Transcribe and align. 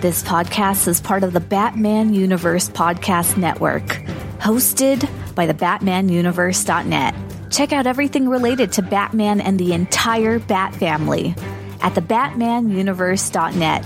This 0.00 0.22
podcast 0.22 0.86
is 0.86 1.00
part 1.00 1.24
of 1.24 1.32
the 1.32 1.40
Batman 1.40 2.14
Universe 2.14 2.68
Podcast 2.68 3.36
Network, 3.36 3.82
hosted 4.38 5.10
by 5.34 5.46
the 5.46 5.54
BatmanUniverse.net. 5.54 7.16
Check 7.50 7.72
out 7.72 7.88
everything 7.88 8.28
related 8.28 8.70
to 8.74 8.82
Batman 8.82 9.40
and 9.40 9.58
the 9.58 9.72
entire 9.72 10.38
Bat 10.38 10.76
family 10.76 11.34
at 11.80 11.96
the 11.96 12.00
BatmanUniverse.net, 12.00 13.84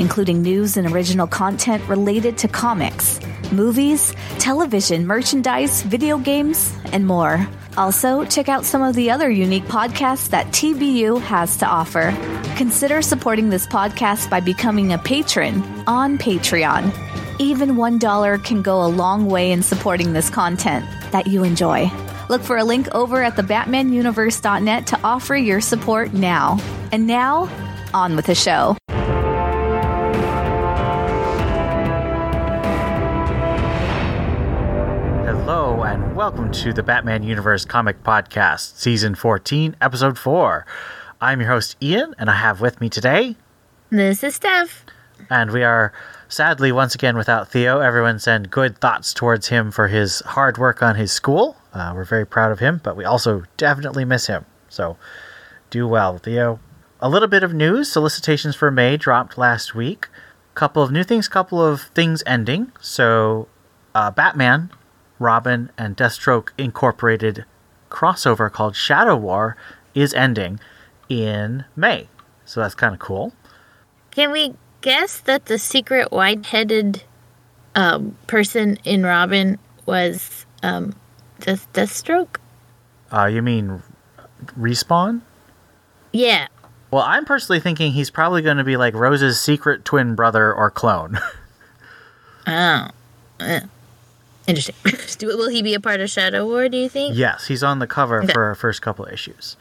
including 0.00 0.42
news 0.42 0.76
and 0.76 0.92
original 0.92 1.28
content 1.28 1.88
related 1.88 2.38
to 2.38 2.48
comics, 2.48 3.20
movies, 3.52 4.16
television, 4.40 5.06
merchandise, 5.06 5.82
video 5.82 6.18
games, 6.18 6.74
and 6.86 7.06
more. 7.06 7.46
Also, 7.76 8.24
check 8.24 8.48
out 8.48 8.64
some 8.64 8.82
of 8.82 8.94
the 8.94 9.10
other 9.10 9.30
unique 9.30 9.64
podcasts 9.64 10.28
that 10.30 10.46
TBU 10.48 11.20
has 11.22 11.56
to 11.58 11.66
offer. 11.66 12.12
Consider 12.56 13.00
supporting 13.02 13.48
this 13.48 13.66
podcast 13.66 14.28
by 14.28 14.40
becoming 14.40 14.92
a 14.92 14.98
patron 14.98 15.62
on 15.86 16.18
Patreon. 16.18 16.92
Even 17.38 17.70
$1 17.70 18.44
can 18.44 18.62
go 18.62 18.84
a 18.84 18.88
long 18.88 19.26
way 19.26 19.52
in 19.52 19.62
supporting 19.62 20.12
this 20.12 20.28
content 20.28 20.84
that 21.12 21.26
you 21.26 21.44
enjoy. 21.44 21.90
Look 22.28 22.42
for 22.42 22.56
a 22.56 22.64
link 22.64 22.88
over 22.94 23.22
at 23.22 23.36
thebatmanuniverse.net 23.36 24.86
to 24.88 25.00
offer 25.02 25.36
your 25.36 25.60
support 25.60 26.12
now. 26.12 26.58
And 26.92 27.06
now, 27.06 27.48
on 27.94 28.16
with 28.16 28.26
the 28.26 28.34
show. 28.34 28.76
Welcome 36.22 36.52
to 36.52 36.72
the 36.72 36.84
Batman 36.84 37.24
Universe 37.24 37.64
Comic 37.64 38.04
Podcast, 38.04 38.76
Season 38.76 39.16
14, 39.16 39.74
Episode 39.80 40.16
4. 40.16 40.64
I'm 41.20 41.40
your 41.40 41.50
host, 41.50 41.76
Ian, 41.82 42.14
and 42.16 42.30
I 42.30 42.34
have 42.34 42.60
with 42.60 42.80
me 42.80 42.88
today, 42.88 43.34
This 43.90 44.22
is 44.22 44.36
Steph. 44.36 44.86
and 45.28 45.50
we 45.50 45.64
are 45.64 45.92
sadly 46.28 46.70
once 46.70 46.94
again 46.94 47.16
without 47.16 47.48
Theo. 47.48 47.80
Everyone 47.80 48.20
send 48.20 48.52
good 48.52 48.78
thoughts 48.78 49.12
towards 49.12 49.48
him 49.48 49.72
for 49.72 49.88
his 49.88 50.20
hard 50.20 50.58
work 50.58 50.80
on 50.80 50.94
his 50.94 51.10
school. 51.10 51.56
Uh, 51.72 51.90
we're 51.92 52.04
very 52.04 52.24
proud 52.24 52.52
of 52.52 52.60
him, 52.60 52.80
but 52.84 52.96
we 52.96 53.04
also 53.04 53.42
definitely 53.56 54.04
miss 54.04 54.28
him. 54.28 54.44
So 54.68 54.96
do 55.70 55.88
well, 55.88 56.18
Theo. 56.18 56.60
A 57.00 57.08
little 57.08 57.26
bit 57.26 57.42
of 57.42 57.52
news 57.52 57.90
solicitations 57.90 58.54
for 58.54 58.70
May 58.70 58.96
dropped 58.96 59.38
last 59.38 59.74
week. 59.74 60.06
Couple 60.54 60.84
of 60.84 60.92
new 60.92 61.02
things, 61.02 61.26
couple 61.26 61.60
of 61.60 61.80
things 61.96 62.22
ending. 62.26 62.70
So, 62.80 63.48
uh, 63.92 64.12
Batman, 64.12 64.70
Robin, 65.22 65.70
and 65.78 65.96
Deathstroke 65.96 66.50
Incorporated 66.58 67.44
crossover 67.90 68.50
called 68.50 68.76
Shadow 68.76 69.16
War 69.16 69.56
is 69.94 70.12
ending 70.14 70.60
in 71.08 71.64
May. 71.76 72.08
So 72.44 72.60
that's 72.60 72.74
kind 72.74 72.92
of 72.92 73.00
cool. 73.00 73.32
Can 74.10 74.30
we 74.32 74.54
guess 74.80 75.20
that 75.20 75.46
the 75.46 75.58
secret 75.58 76.10
white-headed 76.12 77.02
um, 77.74 78.16
person 78.26 78.78
in 78.84 79.04
Robin 79.04 79.58
was 79.86 80.44
um, 80.62 80.94
Death- 81.40 81.72
Deathstroke? 81.72 82.36
Uh, 83.10 83.26
you 83.26 83.42
mean 83.42 83.82
respawn? 84.58 85.20
Yeah. 86.12 86.48
Well, 86.90 87.04
I'm 87.06 87.24
personally 87.24 87.60
thinking 87.60 87.92
he's 87.92 88.10
probably 88.10 88.42
going 88.42 88.58
to 88.58 88.64
be 88.64 88.76
like 88.76 88.94
Rose's 88.94 89.40
secret 89.40 89.84
twin 89.84 90.14
brother 90.14 90.52
or 90.52 90.70
clone. 90.70 91.18
Oh. 92.44 92.88
Uh, 93.38 93.60
Interesting. 94.46 94.74
Will 95.28 95.48
he 95.48 95.62
be 95.62 95.74
a 95.74 95.80
part 95.80 96.00
of 96.00 96.10
Shadow 96.10 96.46
War? 96.46 96.68
Do 96.68 96.76
you 96.76 96.88
think? 96.88 97.16
yes, 97.16 97.46
he's 97.46 97.62
on 97.62 97.78
the 97.78 97.86
cover 97.86 98.22
Okay. 98.22 98.32
for 98.32 98.44
our 98.44 98.54
first 98.54 98.82
couple 98.82 99.04
of 99.06 99.12
issues. 99.12 99.56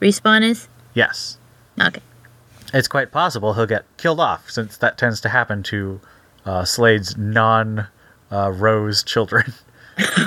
Respawn 0.00 0.42
is 0.42 0.68
Yes. 0.94 1.38
okay. 1.80 2.00
It's 2.72 2.88
quite 2.88 3.12
possible 3.12 3.54
he'll 3.54 3.66
get 3.66 3.84
killed 3.96 4.20
off, 4.20 4.50
since 4.50 4.76
that 4.78 4.98
tends 4.98 5.20
to 5.22 5.28
happen 5.28 5.62
to 5.64 6.00
uh, 6.44 6.64
Slade's 6.64 7.16
non 7.16 7.88
uh, 8.30 8.50
Rose 8.54 9.02
children. 9.02 9.52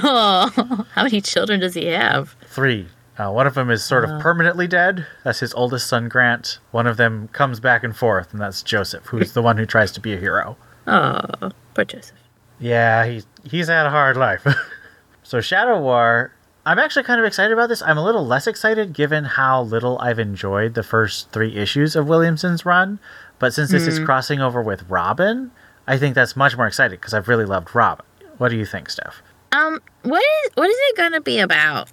Oh, 0.03 0.85
how 0.95 1.03
many 1.03 1.21
children 1.21 1.59
does 1.59 1.73
he 1.75 1.85
have? 1.87 2.35
Three. 2.47 2.87
Uh, 3.17 3.29
one 3.31 3.45
of 3.45 3.53
them 3.53 3.69
is 3.69 3.83
sort 3.83 4.03
of 4.03 4.19
permanently 4.21 4.67
dead. 4.67 5.05
That's 5.23 5.39
his 5.41 5.53
oldest 5.53 5.87
son, 5.87 6.09
Grant. 6.09 6.57
One 6.71 6.87
of 6.87 6.97
them 6.97 7.27
comes 7.29 7.59
back 7.59 7.83
and 7.83 7.95
forth, 7.95 8.31
and 8.31 8.41
that's 8.41 8.63
Joseph, 8.63 9.05
who's 9.07 9.33
the 9.33 9.41
one 9.43 9.57
who 9.57 9.65
tries 9.65 9.91
to 9.91 9.99
be 9.99 10.13
a 10.13 10.17
hero. 10.17 10.57
Oh, 10.87 11.51
poor 11.75 11.85
Joseph. 11.85 12.17
Yeah, 12.59 13.05
he's 13.05 13.25
he's 13.43 13.67
had 13.67 13.85
a 13.85 13.89
hard 13.89 14.17
life. 14.17 14.45
so 15.23 15.41
Shadow 15.41 15.79
War, 15.79 16.33
I'm 16.65 16.79
actually 16.79 17.03
kind 17.03 17.19
of 17.19 17.25
excited 17.25 17.53
about 17.53 17.69
this. 17.69 17.81
I'm 17.81 17.97
a 17.97 18.03
little 18.03 18.25
less 18.25 18.47
excited 18.47 18.93
given 18.93 19.23
how 19.23 19.63
little 19.63 19.97
I've 19.99 20.19
enjoyed 20.19 20.73
the 20.73 20.83
first 20.83 21.31
three 21.31 21.55
issues 21.55 21.95
of 21.95 22.07
Williamson's 22.07 22.65
run. 22.65 22.99
But 23.39 23.53
since 23.53 23.71
this 23.71 23.87
is 23.87 23.99
crossing 23.99 24.39
over 24.39 24.61
with 24.61 24.87
Robin, 24.87 25.49
I 25.87 25.97
think 25.97 26.13
that's 26.13 26.35
much 26.35 26.55
more 26.55 26.67
exciting 26.67 26.97
because 26.97 27.13
I've 27.15 27.27
really 27.27 27.45
loved 27.45 27.73
Robin. 27.73 28.05
What 28.37 28.49
do 28.49 28.57
you 28.57 28.65
think, 28.65 28.89
Steph? 28.89 29.23
Um, 29.51 29.81
what 30.03 30.21
is 30.21 30.51
what 30.53 30.69
is 30.69 30.77
it 30.79 30.97
gonna 30.97 31.21
be 31.21 31.39
about? 31.39 31.89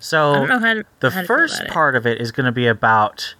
So 0.00 0.32
I 0.32 0.38
don't 0.38 0.48
know 0.48 0.58
how 0.60 0.74
to. 0.74 0.84
the 1.00 1.10
first 1.10 1.56
about 1.56 1.66
it. 1.66 1.72
part 1.72 1.96
of 1.96 2.06
it 2.06 2.20
is 2.20 2.30
going 2.32 2.46
to 2.46 2.52
be 2.52 2.66
about 2.66 3.34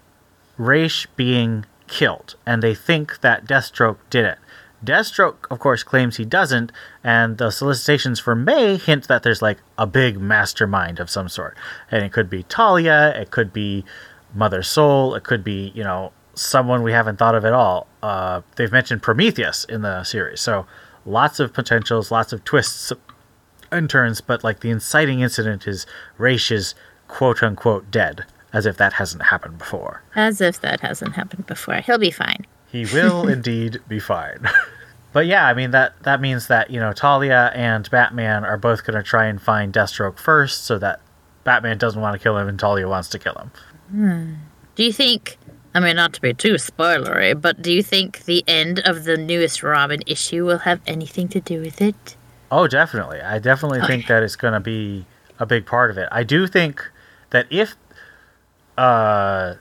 Ra's 0.56 1.06
being 1.16 1.64
killed, 1.86 2.34
and 2.44 2.62
they 2.62 2.74
think 2.74 3.20
that 3.20 3.46
Deathstroke 3.46 3.98
did 4.10 4.24
it. 4.24 4.38
Deathstroke, 4.84 5.46
of 5.50 5.58
course, 5.58 5.82
claims 5.82 6.16
he 6.16 6.24
doesn't, 6.24 6.70
and 7.02 7.38
the 7.38 7.50
solicitations 7.50 8.20
for 8.20 8.34
May 8.34 8.76
hint 8.76 9.08
that 9.08 9.22
there's 9.22 9.42
like 9.42 9.58
a 9.76 9.86
big 9.86 10.20
mastermind 10.20 11.00
of 11.00 11.10
some 11.10 11.28
sort. 11.28 11.56
And 11.90 12.04
it 12.04 12.12
could 12.12 12.30
be 12.30 12.44
Talia, 12.44 13.12
it 13.16 13.30
could 13.30 13.52
be 13.52 13.84
Mother 14.34 14.62
Soul, 14.62 15.14
it 15.14 15.24
could 15.24 15.42
be, 15.42 15.72
you 15.74 15.82
know, 15.82 16.12
someone 16.34 16.82
we 16.82 16.92
haven't 16.92 17.18
thought 17.18 17.34
of 17.34 17.44
at 17.44 17.52
all. 17.52 17.88
Uh, 18.02 18.42
they've 18.56 18.70
mentioned 18.70 19.02
Prometheus 19.02 19.64
in 19.64 19.82
the 19.82 20.04
series, 20.04 20.40
so 20.40 20.66
lots 21.04 21.40
of 21.40 21.52
potentials, 21.52 22.10
lots 22.10 22.32
of 22.32 22.44
twists 22.44 22.92
and 23.70 23.90
turns, 23.90 24.20
but 24.20 24.44
like 24.44 24.60
the 24.60 24.70
inciting 24.70 25.20
incident 25.20 25.66
is 25.66 25.86
Ra's 26.16 26.50
is 26.50 26.74
quote 27.08 27.42
unquote 27.42 27.90
dead, 27.90 28.24
as 28.52 28.66
if 28.66 28.76
that 28.76 28.94
hasn't 28.94 29.24
happened 29.24 29.58
before. 29.58 30.02
As 30.14 30.40
if 30.40 30.60
that 30.60 30.80
hasn't 30.80 31.14
happened 31.14 31.46
before. 31.46 31.76
He'll 31.76 31.98
be 31.98 32.10
fine. 32.10 32.46
He 32.70 32.84
will 32.86 33.28
indeed 33.36 33.80
be 33.88 33.98
fine. 33.98 34.48
but 35.12 35.26
yeah, 35.26 35.46
I 35.46 35.54
mean 35.54 35.70
that 35.72 36.02
that 36.02 36.20
means 36.20 36.48
that, 36.48 36.70
you 36.70 36.80
know, 36.80 36.92
Talia 36.92 37.50
and 37.54 37.88
Batman 37.90 38.44
are 38.44 38.56
both 38.56 38.84
gonna 38.84 39.02
try 39.02 39.26
and 39.26 39.40
find 39.40 39.72
Deathstroke 39.72 40.18
first 40.18 40.64
so 40.64 40.78
that 40.78 41.00
Batman 41.44 41.78
doesn't 41.78 42.00
want 42.00 42.14
to 42.14 42.22
kill 42.22 42.36
him 42.36 42.48
and 42.48 42.58
Talia 42.58 42.88
wants 42.88 43.08
to 43.10 43.18
kill 43.18 43.34
him. 43.34 44.38
Do 44.74 44.84
you 44.84 44.92
think, 44.92 45.38
I 45.74 45.80
mean, 45.80 45.96
not 45.96 46.12
to 46.12 46.20
be 46.20 46.34
too 46.34 46.54
spoilery, 46.54 47.40
but 47.40 47.62
do 47.62 47.72
you 47.72 47.82
think 47.82 48.26
the 48.26 48.44
end 48.46 48.80
of 48.80 49.04
the 49.04 49.16
newest 49.16 49.62
Robin 49.62 50.00
issue 50.06 50.44
will 50.44 50.58
have 50.58 50.80
anything 50.86 51.26
to 51.28 51.40
do 51.40 51.60
with 51.60 51.80
it? 51.80 52.16
Oh, 52.50 52.66
definitely. 52.66 53.20
I 53.20 53.38
definitely 53.38 53.80
think 53.86 54.06
that 54.08 54.22
it's 54.22 54.36
going 54.36 54.52
to 54.52 54.60
be 54.60 55.06
a 55.38 55.46
big 55.46 55.64
part 55.66 55.90
of 55.90 55.98
it. 55.98 56.08
I 56.12 56.22
do 56.22 56.46
think 56.46 56.86
that 57.30 57.46
if 57.50 57.76
uh 58.76 59.54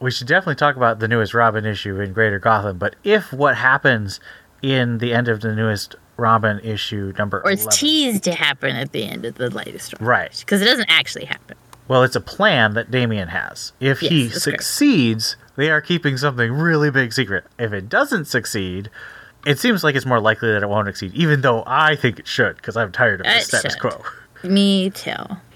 we 0.00 0.10
should 0.10 0.26
definitely 0.26 0.54
talk 0.56 0.76
about 0.76 0.98
the 0.98 1.08
newest 1.08 1.34
Robin 1.34 1.64
issue 1.64 2.00
in 2.00 2.12
Greater 2.12 2.38
Gotham, 2.38 2.78
but 2.78 2.96
if 3.04 3.32
what 3.32 3.56
happens 3.56 4.18
in 4.62 4.98
the 4.98 5.12
end 5.12 5.28
of 5.28 5.40
the 5.40 5.54
newest 5.54 5.94
Robin 6.16 6.58
issue 6.60 7.12
number 7.18 7.40
Or 7.44 7.50
it's 7.50 7.62
11 7.62 7.78
teased 7.78 8.24
to 8.24 8.32
happen 8.34 8.76
at 8.76 8.92
the 8.92 9.04
end 9.04 9.24
of 9.24 9.36
the 9.36 9.48
latest 9.50 9.94
Robin. 9.94 10.06
Right. 10.06 10.36
Because 10.38 10.60
it 10.60 10.66
doesn't 10.66 10.90
actually 10.90 11.24
happen. 11.24 11.56
Well, 11.88 12.02
it's 12.02 12.14
a 12.16 12.20
plan 12.20 12.74
that 12.74 12.90
Damian 12.90 13.28
has. 13.28 13.72
If 13.80 14.00
he 14.00 14.24
Yes, 14.24 14.44
correct. 14.44 14.62
succeeds, 14.62 15.36
they 15.56 15.70
are 15.70 15.80
keeping 15.80 16.16
something 16.18 16.52
really 16.52 16.90
big 16.90 17.12
secret. 17.12 17.44
If 17.58 17.72
it 17.72 17.88
doesn't 17.88 18.26
succeed, 18.26 18.90
it 19.46 19.58
seems 19.58 19.82
like 19.82 19.94
it's 19.96 20.06
more 20.06 20.20
likely 20.20 20.52
that 20.52 20.62
it 20.62 20.68
won't 20.68 20.86
succeed, 20.88 21.14
even 21.14 21.40
though 21.40 21.64
I 21.66 21.96
think 21.96 22.18
it 22.18 22.26
should, 22.28 22.56
because 22.56 22.76
I'm 22.76 22.92
tired 22.92 23.20
of 23.20 23.26
the 23.26 23.40
status 23.40 23.72
should. 23.72 23.80
quo. 23.80 24.02
Me 24.44 24.90
too. 24.90 25.12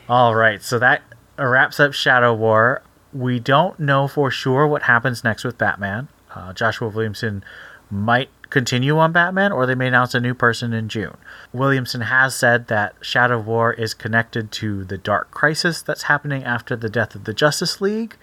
All 0.08 0.34
right, 0.34 0.60
so 0.62 0.78
that 0.78 1.02
wraps 1.38 1.78
up 1.78 1.92
Shadow 1.92 2.34
War. 2.34 2.82
We 3.14 3.38
don't 3.38 3.78
know 3.78 4.08
for 4.08 4.30
sure 4.30 4.66
what 4.66 4.82
happens 4.82 5.22
next 5.22 5.44
with 5.44 5.56
Batman. 5.56 6.08
Uh, 6.34 6.52
Joshua 6.52 6.88
Williamson 6.88 7.44
might 7.90 8.28
continue 8.50 8.98
on 8.98 9.12
Batman, 9.12 9.52
or 9.52 9.66
they 9.66 9.74
may 9.74 9.88
announce 9.88 10.14
a 10.14 10.20
new 10.20 10.34
person 10.34 10.72
in 10.72 10.88
June. 10.88 11.16
Williamson 11.52 12.02
has 12.02 12.34
said 12.34 12.68
that 12.68 12.94
Shadow 13.00 13.38
War 13.38 13.72
is 13.72 13.94
connected 13.94 14.50
to 14.52 14.84
the 14.84 14.98
Dark 14.98 15.30
Crisis 15.30 15.82
that's 15.82 16.04
happening 16.04 16.44
after 16.44 16.76
the 16.76 16.88
death 16.88 17.14
of 17.14 17.24
the 17.24 17.34
Justice 17.34 17.80
League. 17.80 18.16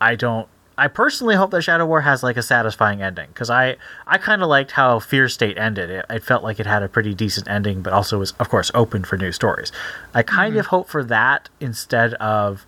I 0.00 0.14
don't. 0.14 0.48
I 0.78 0.88
personally 0.88 1.36
hope 1.36 1.52
that 1.52 1.62
Shadow 1.62 1.86
War 1.86 2.02
has 2.02 2.22
like 2.22 2.36
a 2.36 2.42
satisfying 2.42 3.00
ending 3.00 3.28
because 3.28 3.48
I 3.48 3.76
I 4.06 4.18
kind 4.18 4.42
of 4.42 4.48
liked 4.48 4.72
how 4.72 4.98
Fear 4.98 5.28
State 5.30 5.56
ended. 5.56 5.88
It, 5.88 6.04
it 6.10 6.22
felt 6.22 6.42
like 6.42 6.60
it 6.60 6.66
had 6.66 6.82
a 6.82 6.88
pretty 6.88 7.14
decent 7.14 7.48
ending, 7.48 7.80
but 7.80 7.94
also 7.94 8.18
was 8.18 8.32
of 8.32 8.50
course 8.50 8.70
open 8.74 9.04
for 9.04 9.16
new 9.16 9.32
stories. 9.32 9.72
I 10.12 10.22
kind 10.22 10.56
of 10.58 10.66
hope 10.66 10.88
for 10.88 11.02
that 11.04 11.48
instead 11.60 12.12
of 12.14 12.66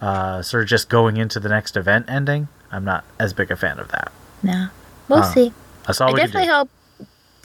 uh, 0.00 0.42
sort 0.42 0.62
of 0.64 0.68
just 0.68 0.88
going 0.88 1.16
into 1.16 1.40
the 1.40 1.48
next 1.48 1.76
event 1.76 2.06
ending. 2.08 2.48
I'm 2.70 2.84
not 2.84 3.04
as 3.18 3.32
big 3.32 3.50
a 3.50 3.56
fan 3.56 3.78
of 3.78 3.88
that. 3.92 4.12
No. 4.42 4.68
We'll 5.08 5.22
Huh. 5.22 5.32
see. 5.32 5.52
That's 5.86 6.00
all 6.00 6.10
I 6.10 6.12
we 6.12 6.20
definitely 6.20 6.48
hope 6.48 6.68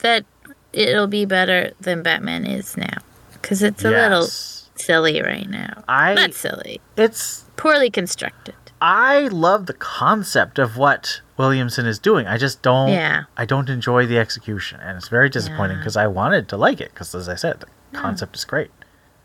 that 0.00 0.24
it'll 0.72 1.06
be 1.06 1.24
better 1.24 1.72
than 1.80 2.02
Batman 2.02 2.44
is 2.44 2.76
now. 2.76 2.98
Because 3.32 3.62
it's 3.62 3.84
a 3.84 3.90
little 3.90 4.24
silly 4.26 5.22
right 5.22 5.48
now. 5.48 5.82
I- 5.88 6.14
Not 6.14 6.34
silly. 6.34 6.80
It's 6.96 7.44
Poorly 7.56 7.90
constructed. 7.90 8.54
I 8.80 9.28
love 9.28 9.66
the 9.66 9.74
concept 9.74 10.58
of 10.58 10.76
what 10.76 11.20
Williamson 11.36 11.86
is 11.86 12.00
doing. 12.00 12.26
I 12.26 12.36
just 12.36 12.62
don't. 12.62 12.88
Yeah. 12.88 13.24
I 13.36 13.44
don't 13.44 13.68
enjoy 13.70 14.06
the 14.06 14.18
execution, 14.18 14.80
and 14.80 14.96
it's 14.96 15.06
very 15.08 15.28
disappointing 15.28 15.76
Yeah. 15.76 15.82
because 15.82 15.96
I 15.96 16.08
wanted 16.08 16.48
to 16.48 16.56
like 16.56 16.80
it. 16.80 16.90
Because 16.92 17.14
as 17.14 17.28
I 17.28 17.36
said, 17.36 17.60
the 17.60 17.66
concept 17.96 18.34
is 18.34 18.44
great. 18.44 18.70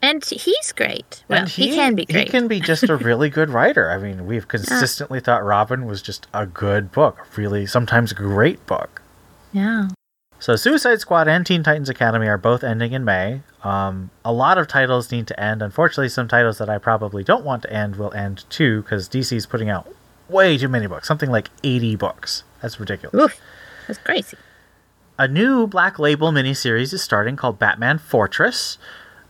And 0.01 0.23
he's 0.23 0.71
great. 0.73 1.23
Well, 1.27 1.39
and 1.41 1.49
he, 1.49 1.73
can 1.73 1.95
be 1.95 2.05
great. 2.05 2.25
He 2.25 2.29
can 2.31 2.47
be 2.47 2.59
just 2.59 2.83
a 2.83 2.95
really 2.97 3.29
good 3.29 3.49
writer. 3.49 3.89
I 3.89 3.97
mean, 3.97 4.27
we've 4.27 4.47
consistently 4.47 5.19
thought 5.19 5.43
Robin 5.43 5.85
was 5.85 6.01
just 6.01 6.27
a 6.33 6.45
good 6.45 6.91
book, 6.91 7.19
a 7.19 7.35
really 7.35 7.65
sometimes 7.65 8.13
great 8.13 8.65
book. 8.65 9.01
yeah. 9.51 9.89
So 10.39 10.55
Suicide 10.55 10.99
Squad 10.99 11.27
and 11.27 11.43
Teen 11.43 11.63
Titans 11.63 11.89
Academy 11.89 12.27
are 12.27 12.37
both 12.37 12.63
ending 12.63 12.93
in 12.93 13.03
May. 13.03 13.41
Um, 13.63 14.11
a 14.23 14.31
lot 14.31 14.59
of 14.59 14.67
titles 14.67 15.11
need 15.11 15.25
to 15.27 15.39
end. 15.39 15.63
Unfortunately, 15.63 16.09
some 16.09 16.27
titles 16.27 16.59
that 16.59 16.69
I 16.69 16.77
probably 16.77 17.23
don't 17.23 17.43
want 17.43 17.63
to 17.63 17.73
end 17.73 17.95
will 17.95 18.13
end 18.13 18.45
too 18.51 18.83
because 18.83 19.09
DC's 19.09 19.47
putting 19.47 19.67
out 19.67 19.91
way 20.29 20.55
too 20.55 20.67
many 20.67 20.85
books, 20.85 21.07
something 21.07 21.31
like 21.31 21.49
80 21.63 21.95
books. 21.95 22.43
That's 22.61 22.79
ridiculous. 22.79 23.19
Oof. 23.19 23.41
That's 23.87 23.97
crazy. 23.97 24.37
A 25.17 25.27
new 25.27 25.65
Black 25.65 25.97
Label 25.97 26.31
miniseries 26.31 26.93
is 26.93 27.01
starting 27.01 27.35
called 27.35 27.57
Batman 27.57 27.97
Fortress. 27.97 28.77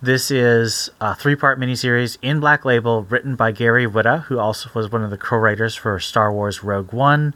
This 0.02 0.30
is 0.30 0.90
a 1.02 1.16
three 1.16 1.36
part 1.36 1.60
miniseries 1.60 2.18
in 2.22 2.40
Black 2.40 2.66
Label 2.66 3.04
written 3.04 3.36
by 3.36 3.52
Gary 3.52 3.88
Whitta, 3.88 4.24
who 4.24 4.38
also 4.38 4.70
was 4.74 4.92
one 4.92 5.04
of 5.04 5.10
the 5.10 5.18
co 5.18 5.38
writers 5.38 5.76
for 5.76 6.00
Star 6.00 6.32
Wars 6.32 6.64
Rogue 6.64 6.94
One, 6.94 7.34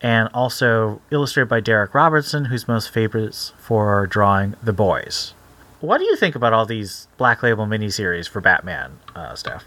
and 0.00 0.28
also 0.34 1.00
illustrated 1.10 1.48
by 1.48 1.60
Darick 1.60 1.94
Robertson, 1.94 2.46
who's 2.46 2.66
most 2.66 2.90
famous 2.90 3.52
for 3.58 4.06
drawing 4.08 4.56
The 4.62 4.72
Boys. 4.72 5.34
What 5.80 5.98
do 5.98 6.04
you 6.04 6.16
think 6.16 6.34
about 6.34 6.52
all 6.52 6.66
these 6.66 7.06
Black 7.16 7.42
Label 7.42 7.66
miniseries 7.66 8.28
for 8.28 8.40
Batman, 8.40 8.98
uh, 9.14 9.34
Steph? 9.34 9.64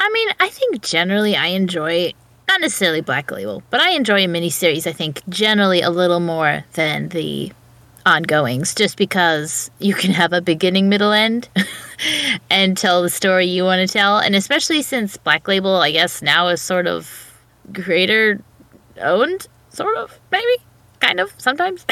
I 0.00 0.10
mean, 0.10 0.28
I 0.40 0.48
think 0.48 0.82
generally 0.82 1.36
I 1.36 1.48
enjoy 1.48 2.12
not 2.46 2.60
necessarily 2.60 3.00
Black 3.00 3.30
Label, 3.30 3.62
but 3.70 3.80
I 3.80 3.90
enjoy 3.90 4.24
a 4.24 4.26
miniseries. 4.26 4.86
I 4.86 4.92
think 4.92 5.22
generally 5.28 5.82
a 5.82 5.90
little 5.90 6.20
more 6.20 6.64
than 6.74 7.08
the 7.10 7.52
ongoings, 8.06 8.74
just 8.74 8.96
because 8.96 9.70
you 9.78 9.94
can 9.94 10.10
have 10.12 10.32
a 10.32 10.40
beginning, 10.40 10.88
middle, 10.88 11.12
end, 11.12 11.48
and 12.50 12.76
tell 12.76 13.02
the 13.02 13.10
story 13.10 13.46
you 13.46 13.64
want 13.64 13.86
to 13.86 13.92
tell. 13.92 14.18
And 14.18 14.34
especially 14.34 14.82
since 14.82 15.16
Black 15.16 15.46
Label, 15.48 15.76
I 15.76 15.90
guess 15.90 16.22
now 16.22 16.48
is 16.48 16.62
sort 16.62 16.86
of 16.86 17.34
creator 17.74 18.40
owned, 19.00 19.46
sort 19.70 19.96
of 19.96 20.18
maybe, 20.30 20.62
kind 21.00 21.20
of 21.20 21.32
sometimes. 21.38 21.84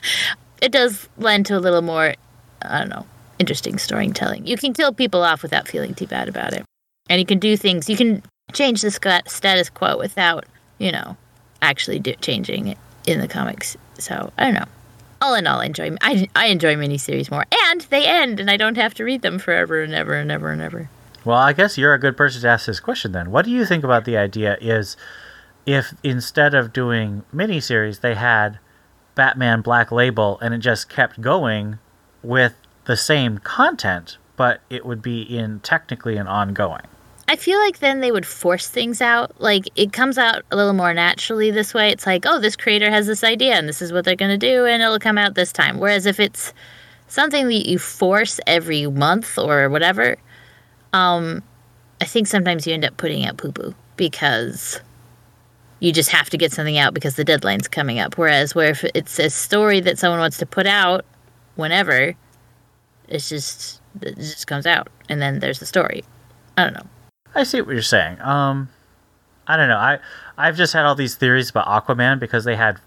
it 0.62 0.72
does 0.72 1.08
lend 1.18 1.46
to 1.46 1.56
a 1.56 1.60
little 1.60 1.82
more, 1.82 2.14
I 2.62 2.78
don't 2.78 2.88
know, 2.88 3.06
interesting 3.38 3.78
storytelling. 3.78 4.46
You 4.46 4.56
can 4.56 4.72
kill 4.72 4.92
people 4.92 5.22
off 5.22 5.42
without 5.42 5.68
feeling 5.68 5.94
too 5.94 6.06
bad 6.06 6.28
about 6.28 6.52
it 6.52 6.64
and 7.08 7.20
you 7.20 7.26
can 7.26 7.38
do 7.38 7.56
things. 7.56 7.88
You 7.88 7.96
can 7.96 8.22
change 8.52 8.82
the 8.82 8.90
status 9.26 9.70
quo 9.70 9.96
without, 9.98 10.46
you 10.78 10.92
know, 10.92 11.16
actually 11.62 11.98
do- 11.98 12.14
changing 12.14 12.68
it 12.68 12.78
in 13.06 13.20
the 13.20 13.28
comics. 13.28 13.76
So 13.98 14.32
I 14.38 14.44
don't 14.44 14.54
know. 14.54 14.66
All 15.20 15.34
in 15.34 15.46
all, 15.46 15.60
I 15.60 15.66
enjoy 15.66 15.96
I, 16.00 16.28
I 16.36 16.46
enjoy 16.46 16.76
miniseries 16.76 17.30
more, 17.30 17.44
and 17.70 17.80
they 17.82 18.06
end, 18.06 18.38
and 18.38 18.50
I 18.50 18.56
don't 18.56 18.76
have 18.76 18.94
to 18.94 19.04
read 19.04 19.22
them 19.22 19.38
forever 19.38 19.82
and 19.82 19.94
ever 19.94 20.14
and 20.14 20.30
ever 20.30 20.50
and 20.50 20.62
ever. 20.62 20.88
Well, 21.24 21.38
I 21.38 21.52
guess 21.52 21.76
you're 21.76 21.94
a 21.94 21.98
good 21.98 22.16
person 22.16 22.42
to 22.42 22.48
ask 22.48 22.66
this 22.66 22.80
question 22.80 23.12
then. 23.12 23.30
What 23.30 23.44
do 23.44 23.50
you 23.50 23.66
think 23.66 23.84
about 23.84 24.04
the 24.04 24.16
idea 24.16 24.56
is 24.60 24.96
if 25.66 25.94
instead 26.02 26.54
of 26.54 26.72
doing 26.72 27.24
miniseries, 27.34 28.00
they 28.00 28.14
had 28.14 28.58
Batman 29.14 29.60
Black 29.60 29.90
Label 29.90 30.38
and 30.40 30.54
it 30.54 30.58
just 30.58 30.88
kept 30.88 31.20
going 31.20 31.78
with 32.22 32.54
the 32.84 32.96
same 32.96 33.38
content, 33.38 34.16
but 34.36 34.60
it 34.70 34.86
would 34.86 35.02
be 35.02 35.20
in 35.20 35.60
technically 35.60 36.16
an 36.16 36.28
ongoing? 36.28 36.86
I 37.30 37.36
feel 37.36 37.58
like 37.60 37.80
then 37.80 38.00
they 38.00 38.10
would 38.10 38.24
force 38.24 38.68
things 38.68 39.02
out. 39.02 39.38
Like 39.38 39.68
it 39.76 39.92
comes 39.92 40.16
out 40.16 40.42
a 40.50 40.56
little 40.56 40.72
more 40.72 40.94
naturally 40.94 41.50
this 41.50 41.74
way. 41.74 41.90
It's 41.90 42.06
like, 42.06 42.24
oh, 42.26 42.40
this 42.40 42.56
creator 42.56 42.90
has 42.90 43.06
this 43.06 43.22
idea 43.22 43.54
and 43.54 43.68
this 43.68 43.82
is 43.82 43.92
what 43.92 44.06
they're 44.06 44.16
going 44.16 44.38
to 44.38 44.38
do 44.38 44.64
and 44.64 44.82
it'll 44.82 44.98
come 44.98 45.18
out 45.18 45.34
this 45.34 45.52
time. 45.52 45.78
Whereas 45.78 46.06
if 46.06 46.18
it's 46.18 46.54
something 47.06 47.46
that 47.48 47.68
you 47.68 47.78
force 47.78 48.40
every 48.46 48.86
month 48.86 49.38
or 49.38 49.68
whatever, 49.68 50.16
um, 50.94 51.42
I 52.00 52.06
think 52.06 52.28
sometimes 52.28 52.66
you 52.66 52.72
end 52.72 52.86
up 52.86 52.96
putting 52.96 53.26
out 53.26 53.36
poo 53.36 53.52
poo 53.52 53.74
because 53.96 54.80
you 55.80 55.92
just 55.92 56.08
have 56.08 56.30
to 56.30 56.38
get 56.38 56.50
something 56.50 56.78
out 56.78 56.94
because 56.94 57.16
the 57.16 57.24
deadline's 57.24 57.68
coming 57.68 57.98
up. 57.98 58.16
Whereas 58.16 58.54
where 58.54 58.70
if 58.70 58.84
it's 58.94 59.18
a 59.18 59.28
story 59.28 59.80
that 59.80 59.98
someone 59.98 60.20
wants 60.20 60.38
to 60.38 60.46
put 60.46 60.66
out 60.66 61.04
whenever, 61.56 62.14
it's 63.06 63.28
just 63.28 63.82
it 64.00 64.16
just 64.16 64.46
comes 64.46 64.64
out 64.64 64.88
and 65.10 65.20
then 65.20 65.40
there's 65.40 65.58
the 65.58 65.66
story. 65.66 66.04
I 66.56 66.64
don't 66.64 66.72
know. 66.72 66.86
I 67.34 67.42
see 67.44 67.60
what 67.60 67.72
you're 67.72 67.82
saying. 67.82 68.20
Um, 68.20 68.68
I 69.46 69.56
don't 69.56 69.68
know. 69.68 69.76
I 69.78 69.98
I've 70.36 70.56
just 70.56 70.72
had 70.72 70.84
all 70.84 70.94
these 70.94 71.14
theories 71.14 71.50
about 71.50 71.66
Aquaman 71.66 72.18
because 72.18 72.44
they 72.44 72.56
had 72.56 72.78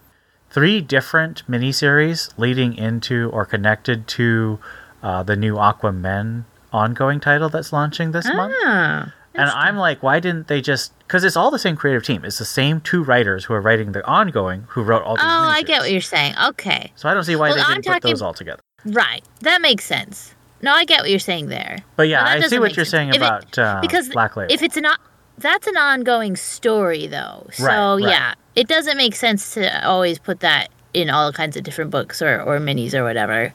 three 0.50 0.82
different 0.82 1.44
miniseries 1.50 2.32
leading 2.38 2.76
into 2.76 3.30
or 3.32 3.46
connected 3.46 4.08
to 4.10 4.60
uh, 5.02 5.24
the 5.24 5.36
new 5.36 5.56
Aquaman 5.56 6.44
ongoing 6.74 7.20
title 7.20 7.50
that's 7.50 7.74
launching 7.74 8.12
this 8.12 8.26
month. 8.28 8.54
Ah, 8.66 9.14
And 9.34 9.50
I'm 9.50 9.78
like, 9.78 10.04
why 10.04 10.20
didn't 10.20 10.48
they 10.48 10.62
just? 10.62 10.98
Because 11.00 11.24
it's 11.24 11.36
all 11.36 11.52
the 11.52 11.60
same 11.60 11.76
creative 11.76 12.04
team. 12.04 12.24
It's 12.26 12.38
the 12.38 12.46
same 12.46 12.80
two 12.82 13.04
writers 13.04 13.46
who 13.46 13.54
are 13.54 13.62
writing 13.62 13.92
the 13.94 14.06
ongoing 14.06 14.66
who 14.70 14.84
wrote 14.84 15.04
all 15.04 15.16
these. 15.16 15.24
oh, 15.26 15.46
these. 15.48 15.56
I 15.58 15.62
get 15.64 15.82
what 15.82 15.92
you're 15.92 16.02
saying. 16.02 16.36
Okay, 16.50 16.92
So 16.96 17.10
I 17.10 17.14
don't 17.14 17.24
see 17.24 17.36
why 17.36 17.50
Well, 17.50 17.56
they 17.58 17.62
I'm 17.64 17.68
didn't 17.82 17.86
put 17.86 17.94
talking- 17.94 18.12
those 18.12 18.22
all 18.22 18.34
together. 18.34 18.62
right, 18.86 19.24
that 19.42 19.62
makes 19.62 19.86
sense. 19.86 20.36
No, 20.62 20.72
I 20.74 20.86
get 20.86 21.02
what 21.02 21.10
you're 21.10 21.19
saying 21.19 21.48
there. 21.48 21.80
But 21.96 22.08
yeah, 22.08 22.24
Well, 22.24 22.44
I 22.44 22.48
see 22.48 22.60
what 22.60 22.75
you're 22.75 22.86
sense. 22.86 22.92
saying 22.92 23.10
If 23.10 23.16
it- 23.16 23.22
about 23.22 23.58
uh, 23.60 23.80
because 23.81 24.10
Black 24.10 24.36
Label. 24.38 24.54
if 24.54 24.62
it's 24.62 24.78
an 24.78 24.86
o- 24.86 24.96
that's 25.38 25.66
an 25.68 25.78
ongoing 25.78 26.36
story 26.36 27.08
though. 27.08 27.48
So 27.54 27.66
Right, 27.66 27.94
right. 28.06 28.10
yeah, 28.12 28.34
it 28.56 28.68
doesn't 28.68 28.98
make 28.98 29.16
sense 29.16 29.54
to 29.56 29.88
always 29.88 30.19
put 30.19 30.42
that 30.42 30.69
in 30.94 31.10
all 31.10 31.31
kinds 31.31 31.56
of 31.58 31.63
different 31.63 31.90
books 31.90 32.22
or, 32.22 32.42
or 32.42 32.60
minis 32.60 32.94
or 32.94 33.04
whatever. 33.04 33.54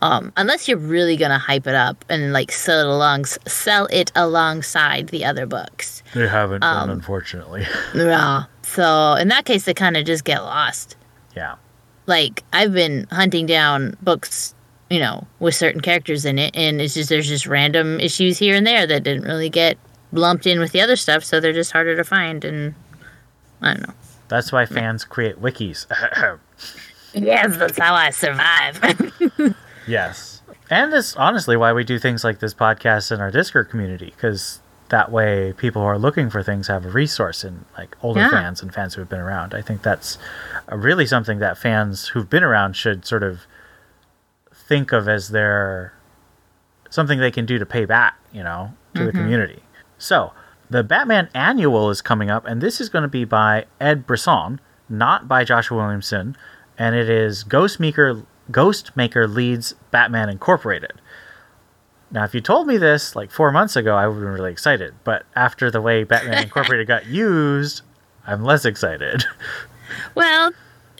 Um, 0.00 0.32
unless 0.36 0.68
you're 0.68 0.78
really 0.78 1.16
gonna 1.16 1.38
hype 1.40 1.66
it 1.66 1.74
up 1.74 2.04
and 2.08 2.32
like 2.32 2.52
sell 2.52 2.80
it 2.80 2.86
along 2.86 3.24
sell 3.24 3.86
it 3.90 4.12
alongside 4.14 5.08
the 5.08 5.24
other 5.24 5.44
books. 5.44 6.04
they 6.14 6.28
haven't 6.28 6.62
um, 6.62 6.86
done, 6.88 6.90
unfortunately. 6.90 7.66
Yeah. 7.94 8.44
So 8.62 9.14
in 9.14 9.26
that 9.28 9.44
case, 9.44 9.64
they 9.64 9.74
kind 9.74 9.96
of 9.96 10.04
just 10.04 10.22
get 10.24 10.42
lost. 10.44 10.94
yeah. 11.34 11.56
like 12.06 12.44
I've 12.52 12.72
been 12.74 13.08
hunting 13.10 13.46
down 13.46 13.96
books, 14.00 14.54
you 14.90 14.98
know, 15.00 15.26
with 15.38 15.54
certain 15.54 15.80
characters 15.80 16.24
in 16.24 16.38
it, 16.38 16.56
and 16.56 16.80
it's 16.80 16.94
just 16.94 17.08
there's 17.08 17.28
just 17.28 17.46
random 17.46 18.00
issues 18.00 18.38
here 18.38 18.56
and 18.56 18.66
there 18.66 18.86
that 18.86 19.02
didn't 19.04 19.24
really 19.24 19.50
get 19.50 19.76
lumped 20.12 20.46
in 20.46 20.58
with 20.60 20.72
the 20.72 20.80
other 20.80 20.96
stuff, 20.96 21.22
so 21.24 21.40
they're 21.40 21.52
just 21.52 21.72
harder 21.72 21.94
to 21.96 22.04
find. 22.04 22.44
And 22.44 22.74
I 23.60 23.74
don't 23.74 23.86
know. 23.88 23.94
That's 24.28 24.52
why 24.52 24.66
fans 24.66 25.04
create 25.04 25.40
wikis. 25.40 25.86
Yes, 27.14 27.56
that's 27.56 27.78
how 27.78 27.94
I 27.94 28.10
survive. 28.10 28.80
yes. 29.88 30.42
And 30.70 30.92
it's 30.92 31.16
honestly 31.16 31.56
why 31.56 31.72
we 31.72 31.82
do 31.82 31.98
things 31.98 32.22
like 32.22 32.38
this 32.40 32.52
podcast 32.52 33.10
in 33.10 33.20
our 33.20 33.30
Discord 33.30 33.70
community, 33.70 34.12
because 34.14 34.60
that 34.90 35.10
way 35.10 35.54
people 35.56 35.82
who 35.82 35.88
are 35.88 35.98
looking 35.98 36.28
for 36.30 36.42
things 36.42 36.66
have 36.68 36.84
a 36.84 36.90
resource 36.90 37.44
and 37.44 37.64
like 37.78 37.96
older 38.02 38.20
Yeah. 38.20 38.30
fans 38.30 38.62
and 38.62 38.72
fans 38.72 38.94
who 38.94 39.00
have 39.00 39.08
been 39.08 39.20
around. 39.20 39.54
I 39.54 39.62
think 39.62 39.82
that's 39.82 40.18
really 40.70 41.06
something 41.06 41.38
that 41.38 41.56
fans 41.58 42.08
who've 42.08 42.28
been 42.28 42.44
around 42.44 42.74
should 42.76 43.06
sort 43.06 43.22
of 43.22 43.40
think 44.68 44.92
of 44.92 45.08
as 45.08 45.30
their 45.30 45.94
something 46.90 47.18
they 47.18 47.30
can 47.30 47.46
do 47.46 47.58
to 47.58 47.66
pay 47.66 47.84
back, 47.84 48.18
you 48.32 48.42
know, 48.42 48.72
to 48.94 49.04
the 49.04 49.10
mm-hmm. 49.10 49.18
community. 49.18 49.62
So, 49.98 50.32
the 50.70 50.84
Batman 50.84 51.28
Annual 51.34 51.90
is 51.90 52.02
coming 52.02 52.30
up, 52.30 52.46
and 52.46 52.60
this 52.60 52.80
is 52.80 52.88
going 52.88 53.02
to 53.02 53.08
be 53.08 53.24
by 53.24 53.64
Ed 53.80 54.06
Brisson, 54.06 54.60
not 54.88 55.26
by 55.26 55.42
Joshua 55.42 55.78
Williamson, 55.78 56.36
and 56.78 56.94
it 56.94 57.08
is 57.08 57.42
Ghostmaker 57.44 58.24
Ghostmaker 58.50 59.32
leads 59.32 59.74
Batman 59.90 60.28
Incorporated. 60.28 61.00
Now, 62.10 62.24
if 62.24 62.34
you 62.34 62.40
told 62.40 62.66
me 62.66 62.78
this 62.78 63.14
like 63.14 63.30
four 63.30 63.52
months 63.52 63.76
ago, 63.76 63.94
I 63.94 64.06
would 64.06 64.14
have 64.14 64.22
been 64.22 64.32
really 64.32 64.52
excited. 64.52 64.94
But 65.04 65.26
after 65.36 65.70
the 65.70 65.82
way 65.82 66.04
Batman 66.04 66.42
Incorporated 66.44 66.86
got 66.86 67.06
used, 67.06 67.82
I'm 68.26 68.42
less 68.42 68.64
excited. 68.64 69.24
well, 70.14 70.52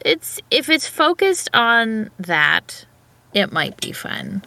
it's 0.05 0.41
if 0.51 0.69
it's 0.69 0.87
focused 0.87 1.49
on 1.55 2.11
that, 2.19 2.87
it 3.39 3.53
might 3.53 3.81
be 3.81 3.93
fun. 3.93 4.43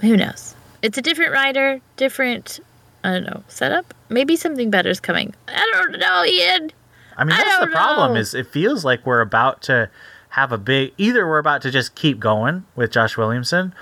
Who 0.00 0.16
knows? 0.16 0.54
It's 0.82 0.96
a 0.98 1.02
different 1.02 1.32
writer, 1.32 1.80
different. 1.96 2.60
I 3.04 3.12
don't 3.12 3.24
know 3.24 3.42
setup. 3.48 3.94
Maybe 4.08 4.36
something 4.36 4.70
better 4.70 4.88
is 4.90 5.00
coming. 5.00 5.34
I 5.48 5.70
don't 5.72 5.98
know, 5.98 6.24
Ian. 6.24 6.70
I 7.16 7.24
mean, 7.24 7.32
I 7.32 7.44
that's 7.44 7.60
the 7.60 7.66
problem. 7.68 8.14
know. 8.14 8.20
Is 8.20 8.34
it 8.34 8.46
feels 8.46 8.84
like 8.84 9.04
we're 9.06 9.20
about 9.20 9.62
to 9.62 9.90
have 10.30 10.52
a 10.52 10.58
big. 10.58 10.92
Either 10.98 11.26
we're 11.26 11.38
about 11.38 11.62
to 11.62 11.70
just 11.70 11.94
keep 11.94 12.18
going 12.20 12.64
with 12.76 12.90
Josh 12.92 13.16
Williamson, 13.16 13.74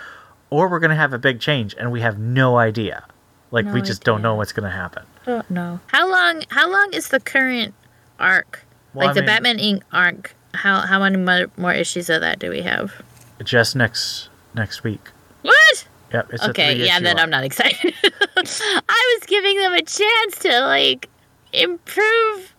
or 0.50 0.68
we're 0.68 0.78
going 0.78 0.90
to 0.90 0.96
have 0.96 1.12
a 1.12 1.18
big 1.18 1.40
change, 1.40 1.74
and 1.78 1.92
we 1.92 2.00
have 2.00 2.18
no 2.18 2.56
idea. 2.58 3.04
Like 3.50 3.66
No 3.66 3.72
we 3.74 3.82
just 3.82 4.02
don't 4.04 4.22
know 4.22 4.34
what's 4.34 4.52
going 4.52 4.68
to 4.70 4.76
happen. 4.76 5.04
don't 5.24 5.48
know. 5.50 5.80
How 5.88 6.08
long? 6.10 6.42
How 6.50 6.70
long 6.70 6.92
is 6.92 7.08
the 7.08 7.20
current 7.20 7.74
arc? 8.18 8.64
Well, 8.94 9.06
like 9.06 9.10
I 9.10 9.14
the 9.14 9.20
mean- 9.20 9.26
Batman 9.26 9.58
Inc. 9.58 9.82
arc. 9.92 10.34
How 10.54 10.80
how 10.80 10.98
many 11.00 11.46
more 11.58 11.72
issues 11.72 12.08
of 12.08 12.22
that 12.22 12.38
do 12.38 12.48
we 12.50 12.62
have? 12.62 13.02
Just 13.44 13.76
next 13.76 14.30
next 14.56 14.82
week. 14.82 15.10
What? 15.42 15.86
Yep. 16.12 16.32
It's 16.32 16.44
Okay, 16.44 16.84
yeah, 16.84 16.98
then 17.00 17.16
arc. 17.16 17.22
I'm 17.22 17.30
not 17.30 17.44
excited. 17.44 17.94
I 18.36 19.18
was 19.18 19.26
giving 19.26 19.58
them 19.58 19.72
a 19.72 19.82
chance 19.82 20.38
to 20.40 20.60
like 20.60 21.08
improve 21.52 22.54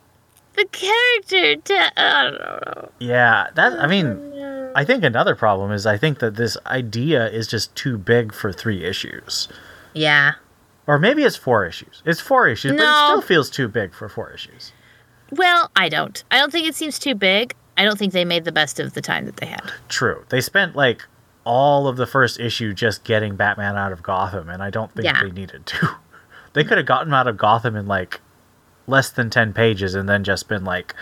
the 0.55 0.65
character 0.71 1.55
to 1.55 2.01
I 2.01 2.23
don't 2.23 2.33
know. 2.33 2.91
Yeah, 2.99 3.47
that 3.55 3.79
I 3.79 3.87
mean, 3.87 4.07
oh, 4.07 4.71
I 4.75 4.83
think 4.83 5.03
another 5.03 5.35
problem 5.35 5.71
is 5.71 5.85
I 5.85 5.97
think 5.97 6.19
that 6.19 6.35
this 6.35 6.57
idea 6.65 7.29
is 7.29 7.47
just 7.47 7.75
too 7.75 7.97
big 7.97 8.33
for 8.33 8.51
three 8.51 8.83
issues. 8.83 9.47
Yeah. 9.93 10.33
Or 10.85 10.97
maybe 10.97 11.23
it's 11.23 11.35
four 11.35 11.65
issues. 11.65 12.01
It's 12.05 12.21
four 12.21 12.47
issues, 12.47 12.71
but 12.71 12.81
it 12.81 13.05
still 13.05 13.21
feels 13.21 13.49
too 13.49 13.67
big 13.67 13.93
for 13.93 14.07
four 14.07 14.31
issues. 14.31 14.71
Well, 15.31 15.69
I 15.75 15.89
don't. 15.89 16.23
I 16.31 16.37
don't 16.37 16.51
think 16.51 16.67
it 16.67 16.75
seems 16.75 16.97
too 16.97 17.13
big. 17.13 17.53
I 17.77 17.83
don't 17.83 17.99
think 17.99 18.13
they 18.13 18.25
made 18.25 18.45
the 18.45 18.51
best 18.51 18.79
of 18.79 18.93
the 18.93 19.01
time 19.01 19.25
that 19.25 19.37
they 19.37 19.45
had. 19.45 19.71
True. 19.89 20.25
They 20.29 20.41
spent 20.41 20.75
like 20.75 21.05
all 21.47 21.87
of 21.87 21.95
the 21.95 22.05
first 22.05 22.39
issue 22.39 22.73
just 22.73 23.03
getting 23.05 23.35
Batman 23.37 23.77
out 23.77 23.91
of 23.93 24.03
Gotham, 24.03 24.49
and 24.49 24.61
I 24.61 24.69
don't 24.69 24.91
think 24.91 25.05
Yeah. 25.05 25.23
they 25.23 25.31
needed 25.31 25.65
to. 25.65 25.95
they 26.53 26.63
could 26.63 26.77
have 26.77 26.85
gotten 26.85 27.07
him 27.07 27.13
out 27.13 27.27
of 27.27 27.37
Gotham 27.37 27.75
in 27.75 27.87
like 27.87 28.19
less 28.85 29.09
than 29.09 29.29
10 29.29 29.53
pages 29.53 29.95
and 29.95 30.07
then 30.09 30.23
just 30.23 30.47
been 30.47 30.63
like, 30.65 30.93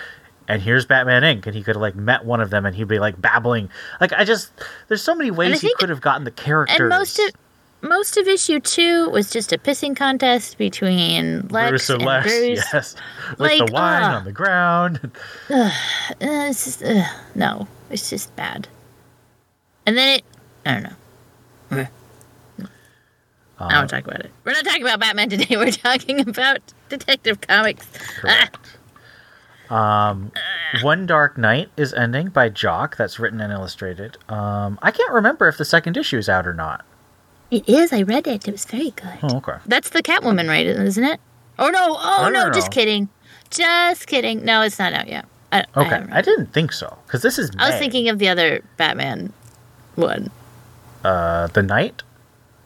and 0.47 0.61
here's 0.61 0.85
Batman 0.85 1.23
Inc. 1.23 1.45
And 1.47 1.55
he 1.55 1.63
could 1.63 1.75
have 1.75 1.81
like 1.81 1.95
met 1.95 2.23
one 2.25 2.39
of 2.41 2.49
them 2.51 2.65
and 2.65 2.75
he'd 2.75 2.87
be 2.87 2.99
like 2.99 3.19
babbling. 3.19 3.69
Like, 3.99 4.13
I 4.13 4.23
just, 4.23 4.51
there's 4.87 5.01
so 5.01 5.15
many 5.15 5.31
ways 5.31 5.61
he 5.61 5.73
could 5.79 5.89
have 5.89 6.01
gotten 6.01 6.23
the 6.23 6.31
characters. 6.31 6.79
And 6.79 6.89
most 6.89 7.17
of 7.19 7.31
most 7.81 8.17
of 8.17 8.27
issue 8.27 8.59
two 8.59 9.09
was 9.11 9.29
just 9.29 9.53
a 9.53 9.57
pissing 9.59 9.95
contest 9.95 10.57
between 10.57 11.47
Lex 11.49 11.69
Bruce 11.69 11.89
and 11.91 12.01
Lex, 12.03 12.25
Bruce. 12.25 12.63
yes. 12.73 12.95
With 13.31 13.39
Like, 13.39 13.65
the 13.67 13.71
wine 13.71 14.03
ugh. 14.03 14.13
on 14.13 14.25
the 14.25 14.31
ground. 14.31 15.11
Uh, 15.49 15.69
it's 16.19 16.65
just, 16.65 16.83
uh, 16.83 17.03
no, 17.35 17.67
it's 17.91 18.09
just 18.09 18.35
bad. 18.35 18.67
And 19.85 19.95
then 19.95 20.17
it, 20.19 20.23
I 20.65 20.73
don't 20.73 20.83
know. 20.83 20.95
I 21.71 23.69
don't 23.69 23.77
want 23.77 23.89
to 23.89 23.95
talk 23.95 24.05
about 24.05 24.19
it. 24.25 24.31
We're 24.43 24.51
not 24.51 24.65
talking 24.65 24.81
about 24.83 24.99
Batman 24.99 25.29
today. 25.29 25.47
We're 25.57 25.71
talking 25.71 26.27
about 26.27 26.59
Detective 26.89 27.41
Comics. 27.41 27.87
Correct. 28.19 28.57
Um, 29.67 30.31
One 30.83 31.07
Dark 31.07 31.39
Knight 31.39 31.69
is 31.75 31.91
ending 31.91 32.27
by 32.29 32.49
Jock. 32.49 32.97
That's 32.97 33.17
written 33.17 33.41
and 33.41 33.51
illustrated. 33.51 34.15
Um, 34.29 34.77
I 34.83 34.91
can't 34.91 35.11
remember 35.11 35.47
if 35.47 35.57
the 35.57 35.65
second 35.65 35.97
issue 35.97 36.19
is 36.19 36.29
out 36.29 36.45
or 36.45 36.53
not. 36.53 36.85
It 37.49 37.67
is. 37.67 37.91
I 37.91 38.03
read 38.03 38.27
it. 38.27 38.47
It 38.47 38.51
was 38.51 38.63
very 38.65 38.91
good. 38.91 39.17
Oh, 39.23 39.37
okay. 39.37 39.57
That's 39.65 39.89
the 39.89 40.03
Catwoman, 40.03 40.47
right? 40.47 40.67
Isn't 40.67 41.03
it? 41.03 41.19
Oh 41.57 41.69
no! 41.71 41.97
Oh 41.99 42.29
no! 42.31 42.43
don't 42.43 42.53
Just 42.53 42.69
kidding. 42.71 43.09
Just 43.49 44.05
kidding. 44.05 44.45
No, 44.45 44.61
it's 44.61 44.77
not 44.77 44.93
out 44.93 45.07
yet. 45.07 45.25
I, 45.51 45.61
I 45.73 45.81
Okay, 45.81 45.89
haven't 45.89 46.13
I, 46.13 46.21
didn't 46.21 46.53
think 46.53 46.71
so 46.71 46.95
because 47.07 47.23
this 47.23 47.39
is. 47.39 47.49
I 47.57 47.71
was 47.71 47.79
thinking 47.79 48.07
of 48.09 48.19
the 48.19 48.27
other 48.29 48.61
Batman 48.77 49.33
one. 49.95 50.29
Uh, 51.05 51.47
the 51.47 51.61
Knight. 51.63 52.03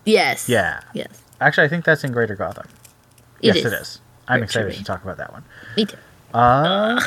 Yes. 0.05 0.47
Yeah. 0.47 0.81
Yes. 0.93 1.21
Actually, 1.41 1.65
I 1.65 1.67
think 1.69 1.85
that's 1.85 2.03
in 2.03 2.11
Greater 2.11 2.35
Gotham. 2.35 2.67
It 3.41 3.47
yes, 3.47 3.55
is. 3.57 3.65
it 3.65 3.73
is. 3.73 4.01
I'm 4.27 4.43
excited 4.43 4.73
to 4.73 4.83
talk 4.83 5.03
about 5.03 5.17
that 5.17 5.31
one. 5.31 5.43
Me 5.75 5.85
too. 5.85 5.97
Uh, 6.33 7.01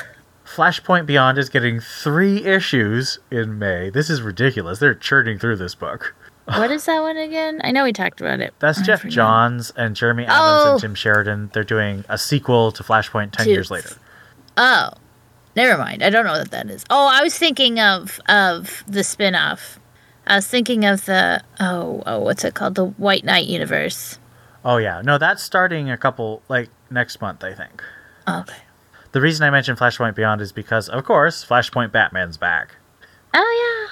Flashpoint 0.45 1.07
Beyond 1.07 1.39
is 1.39 1.49
getting 1.49 1.81
three 1.81 2.45
issues 2.45 3.19
in 3.31 3.59
May. 3.59 3.91
This 3.91 4.11
is 4.11 4.23
ridiculous. 4.23 4.79
They're 4.79 4.95
churning 4.95 5.39
through 5.39 5.57
this 5.57 5.75
book. 5.75 6.15
what 6.47 6.71
is 6.71 6.85
that 6.87 7.01
one 7.01 7.17
again? 7.17 7.61
I 7.65 7.71
know 7.71 7.85
we 7.85 7.93
talked 7.93 8.21
about 8.21 8.41
it. 8.41 8.53
That's 8.59 8.81
I 8.81 8.83
Geoff 8.83 9.01
forget. 9.01 9.15
Johns 9.15 9.71
and 9.77 9.95
Jeremy 9.95 10.25
Adams 10.25 10.41
Oh. 10.67 10.73
and 10.73 10.81
Tim 10.81 10.95
Sheridan. 10.95 11.51
They're 11.53 11.63
doing 11.65 12.05
a 12.09 12.19
sequel 12.19 12.73
to 12.73 12.83
Flashpoint 12.83 13.33
10 13.33 13.49
years 13.49 13.71
later. 13.71 13.91
Oh, 14.57 14.91
never 15.57 15.79
mind. 15.81 16.03
I 16.03 16.11
don't 16.11 16.25
know 16.25 16.33
what 16.33 16.51
that 16.51 16.69
is. 16.69 16.85
Oh, 16.91 17.09
I 17.11 17.23
was 17.23 17.39
thinking 17.39 17.79
of 17.81 18.21
of 18.29 18.83
the 18.89 19.05
spin-off. 19.05 19.79
I 20.27 20.37
was 20.37 20.47
thinking 20.47 20.85
of 20.85 21.05
the 21.07 21.43
oh 21.61 22.03
oh 22.07 22.21
what's 22.21 22.45
it 22.45 22.55
called? 22.55 22.75
The 22.77 22.87
White 22.87 23.25
Knight 23.25 23.47
universe. 23.47 24.19
Oh, 24.65 24.77
yeah. 24.77 25.03
No, 25.03 25.19
that's 25.19 25.43
starting 25.43 25.91
a 25.91 25.97
couple, 25.97 26.41
like, 26.49 26.71
next 26.89 27.21
month, 27.21 27.43
I 27.43 27.53
think. 27.53 27.83
Oh, 28.29 28.41
okay. 28.43 28.59
The 29.11 29.21
reason 29.21 29.45
I 29.45 29.51
mentioned 29.51 29.77
Flashpoint 29.77 30.15
Beyond 30.15 30.41
is 30.41 30.53
because, 30.53 30.89
of 30.89 31.05
course, 31.05 31.45
Flashpoint 31.45 31.93
Batman's 31.93 32.37
back. 32.37 32.77
Oh 33.35 33.89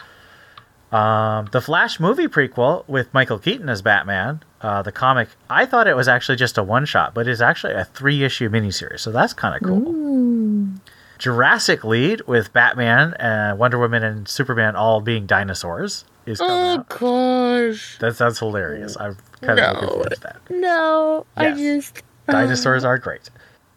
yeah. 0.93 1.39
Um, 1.39 1.49
the 1.53 1.61
Flash 1.61 2.01
movie 2.01 2.27
prequel 2.27 2.89
with 2.89 3.13
Michael 3.13 3.39
Keaton 3.39 3.69
as 3.69 3.83
Batman, 3.83 4.43
uh, 4.61 4.83
the 4.83 4.93
comic, 4.93 5.29
I 5.49 5.67
thought 5.67 5.87
it 5.87 5.95
was 5.95 6.09
actually 6.09 6.37
just 6.37 6.59
a 6.59 6.63
one 6.63 6.85
shot, 6.85 7.15
but 7.15 7.29
it's 7.29 7.41
actually 7.41 7.75
a 7.75 7.85
three 7.85 8.25
issue 8.25 8.49
miniseries, 8.49 9.01
so 9.01 9.13
that's 9.13 9.33
kind 9.33 9.55
of 9.55 9.63
cool. 9.63 9.89
Ooh. 9.89 10.75
Jurassic 11.21 11.85
League 11.85 12.23
with 12.27 12.53
Batman, 12.53 13.15
uh, 13.15 13.55
Wonder 13.57 13.79
Woman, 13.79 14.03
and 14.03 14.27
Superman 14.27 14.75
all 14.75 15.01
being 15.01 15.27
dinosaurs 15.27 16.05
is 16.27 16.39
coming 16.39 16.53
Oh 16.55 16.71
out. 16.81 16.89
gosh. 16.89 17.99
That 18.01 18.17
sounds 18.17 18.39
hilarious. 18.39 18.97
I'm 18.99 19.17
kind 19.43 19.61
of 19.61 19.75
looking 19.75 19.87
No. 19.87 19.93
forward 19.93 20.11
to 20.15 20.21
that. 20.21 20.37
No, 20.51 21.27
I 21.37 21.51
just 21.53 22.03
Dinosaurs 22.27 22.85
are 22.85 22.99
great. 22.99 23.29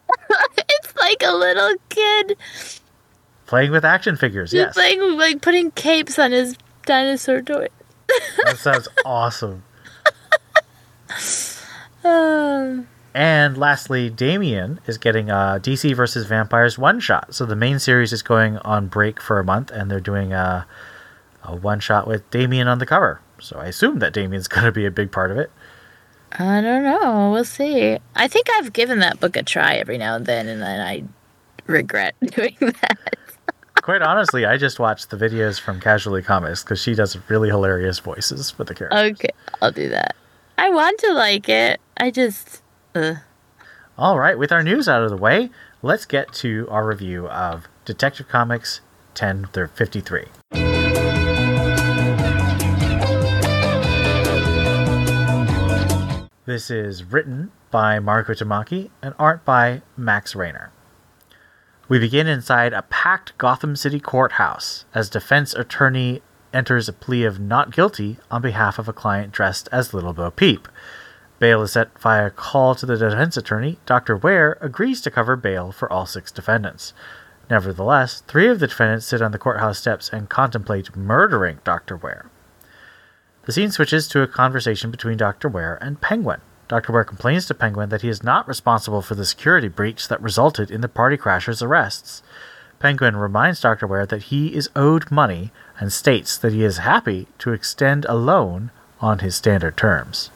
it's 0.58 0.96
like 0.96 1.22
a 1.24 1.34
little 1.36 1.76
kid 1.90 2.38
Playing 3.46 3.72
with 3.72 3.84
action 3.86 4.16
figures, 4.16 4.52
yes. 4.54 4.76
just 4.76 4.78
like 4.78 4.98
like 5.18 5.42
putting 5.42 5.70
capes 5.72 6.18
on 6.18 6.32
his 6.32 6.56
dinosaur 6.86 7.42
toy. 7.42 7.68
That 8.46 8.58
sounds 8.58 8.88
awesome. 9.06 9.64
Oh. 12.06 12.86
And 13.14 13.58
lastly, 13.58 14.10
Damian 14.10 14.80
is 14.88 14.98
getting 14.98 15.30
a 15.30 15.60
DC 15.62 15.96
versus 15.96 16.26
Vampires 16.26 16.78
one 16.78 17.00
shot. 17.00 17.36
So 17.36 17.46
the 17.46 17.56
main 17.56 17.78
series 17.78 18.12
is 18.12 18.24
going 18.24 18.58
on 18.60 18.88
break 18.88 19.22
for 19.22 19.40
a 19.40 19.44
month, 19.44 19.70
and 19.70 19.90
they're 19.92 20.00
doing 20.00 20.34
a, 20.34 20.66
a 21.44 21.56
one 21.56 21.80
shot 21.80 22.08
with 22.08 22.30
Damian 22.32 22.68
on 22.68 22.80
the 22.80 22.86
cover. 22.86 23.22
So 23.40 23.60
I 23.60 23.66
assume 23.66 24.00
that 24.00 24.14
Damian's 24.14 24.48
going 24.50 24.66
to 24.66 24.72
be 24.72 24.86
a 24.86 24.92
big 24.92 25.12
part 25.12 25.30
of 25.30 25.38
it. 25.38 25.52
I 26.32 26.62
don't 26.62 26.84
know. 26.84 27.32
We'll 27.32 27.46
see. 27.46 28.00
I 28.16 28.28
think 28.28 28.48
I've 28.56 28.74
given 28.74 29.00
that 29.00 29.20
book 29.20 29.38
a 29.38 29.44
try 29.44 29.76
every 29.76 30.00
now 30.00 30.16
and 30.16 30.26
then, 30.26 30.48
and 30.48 30.62
then 30.62 30.82
I 30.82 31.04
regret 31.68 32.16
doing 32.36 32.58
that. 32.60 32.98
Quite 33.84 34.02
honestly, 34.02 34.46
I 34.46 34.58
just 34.58 34.80
watched 34.80 35.12
the 35.12 35.18
videos 35.18 35.60
from 35.60 35.80
Casually 35.80 36.24
Comics 36.24 36.64
because 36.64 36.82
she 36.82 36.96
does 36.96 37.18
really 37.30 37.50
hilarious 37.50 38.00
voices 38.00 38.50
for 38.50 38.64
the 38.64 38.74
characters. 38.74 39.12
Okay, 39.12 39.30
I'll 39.62 39.72
do 39.72 39.90
that. 39.90 40.16
I 40.58 40.70
want 40.70 41.00
to 41.02 41.14
like 41.14 41.50
it. 41.50 41.80
I 41.98 42.10
just. 42.10 42.63
Uh. 42.96 43.16
All 43.98 44.20
right, 44.20 44.38
with 44.38 44.52
our 44.52 44.64
news 44.64 44.88
out 44.88 45.04
of 45.04 45.10
the 45.10 45.18
way, 45.18 45.50
let's 45.82 46.06
get 46.06 46.32
to 46.34 46.68
our 46.70 46.86
review 46.86 47.28
of 47.28 47.68
Detective 47.86 48.28
Comics 48.28 48.82
10 49.16 49.48
through 49.52 49.68
53. 49.68 50.26
This 56.46 56.70
is 56.70 57.04
written 57.06 57.52
by 57.72 57.98
Mariko 58.00 58.38
Tamaki 58.38 58.90
and 59.02 59.16
art 59.18 59.46
by 59.46 59.82
Max 59.98 60.36
Raynor. 60.36 60.72
We 61.88 62.00
begin 62.00 62.28
inside 62.28 62.74
a 62.74 62.84
packed 62.84 63.38
Gotham 63.38 63.76
City 63.76 64.00
courthouse 64.00 64.86
as 64.94 65.10
defense 65.10 65.54
attorney 65.54 66.22
enters 66.54 66.88
a 66.88 66.94
plea 66.94 67.24
of 67.24 67.40
not 67.40 67.72
guilty 67.74 68.18
on 68.30 68.42
behalf 68.42 68.78
of 68.78 68.88
a 68.88 68.94
client 68.94 69.32
dressed 69.32 69.68
as 69.72 69.94
Little 69.94 70.14
Bo 70.14 70.30
Peep. 70.30 70.68
Bail 71.44 71.62
is 71.62 71.74
set 71.74 72.00
via 72.00 72.28
a 72.28 72.30
call 72.30 72.74
to 72.74 72.86
the 72.86 72.96
defense 72.96 73.36
attorney. 73.36 73.78
Dr. 73.86 74.16
Ware 74.16 74.58
agrees 74.62 75.02
to 75.02 75.12
cover 75.12 75.36
bail 75.36 75.74
for 75.74 75.92
all 75.92 76.06
six 76.06 76.32
defendants. 76.32 76.94
Nevertheless, 77.50 78.24
three 78.30 78.48
of 78.48 78.62
the 78.62 78.68
defendants 78.68 79.08
sit 79.08 79.22
on 79.22 79.34
the 79.34 79.38
courthouse 79.38 79.78
steps 79.78 80.10
and 80.14 80.30
contemplate 80.30 80.96
murdering 80.96 81.60
Dr. 81.66 81.98
Ware. 81.98 82.28
The 83.46 83.52
scene 83.52 83.72
switches 83.72 84.08
to 84.08 84.22
a 84.22 84.28
conversation 84.28 84.90
between 84.90 85.18
Dr. 85.18 85.50
Ware 85.50 85.78
and 85.82 86.00
Penguin. 86.00 86.40
Dr. 86.70 86.94
Ware 86.94 87.04
complains 87.04 87.46
to 87.48 87.54
Penguin 87.54 87.90
that 87.90 88.04
he 88.04 88.08
is 88.08 88.24
not 88.24 88.48
responsible 88.48 89.02
for 89.02 89.16
the 89.16 89.26
security 89.26 89.68
breach 89.68 90.08
that 90.08 90.22
resulted 90.22 90.72
in 90.72 90.80
the 90.80 90.88
party 90.88 91.18
crashers' 91.18 91.62
arrests. 91.62 92.24
Penguin 92.80 93.18
reminds 93.18 93.60
Dr. 93.60 93.86
Ware 93.86 94.06
that 94.06 94.32
he 94.32 94.56
is 94.56 94.70
owed 94.78 95.12
money 95.12 95.52
and 95.78 95.92
states 95.92 96.38
that 96.38 96.54
he 96.54 96.64
is 96.64 96.78
happy 96.78 97.28
to 97.40 97.52
extend 97.52 98.06
a 98.06 98.16
loan 98.16 98.72
on 99.02 99.20
his 99.20 99.36
standard 99.36 99.76
terms. 99.76 100.32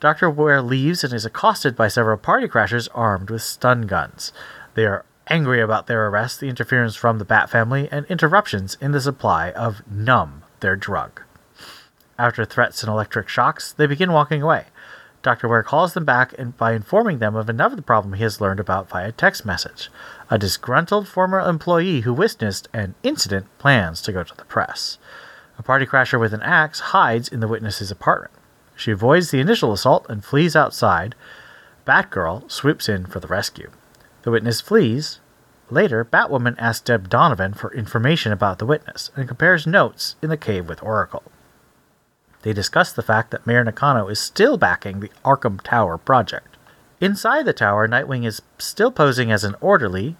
Dr. 0.00 0.30
Ware 0.30 0.62
leaves 0.62 1.02
and 1.02 1.12
is 1.12 1.24
accosted 1.24 1.74
by 1.74 1.88
several 1.88 2.18
party 2.18 2.46
crashers 2.46 2.88
armed 2.94 3.30
with 3.30 3.42
stun 3.42 3.82
guns. 3.82 4.32
They 4.74 4.86
are 4.86 5.04
angry 5.26 5.60
about 5.60 5.88
their 5.88 6.06
arrest, 6.06 6.38
the 6.38 6.48
interference 6.48 6.94
from 6.94 7.18
the 7.18 7.24
Bat 7.24 7.50
family, 7.50 7.88
and 7.90 8.06
interruptions 8.06 8.76
in 8.80 8.92
the 8.92 9.00
supply 9.00 9.50
of 9.50 9.82
Numb, 9.90 10.44
their 10.60 10.76
drug. 10.76 11.22
After 12.16 12.44
threats 12.44 12.82
and 12.82 12.90
electric 12.90 13.28
shocks, 13.28 13.72
they 13.72 13.86
begin 13.86 14.12
walking 14.12 14.40
away. 14.40 14.66
Dr. 15.22 15.48
Ware 15.48 15.64
calls 15.64 15.94
them 15.94 16.04
back 16.04 16.32
and 16.38 16.56
by 16.56 16.74
informing 16.74 17.18
them 17.18 17.34
of 17.34 17.48
another 17.48 17.82
problem 17.82 18.14
he 18.14 18.22
has 18.22 18.40
learned 18.40 18.60
about 18.60 18.88
via 18.88 19.10
text 19.10 19.44
message. 19.44 19.90
A 20.30 20.38
disgruntled 20.38 21.08
former 21.08 21.40
employee 21.40 22.02
who 22.02 22.14
witnessed 22.14 22.68
an 22.72 22.94
incident 23.02 23.46
plans 23.58 24.00
to 24.02 24.12
go 24.12 24.22
to 24.22 24.36
the 24.36 24.44
press. 24.44 24.98
A 25.58 25.62
party 25.62 25.86
crasher 25.86 26.20
with 26.20 26.32
an 26.32 26.42
axe 26.42 26.78
hides 26.78 27.28
in 27.28 27.40
the 27.40 27.48
witness's 27.48 27.90
apartment. 27.90 28.32
She 28.78 28.92
avoids 28.92 29.32
the 29.32 29.40
initial 29.40 29.72
assault 29.72 30.06
and 30.08 30.24
flees 30.24 30.54
outside. 30.54 31.16
Batgirl 31.84 32.48
swoops 32.48 32.88
in 32.88 33.06
for 33.06 33.18
the 33.18 33.26
rescue. 33.26 33.72
The 34.22 34.30
witness 34.30 34.60
flees. 34.60 35.18
Later, 35.68 36.04
Batwoman 36.04 36.54
asks 36.58 36.84
Deb 36.84 37.08
Donovan 37.08 37.54
for 37.54 37.74
information 37.74 38.30
about 38.30 38.60
the 38.60 38.66
witness 38.66 39.10
and 39.16 39.26
compares 39.26 39.66
notes 39.66 40.14
in 40.22 40.30
the 40.30 40.36
cave 40.36 40.68
with 40.68 40.80
Oracle. 40.80 41.24
They 42.42 42.52
discuss 42.52 42.92
the 42.92 43.02
fact 43.02 43.32
that 43.32 43.46
Mayor 43.48 43.64
Nakano 43.64 44.06
is 44.06 44.20
still 44.20 44.56
backing 44.56 45.00
the 45.00 45.10
Arkham 45.24 45.60
Tower 45.60 45.98
project. 45.98 46.56
Inside 47.00 47.46
the 47.46 47.52
tower, 47.52 47.88
Nightwing 47.88 48.24
is 48.24 48.42
still 48.58 48.92
posing 48.92 49.32
as 49.32 49.42
an 49.42 49.56
orderly 49.60 50.16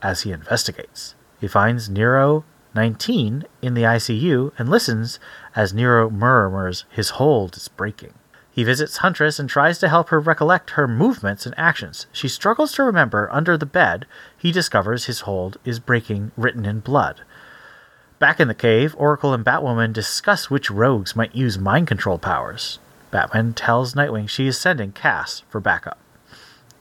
as 0.00 0.22
he 0.22 0.32
investigates. 0.32 1.14
He 1.38 1.46
finds 1.46 1.90
Nero 1.90 2.46
19 2.74 3.44
in 3.60 3.74
the 3.74 3.82
ICU 3.82 4.52
and 4.58 4.68
listens 4.68 5.20
as 5.54 5.74
Nero 5.74 6.10
murmurs 6.10 6.84
his 6.90 7.10
hold 7.10 7.56
is 7.56 7.68
breaking. 7.68 8.14
He 8.50 8.64
visits 8.64 8.98
Huntress 8.98 9.38
and 9.38 9.48
tries 9.48 9.78
to 9.78 9.88
help 9.88 10.10
her 10.10 10.20
recollect 10.20 10.70
her 10.70 10.86
movements 10.86 11.46
and 11.46 11.54
actions. 11.56 12.06
She 12.12 12.28
struggles 12.28 12.72
to 12.72 12.82
remember 12.82 13.32
under 13.32 13.56
the 13.56 13.66
bed. 13.66 14.04
He 14.36 14.52
discovers 14.52 15.06
his 15.06 15.20
hold 15.20 15.56
is 15.64 15.80
breaking, 15.80 16.32
written 16.36 16.66
in 16.66 16.80
blood. 16.80 17.22
Back 18.18 18.40
in 18.40 18.48
the 18.48 18.54
cave, 18.54 18.94
Oracle 18.98 19.32
and 19.32 19.44
Batwoman 19.44 19.92
discuss 19.92 20.50
which 20.50 20.70
rogues 20.70 21.16
might 21.16 21.34
use 21.34 21.58
mind 21.58 21.88
control 21.88 22.18
powers. 22.18 22.78
Batman 23.10 23.54
tells 23.54 23.94
Nightwing 23.94 24.28
she 24.28 24.46
is 24.46 24.58
sending 24.58 24.92
Cass 24.92 25.42
for 25.48 25.60
backup. 25.60 25.98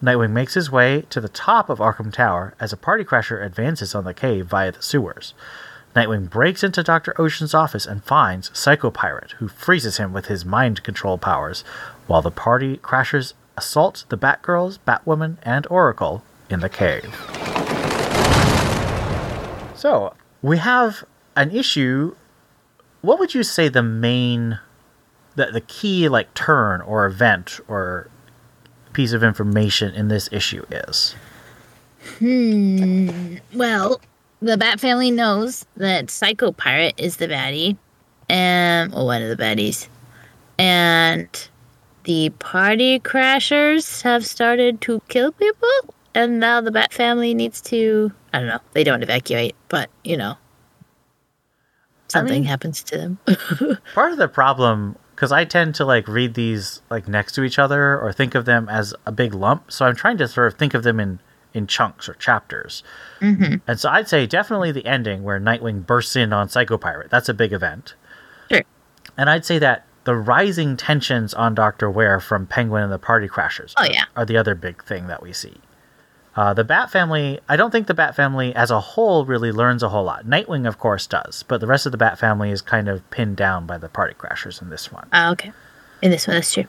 Nightwing 0.04 0.32
makes 0.32 0.56
his 0.56 0.72
way 0.72 1.04
to 1.10 1.22
the 1.22 1.30
top 1.30 1.70
of 1.70 1.80
Arkham 1.80 2.12
Tower 2.12 2.54
as 2.60 2.74
a 2.74 2.78
party 2.78 3.04
crasher 3.04 3.44
advances 3.44 3.96
on 3.96 4.04
the 4.04 4.14
cave 4.14 4.48
via 4.48 4.72
the 4.72 4.82
sewers. 4.82 5.34
Nightwing 5.96 6.30
breaks 6.30 6.64
into 6.64 6.84
Dr. 6.84 7.14
Ocean's 7.20 7.54
office 7.54 7.86
and 7.86 8.04
finds 8.04 8.58
Psycho 8.58 8.92
Pirate, 8.92 9.32
who 9.40 9.48
freezes 9.50 9.98
him 9.98 10.14
with 10.14 10.28
his 10.28 10.46
mind 10.46 10.84
control 10.84 11.18
powers, 11.18 11.64
while 12.08 12.22
the 12.22 12.32
party 12.32 12.78
crashers 12.78 13.34
assault 13.58 14.06
the 14.10 14.18
Batgirls, 14.18 14.80
Batwoman, 14.88 15.38
and 15.44 15.68
Oracle 15.70 16.24
in 16.50 16.62
the 16.62 16.70
cave. 16.70 17.14
So, 19.76 20.14
we 20.42 20.60
have 20.60 21.04
an 21.36 21.52
issue. 21.52 22.16
What 23.02 23.20
would 23.20 23.34
you 23.34 23.44
say 23.44 23.68
the 23.68 23.84
main, 23.84 24.60
the, 25.36 25.48
the 25.48 25.62
key, 25.62 26.08
like, 26.08 26.34
turn 26.34 26.82
or 26.82 27.06
event 27.06 27.60
or 27.68 28.10
piece 28.94 29.12
of 29.12 29.24
information 29.24 29.94
in 29.94 30.08
this 30.08 30.30
issue 30.32 30.66
is? 30.72 31.16
Hmm. 32.20 33.38
Well, 33.54 34.00
the 34.42 34.58
Bat 34.58 34.80
family 34.80 35.12
knows 35.12 35.66
that 35.78 36.10
Psycho 36.10 36.52
Pirate 36.52 36.96
is 36.98 37.18
the 37.18 37.28
baddie, 37.28 37.78
and 38.28 38.92
well, 38.92 39.06
one 39.06 39.22
of 39.22 39.30
the 39.30 39.42
baddies, 39.42 39.88
and 40.58 41.28
the 42.06 42.30
party 42.40 43.00
crashers 43.00 44.02
have 44.02 44.26
started 44.26 44.82
to 44.82 45.02
kill 45.08 45.32
people, 45.32 45.70
and 46.16 46.40
now 46.40 46.60
the 46.60 46.72
Bat 46.72 46.94
family 46.94 47.34
needs 47.34 47.62
to. 47.62 48.12
I 48.34 48.40
don't 48.40 48.48
know. 48.48 48.60
They 48.74 48.84
don't 48.84 49.04
evacuate, 49.04 49.56
but 49.70 49.90
you 50.04 50.18
know, 50.18 50.38
something 52.08 52.42
mean- 52.42 52.44
happens 52.46 52.84
to 52.84 52.98
them. 52.98 53.20
part 53.94 54.12
of 54.12 54.18
the 54.18 54.28
problem 54.28 54.98
because 55.16 55.32
i 55.32 55.46
tend 55.46 55.76
to 55.76 55.86
like 55.86 56.08
read 56.08 56.34
these 56.34 56.82
like 56.90 57.08
next 57.08 57.34
to 57.34 57.44
each 57.44 57.60
other 57.60 58.00
or 58.00 58.12
think 58.12 58.34
of 58.34 58.46
them 58.46 58.68
as 58.70 58.92
a 59.06 59.12
big 59.12 59.36
lump 59.36 59.72
so 59.72 59.86
i'm 59.86 59.96
trying 59.96 60.18
to 60.18 60.28
sort 60.28 60.52
of 60.52 60.58
think 60.58 60.74
of 60.74 60.82
them 60.82 61.00
in 61.00 61.20
in 61.54 61.68
chunks 61.68 62.08
or 62.08 62.14
chapters 62.16 62.84
and 63.68 63.80
so 63.80 63.90
i'd 63.90 64.08
say 64.08 64.26
definitely 64.26 64.72
the 64.72 64.86
ending 64.86 65.24
where 65.24 65.40
nightwing 65.40 65.86
bursts 65.86 66.16
in 66.16 66.32
on 66.34 66.48
psycho 66.50 66.78
pirate 66.78 67.10
that's 67.10 67.28
a 67.30 67.34
big 67.34 67.52
event 67.54 67.96
sure. 68.52 68.64
and 69.18 69.30
i'd 69.30 69.46
say 69.46 69.60
that 69.60 69.86
the 70.06 70.16
rising 70.16 70.78
tensions 70.78 71.34
on 71.34 71.54
dr 71.54 71.90
ware 71.92 72.20
from 72.20 72.48
penguin 72.48 72.84
and 72.84 72.92
the 72.92 72.98
party 73.00 73.28
crashers 73.28 73.74
Oh, 73.78 73.84
are, 73.84 73.92
yeah. 73.92 74.06
are 74.16 74.26
the 74.26 74.38
other 74.38 74.56
big 74.56 74.84
thing 74.84 75.08
that 75.08 75.22
we 75.22 75.34
see 75.34 75.56
uh, 76.34 76.54
the 76.54 76.64
Bat 76.64 76.90
family, 76.90 77.42
I 77.50 77.58
don't 77.58 77.72
think 77.72 77.88
the 77.88 77.94
Bat 77.94 78.16
family 78.16 78.56
as 78.56 78.72
a 78.72 78.80
whole 78.80 79.26
really 79.26 79.52
learns 79.52 79.84
a 79.84 79.90
whole 79.90 80.06
lot. 80.06 80.26
Nightwing, 80.26 80.66
of 80.66 80.80
course, 80.80 81.06
does, 81.06 81.44
but 81.44 81.60
the 81.60 81.68
rest 81.68 81.86
of 81.86 81.92
the 81.92 81.98
Bat 81.98 82.18
family 82.20 82.52
is 82.52 82.62
kind 82.62 82.88
of 82.88 83.08
pinned 83.12 83.36
down 83.36 83.66
by 83.66 83.78
the 83.78 83.90
party 83.90 84.14
crashers 84.14 84.62
in 84.62 84.70
this 84.70 84.90
one. 84.94 85.10
Ah, 85.12 85.32
okay. 85.34 85.52
In 86.02 86.10
this 86.10 86.28
one, 86.28 86.38
that's 86.38 86.54
true. 86.54 86.66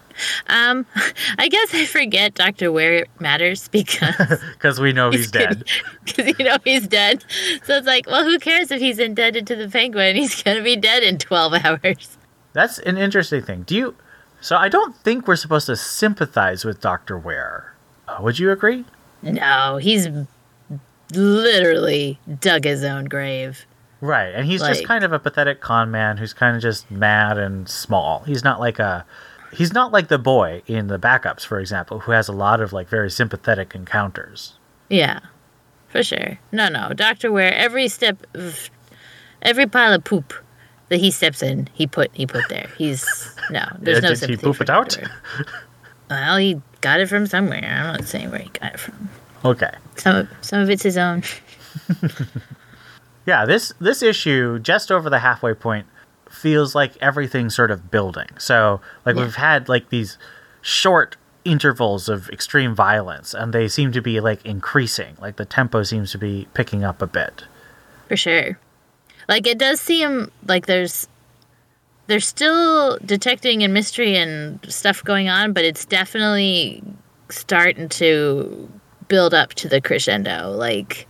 Um, 0.49 0.85
I 1.39 1.49
guess 1.49 1.75
I 1.75 1.87
forget 1.87 2.35
Doctor 2.35 2.71
Ware 2.71 2.95
it 2.95 3.09
matters 3.19 3.69
because 3.69 4.15
Because 4.53 4.79
we 4.79 4.93
know 4.93 5.11
he's 5.11 5.31
dead. 5.31 5.65
Because 6.05 6.39
you 6.39 6.45
know 6.45 6.59
he's 6.65 6.87
dead. 6.89 7.25
So 7.65 7.77
it's 7.77 7.87
like, 7.87 8.07
well, 8.07 8.25
who 8.25 8.39
cares 8.39 8.71
if 8.71 8.81
he's 8.81 8.99
indebted 8.99 9.47
to 9.47 9.57
the 9.57 9.69
penguin? 9.69 10.17
He's 10.17 10.43
gonna 10.43 10.63
be 10.63 10.77
dead 10.77 11.03
in 11.03 11.19
twelve 11.19 11.55
hours. 11.55 12.19
That's 12.53 12.79
an 12.81 12.99
interesting 12.99 13.43
thing. 13.43 13.63
Do 13.63 13.75
you? 13.75 13.95
So 14.41 14.57
I 14.57 14.69
don't 14.69 14.97
think 14.97 15.27
we're 15.29 15.37
supposed 15.37 15.67
to 15.67 15.77
sympathize 15.77 16.65
with 16.65 16.81
Doctor 16.81 17.17
Ware. 17.17 17.75
Uh, 18.09 18.19
would 18.21 18.39
you 18.39 18.51
agree? 18.51 18.85
No, 19.23 19.77
he's 19.77 20.09
literally 21.15 22.19
dug 22.41 22.65
his 22.65 22.83
own 22.85 23.05
grave. 23.05 23.65
Right, 24.03 24.35
and 24.35 24.45
he's 24.45 24.61
just 24.61 24.85
kind 24.85 25.05
of 25.05 25.13
a 25.13 25.21
pathetic 25.21 25.61
con 25.61 25.93
man 25.93 26.17
who's 26.17 26.33
kind 26.33 26.57
of 26.57 26.61
just 26.61 26.91
mad 26.91 27.39
and 27.39 27.69
small. 27.69 28.25
He's 28.27 28.43
not 28.43 28.59
like 28.59 28.81
a. 28.81 29.07
He's 29.53 29.73
not 29.73 29.93
like 29.93 30.09
the 30.09 30.19
boy 30.19 30.63
in 30.67 30.89
the 30.89 30.99
backups, 30.99 31.47
for 31.47 31.61
example, 31.61 32.01
who 32.01 32.11
has 32.11 32.27
a 32.27 32.33
lot 32.33 32.61
of 32.61 32.73
like 32.73 32.89
very 32.89 33.09
sympathetic 33.11 33.77
encounters. 33.77 34.55
Yeah, 34.91 35.21
for 35.89 36.03
sure. 36.03 36.41
No, 36.51 36.69
no, 36.69 36.93
Doctor 36.95 37.31
Ware. 37.31 37.55
Every 37.55 37.87
step, 37.87 38.27
of, 38.35 38.71
every 39.41 39.69
pile 39.69 39.93
of 39.93 40.03
poop 40.03 40.35
that 40.89 40.99
he 40.99 41.13
steps 41.13 41.41
in, 41.41 41.69
he 41.73 41.87
put 41.87 42.11
he 42.13 42.27
put 42.27 42.49
there. 42.49 42.69
He's 42.77 43.07
no, 43.51 43.65
there's 43.79 44.03
Yeah, 44.03 44.09
no 44.09 44.15
did 44.17 44.31
he 44.31 44.37
poop 44.37 44.61
it 44.61 44.69
out? 44.69 44.99
Well, 46.11 46.39
he 46.39 46.61
got 46.81 46.99
it 46.99 47.09
from 47.09 47.29
somewhere. 47.29 47.63
I'm 47.65 47.99
not 47.99 48.09
saying 48.09 48.33
where 48.33 48.41
he 48.41 48.49
got 48.49 48.75
it 48.75 48.81
from. 48.81 49.09
Okay. 49.45 49.71
Some 49.95 50.17
of, 50.17 50.29
some 50.41 50.61
of 50.61 50.71
it's 50.71 50.83
his 50.83 50.97
own. 50.99 51.23
Yeah, 53.27 53.45
this 53.47 53.73
this 53.81 54.03
issue 54.03 54.59
just 54.59 54.91
over 54.91 55.09
the 55.11 55.21
halfway 55.21 55.55
point 55.55 55.87
feels 56.29 56.75
like 56.75 56.97
everything's 57.01 57.55
sort 57.55 57.71
of 57.71 57.91
building. 57.91 58.29
So, 58.39 58.81
like 59.07 59.17
Yeah. 59.17 59.23
we've 59.23 59.35
had 59.37 59.69
like 59.69 59.91
these 59.91 60.19
short 60.61 61.17
intervals 61.45 62.09
of 62.09 62.29
extreme 62.31 62.75
violence 62.75 63.35
and 63.35 63.53
they 63.53 63.67
seem 63.69 63.93
to 63.93 64.01
be 64.01 64.21
like 64.21 64.45
increasing. 64.47 65.17
Like 65.21 65.37
the 65.37 65.45
tempo 65.45 65.83
seems 65.83 66.11
to 66.13 66.19
be 66.19 66.47
picking 66.55 66.85
up 66.85 67.03
a 67.03 67.07
bit. 67.07 67.45
For 68.09 68.17
sure. 68.17 68.59
Like 69.29 69.47
it 69.47 69.59
does 69.59 69.81
seem 69.81 70.31
like 70.47 70.67
there's 70.67 71.09
there's 72.09 72.27
still 72.27 72.99
detecting 73.05 73.63
and 73.63 73.73
mystery 73.73 74.17
and 74.17 74.59
stuff 74.69 75.03
going 75.05 75.29
on, 75.29 75.53
but 75.53 75.65
it's 75.65 75.85
definitely 75.85 76.83
starting 77.29 77.89
to 77.89 78.69
build 79.09 79.33
up 79.35 79.55
to 79.55 79.69
the 79.69 79.81
crescendo. 79.81 80.51
Like 80.51 81.07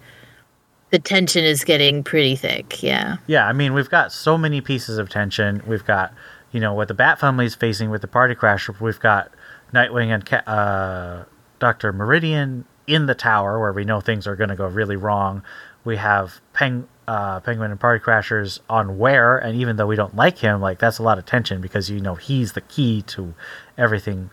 the 0.93 0.99
tension 0.99 1.43
is 1.43 1.65
getting 1.65 2.05
pretty 2.05 2.37
thick. 2.37 2.83
Yeah. 2.83 3.17
Yeah, 3.27 3.49
I 3.49 3.55
mean, 3.55 3.73
we've 3.73 3.89
got 3.89 4.13
so 4.13 4.37
many 4.37 4.61
pieces 4.61 4.99
of 4.99 5.09
tension. 5.09 5.63
We've 5.67 5.85
got, 5.85 6.13
you 6.53 6.61
know, 6.61 6.75
what 6.75 6.89
the 6.89 6.95
Bat 6.95 7.19
family 7.19 7.47
is 7.47 7.55
facing 7.55 7.89
with 7.89 8.03
the 8.03 8.09
Party 8.09 8.35
Crasher. 8.35 8.79
We've 8.79 9.01
got 9.01 9.33
Nightwing 9.73 10.15
and 10.15 10.47
uh, 10.47 11.25
Doctor 11.59 11.95
Meridian 11.95 12.67
in 12.87 13.07
the 13.07 13.15
tower, 13.15 13.59
where 13.59 13.73
we 13.73 13.85
know 13.85 14.03
things 14.03 14.27
are 14.27 14.37
going 14.37 14.51
to 14.51 14.55
go 14.55 14.67
really 14.67 14.97
wrong. 14.97 15.43
We 15.83 15.97
have 15.97 16.43
Peng- 16.53 16.87
uh, 17.09 17.41
Penguin 17.41 17.71
and 17.71 17.81
Party 17.81 18.05
Crashers 18.05 18.61
on 18.69 18.99
Ware, 18.99 19.39
and 19.39 19.59
even 19.59 19.77
though 19.77 19.87
we 19.87 19.97
don't 19.97 20.15
like 20.15 20.39
him, 20.39 20.61
like 20.61 20.79
that's 20.79 20.99
a 20.99 21.03
lot 21.03 21.17
of 21.17 21.25
tension 21.25 21.63
because 21.63 21.89
you 21.89 22.01
know 22.01 22.17
he's 22.17 22.53
the 22.53 22.61
key 22.61 23.01
to 23.09 23.33
everything 23.79 24.29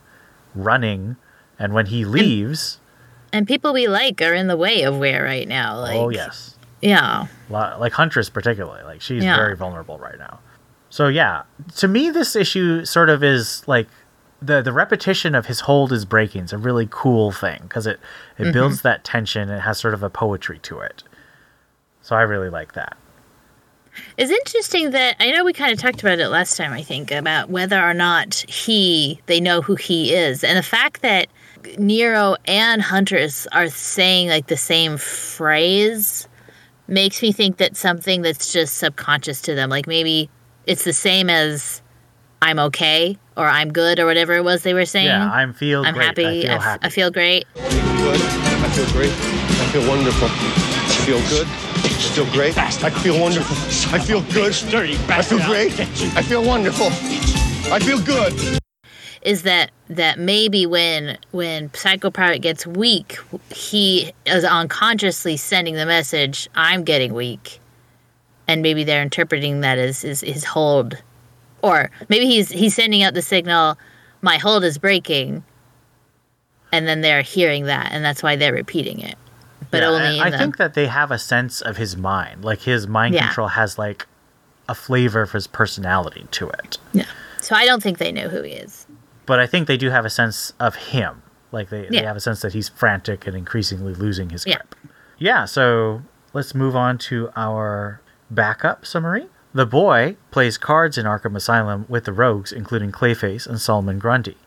running. 0.53 1.15
And 1.57 1.73
when 1.73 1.85
he 1.85 2.03
leaves, 2.03 2.79
And 3.31 3.47
people 3.47 3.73
we 3.73 3.87
like 3.87 4.21
are 4.21 4.33
in 4.33 4.47
the 4.47 4.57
way 4.57 4.83
of 4.83 4.97
Ware 4.97 5.23
right 5.23 5.47
now. 5.47 5.77
Oh, 5.77 5.81
like 5.81 5.95
oh 5.97 6.09
yes, 6.09 6.55
Yeah. 6.81 7.27
Like 7.49 7.93
Huntress 7.93 8.29
particularly 8.29 8.83
like 8.83 9.01
she's 9.01 9.23
Yeah. 9.23 9.35
very 9.35 9.55
vulnerable 9.55 9.97
right 9.97 10.17
now 10.17 10.39
so 10.89 11.07
yeah 11.07 11.43
to 11.75 11.87
me 11.87 12.09
this 12.09 12.35
issue 12.35 12.83
sort 12.83 13.09
of 13.09 13.23
is 13.23 13.63
like 13.67 13.87
the 14.41 14.61
the 14.61 14.73
repetition 14.73 15.35
of 15.35 15.45
his 15.45 15.61
hold 15.61 15.91
is 15.91 16.05
breaking 16.05 16.43
is 16.43 16.53
a 16.53 16.57
really 16.57 16.87
cool 16.89 17.31
thing 17.31 17.59
because 17.63 17.85
it 17.85 17.99
it 18.37 18.43
mm-hmm. 18.43 18.51
builds 18.51 18.81
that 18.81 19.03
tension 19.03 19.49
it 19.49 19.59
has 19.59 19.77
sort 19.77 19.93
of 19.93 20.01
a 20.03 20.09
poetry 20.09 20.59
to 20.59 20.79
it 20.79 21.03
so 22.01 22.15
i 22.15 22.21
really 22.21 22.49
like 22.49 22.73
that 22.73 22.97
It's 24.17 24.31
interesting 24.31 24.91
that 24.91 25.15
I 25.19 25.31
know 25.31 25.43
we 25.43 25.51
kind 25.53 25.73
of 25.73 25.79
talked 25.79 26.01
about 26.01 26.19
it 26.19 26.29
last 26.29 26.55
time, 26.55 26.71
I 26.71 26.83
think, 26.83 27.11
about 27.11 27.49
whether 27.49 27.81
or 27.81 27.93
not 27.93 28.35
he, 28.47 29.19
they 29.25 29.41
know 29.41 29.61
who 29.61 29.75
he 29.75 30.13
is. 30.15 30.43
And 30.43 30.57
the 30.57 30.63
fact 30.63 31.01
that 31.01 31.27
Nero 31.77 32.35
and 32.45 32.81
Huntress 32.81 33.47
are 33.51 33.69
saying 33.69 34.29
like 34.29 34.47
the 34.47 34.57
same 34.57 34.97
phrase 34.97 36.27
makes 36.87 37.21
me 37.21 37.31
think 37.31 37.57
that 37.57 37.75
something 37.77 38.21
that's 38.21 38.51
just 38.51 38.75
subconscious 38.75 39.41
to 39.43 39.55
them. 39.55 39.69
Like 39.69 39.87
maybe 39.87 40.29
it's 40.65 40.83
the 40.83 40.93
same 40.93 41.29
as 41.29 41.81
I'm 42.41 42.59
okay 42.59 43.17
or 43.37 43.45
I'm 43.47 43.71
good 43.71 43.99
or 43.99 44.05
whatever 44.05 44.33
it 44.33 44.43
was 44.43 44.63
they 44.63 44.73
were 44.73 44.85
saying. 44.85 45.07
yeah 45.07 45.29
i'm 45.31 45.53
feel 45.53 45.83
I'm 45.85 45.93
great 45.93 46.05
happy. 46.05 46.25
i 46.25 46.41
feel 46.41 46.51
I, 46.51 46.55
f- 46.55 46.61
happy 46.63 46.85
I 46.85 46.89
feel 46.89 47.11
great. 47.11 47.45
Good. 47.55 48.21
I 48.21 48.69
feel 48.69 48.91
great. 48.91 49.11
I 49.11 49.65
feel 49.71 49.87
wonderful. 49.89 50.27
I 50.29 51.05
feel 51.05 51.19
good. 51.29 51.47
I 51.47 52.11
feel 52.15 52.25
great. 52.31 52.57
I 52.57 52.89
feel 52.89 53.19
wonderful. 53.19 53.55
I 53.93 53.99
feel 53.99 54.21
good. 54.33 54.53
I 55.09 55.21
feel 55.21 55.39
great. 55.45 55.79
I 55.79 56.21
feel 56.21 56.43
wonderful. 56.43 56.87
I 57.71 57.79
feel 57.79 58.01
good. 58.01 58.59
Is 59.21 59.43
that 59.43 59.71
that 59.89 60.19
maybe 60.19 60.65
when 60.65 61.17
when 61.31 61.73
Psycho 61.73 62.09
Pirate 62.11 62.39
gets 62.41 62.65
weak, 62.65 63.17
he 63.53 64.11
is 64.25 64.43
unconsciously 64.43 65.35
sending 65.37 65.75
the 65.75 65.85
message, 65.85 66.49
"I'm 66.55 66.83
getting 66.83 67.13
weak," 67.13 67.59
and 68.47 68.61
maybe 68.61 68.83
they're 68.83 69.01
interpreting 69.01 69.61
that 69.61 69.77
as 69.77 70.01
his, 70.01 70.21
his 70.21 70.43
hold, 70.45 70.97
or 71.61 71.89
maybe 72.07 72.25
he's 72.27 72.49
he's 72.49 72.75
sending 72.75 73.03
out 73.03 73.13
the 73.13 73.21
signal, 73.21 73.77
"My 74.21 74.37
hold 74.37 74.63
is 74.63 74.77
breaking," 74.77 75.43
and 76.71 76.87
then 76.87 77.01
they're 77.01 77.21
hearing 77.21 77.65
that, 77.65 77.89
and 77.91 78.03
that's 78.05 78.21
why 78.23 78.35
they're 78.35 78.53
repeating 78.53 78.99
it. 78.99 79.15
But 79.71 79.81
Yeah, 79.83 79.89
only 79.89 80.19
I 80.19 80.29
the, 80.29 80.37
think 80.37 80.57
that 80.57 80.73
they 80.73 80.87
have 80.87 81.11
a 81.11 81.19
sense 81.19 81.61
of 81.61 81.77
his 81.77 81.95
mind. 81.97 82.43
Like 82.43 82.61
his 82.61 82.87
mind 82.87 83.13
Yeah. 83.15 83.25
control 83.27 83.49
has 83.49 83.77
like 83.77 84.07
a 84.67 84.75
flavor 84.75 85.21
of 85.21 85.31
his 85.31 85.47
personality 85.47 86.25
to 86.31 86.49
it. 86.49 86.77
yeah. 86.93 87.05
So 87.41 87.55
I 87.55 87.65
don't 87.65 87.81
think 87.81 87.97
they 87.99 88.11
know 88.11 88.29
who 88.29 88.41
he 88.43 88.51
is. 88.51 88.85
But 89.29 89.39
I 89.39 89.45
think 89.45 89.67
they 89.67 89.77
do 89.77 89.91
have 89.91 90.05
a 90.05 90.09
sense 90.09 90.53
of 90.59 90.75
him. 90.75 91.21
Like 91.51 91.69
they, 91.69 91.85
they 91.87 92.01
have 92.01 92.17
a 92.17 92.19
sense 92.19 92.41
that 92.41 92.53
he's 92.53 92.67
frantic 92.67 93.27
and 93.27 93.37
increasingly 93.37 93.93
losing 93.93 94.31
his 94.31 94.43
grip. 94.43 94.57
Yeah. 94.57 94.79
grip. 94.81 94.95
Yeah, 95.19 95.45
so 95.45 96.01
let's 96.33 96.55
move 96.55 96.75
on 96.75 96.97
to 97.09 97.29
our 97.35 98.01
backup 98.31 98.87
summary. 98.87 99.27
The 99.53 99.67
boy 99.67 100.17
plays 100.31 100.57
cards 100.57 100.97
in 100.97 101.05
Arkham 101.05 101.35
Asylum 101.35 101.85
with 101.87 102.05
the 102.05 102.11
rogues, 102.11 102.51
including 102.51 102.91
Clayface 102.91 103.45
and 103.45 103.61
Solomon 103.61 103.99
Grundy. 103.99 104.37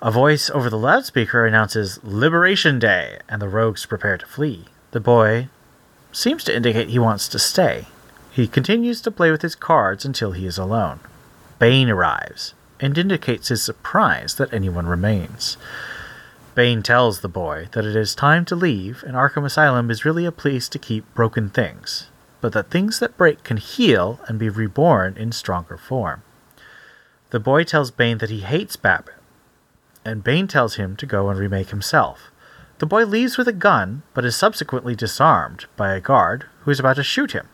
A 0.00 0.12
voice 0.12 0.48
over 0.48 0.70
the 0.70 0.78
loudspeaker 0.78 1.44
announces 1.44 1.98
Liberation 2.04 2.78
Day, 2.78 3.18
and 3.28 3.42
the 3.42 3.48
rogues 3.48 3.84
prepare 3.84 4.16
to 4.16 4.26
flee. 4.26 4.66
The 4.92 5.00
boy 5.00 5.48
seems 6.12 6.44
to 6.44 6.54
indicate 6.54 6.90
he 6.90 7.00
wants 7.00 7.26
to 7.26 7.38
stay. 7.40 7.86
He 8.30 8.46
continues 8.46 9.00
to 9.00 9.10
play 9.10 9.32
with 9.32 9.42
his 9.42 9.56
cards 9.56 10.04
until 10.04 10.30
he 10.30 10.46
is 10.46 10.56
alone. 10.56 11.00
Bane 11.58 11.90
arrives 11.90 12.54
and 12.80 12.96
indicates 12.96 13.48
his 13.48 13.62
surprise 13.62 14.34
that 14.34 14.52
anyone 14.52 14.86
remains. 14.86 15.56
Bane 16.54 16.82
tells 16.82 17.20
the 17.20 17.28
boy 17.28 17.68
that 17.72 17.84
it 17.84 17.94
is 17.94 18.14
time 18.14 18.44
to 18.46 18.56
leave, 18.56 19.04
and 19.04 19.14
Arkham 19.14 19.44
Asylum 19.44 19.90
is 19.90 20.04
really 20.04 20.24
a 20.24 20.32
place 20.32 20.68
to 20.68 20.78
keep 20.78 21.04
broken 21.14 21.50
things, 21.50 22.08
but 22.40 22.52
that 22.52 22.70
things 22.70 22.98
that 22.98 23.16
break 23.16 23.44
can 23.44 23.58
heal 23.58 24.20
and 24.26 24.38
be 24.38 24.48
reborn 24.48 25.16
in 25.16 25.30
stronger 25.30 25.76
form. 25.76 26.22
The 27.30 27.40
boy 27.40 27.64
tells 27.64 27.90
Bane 27.90 28.18
that 28.18 28.30
he 28.30 28.40
hates 28.40 28.76
Batman, 28.76 29.14
and 30.04 30.24
Bane 30.24 30.48
tells 30.48 30.74
him 30.74 30.96
to 30.96 31.06
go 31.06 31.28
and 31.28 31.38
remake 31.38 31.70
himself. 31.70 32.30
The 32.78 32.86
boy 32.86 33.04
leaves 33.04 33.36
with 33.36 33.48
a 33.48 33.52
gun, 33.52 34.02
but 34.14 34.24
is 34.24 34.36
subsequently 34.36 34.94
disarmed 34.94 35.66
by 35.76 35.92
a 35.92 36.00
guard 36.00 36.46
who 36.60 36.70
is 36.70 36.80
about 36.80 36.96
to 36.96 37.02
shoot 37.02 37.32
him. 37.32 37.48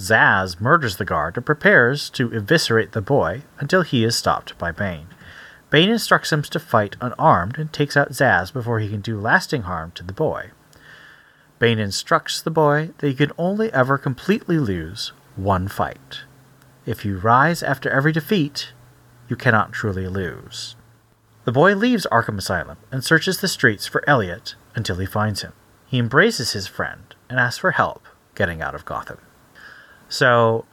Zsasz 0.00 0.58
murders 0.60 0.96
the 0.96 1.04
guard 1.04 1.36
and 1.36 1.44
prepares 1.44 2.08
to 2.10 2.32
eviscerate 2.32 2.92
the 2.92 3.02
boy 3.02 3.42
until 3.58 3.82
he 3.82 4.02
is 4.02 4.16
stopped 4.16 4.56
by 4.56 4.72
Bane. 4.72 5.08
Bane 5.68 5.90
instructs 5.90 6.32
him 6.32 6.40
to 6.42 6.58
fight 6.58 6.96
unarmed 7.02 7.58
and 7.58 7.70
takes 7.70 7.98
out 7.98 8.12
Zsasz 8.12 8.50
before 8.50 8.80
he 8.80 8.88
can 8.88 9.02
do 9.02 9.20
lasting 9.20 9.62
harm 9.62 9.92
to 9.92 10.02
the 10.02 10.14
boy. 10.14 10.52
Bane 11.58 11.78
instructs 11.78 12.40
the 12.40 12.50
boy 12.50 12.90
that 12.98 13.06
he 13.06 13.14
can 13.14 13.30
only 13.36 13.70
ever 13.74 13.98
completely 13.98 14.58
lose 14.58 15.12
one 15.36 15.68
fight. 15.68 16.22
If 16.86 17.04
you 17.04 17.18
rise 17.18 17.62
after 17.62 17.90
every 17.90 18.12
defeat, 18.12 18.72
you 19.28 19.36
cannot 19.36 19.72
truly 19.72 20.08
lose. 20.08 20.76
The 21.44 21.52
boy 21.52 21.74
leaves 21.74 22.06
Arkham 22.10 22.38
Asylum 22.38 22.78
and 22.90 23.04
searches 23.04 23.40
the 23.40 23.48
streets 23.48 23.86
for 23.86 24.02
Elliot 24.08 24.54
until 24.74 24.96
he 24.96 25.06
finds 25.06 25.42
him. 25.42 25.52
He 25.86 25.98
embraces 25.98 26.52
his 26.52 26.66
friend 26.66 27.14
and 27.28 27.38
asks 27.38 27.58
for 27.58 27.72
help 27.72 28.06
getting 28.34 28.62
out 28.62 28.74
of 28.74 28.86
Gotham. 28.86 29.18
So 30.10 30.66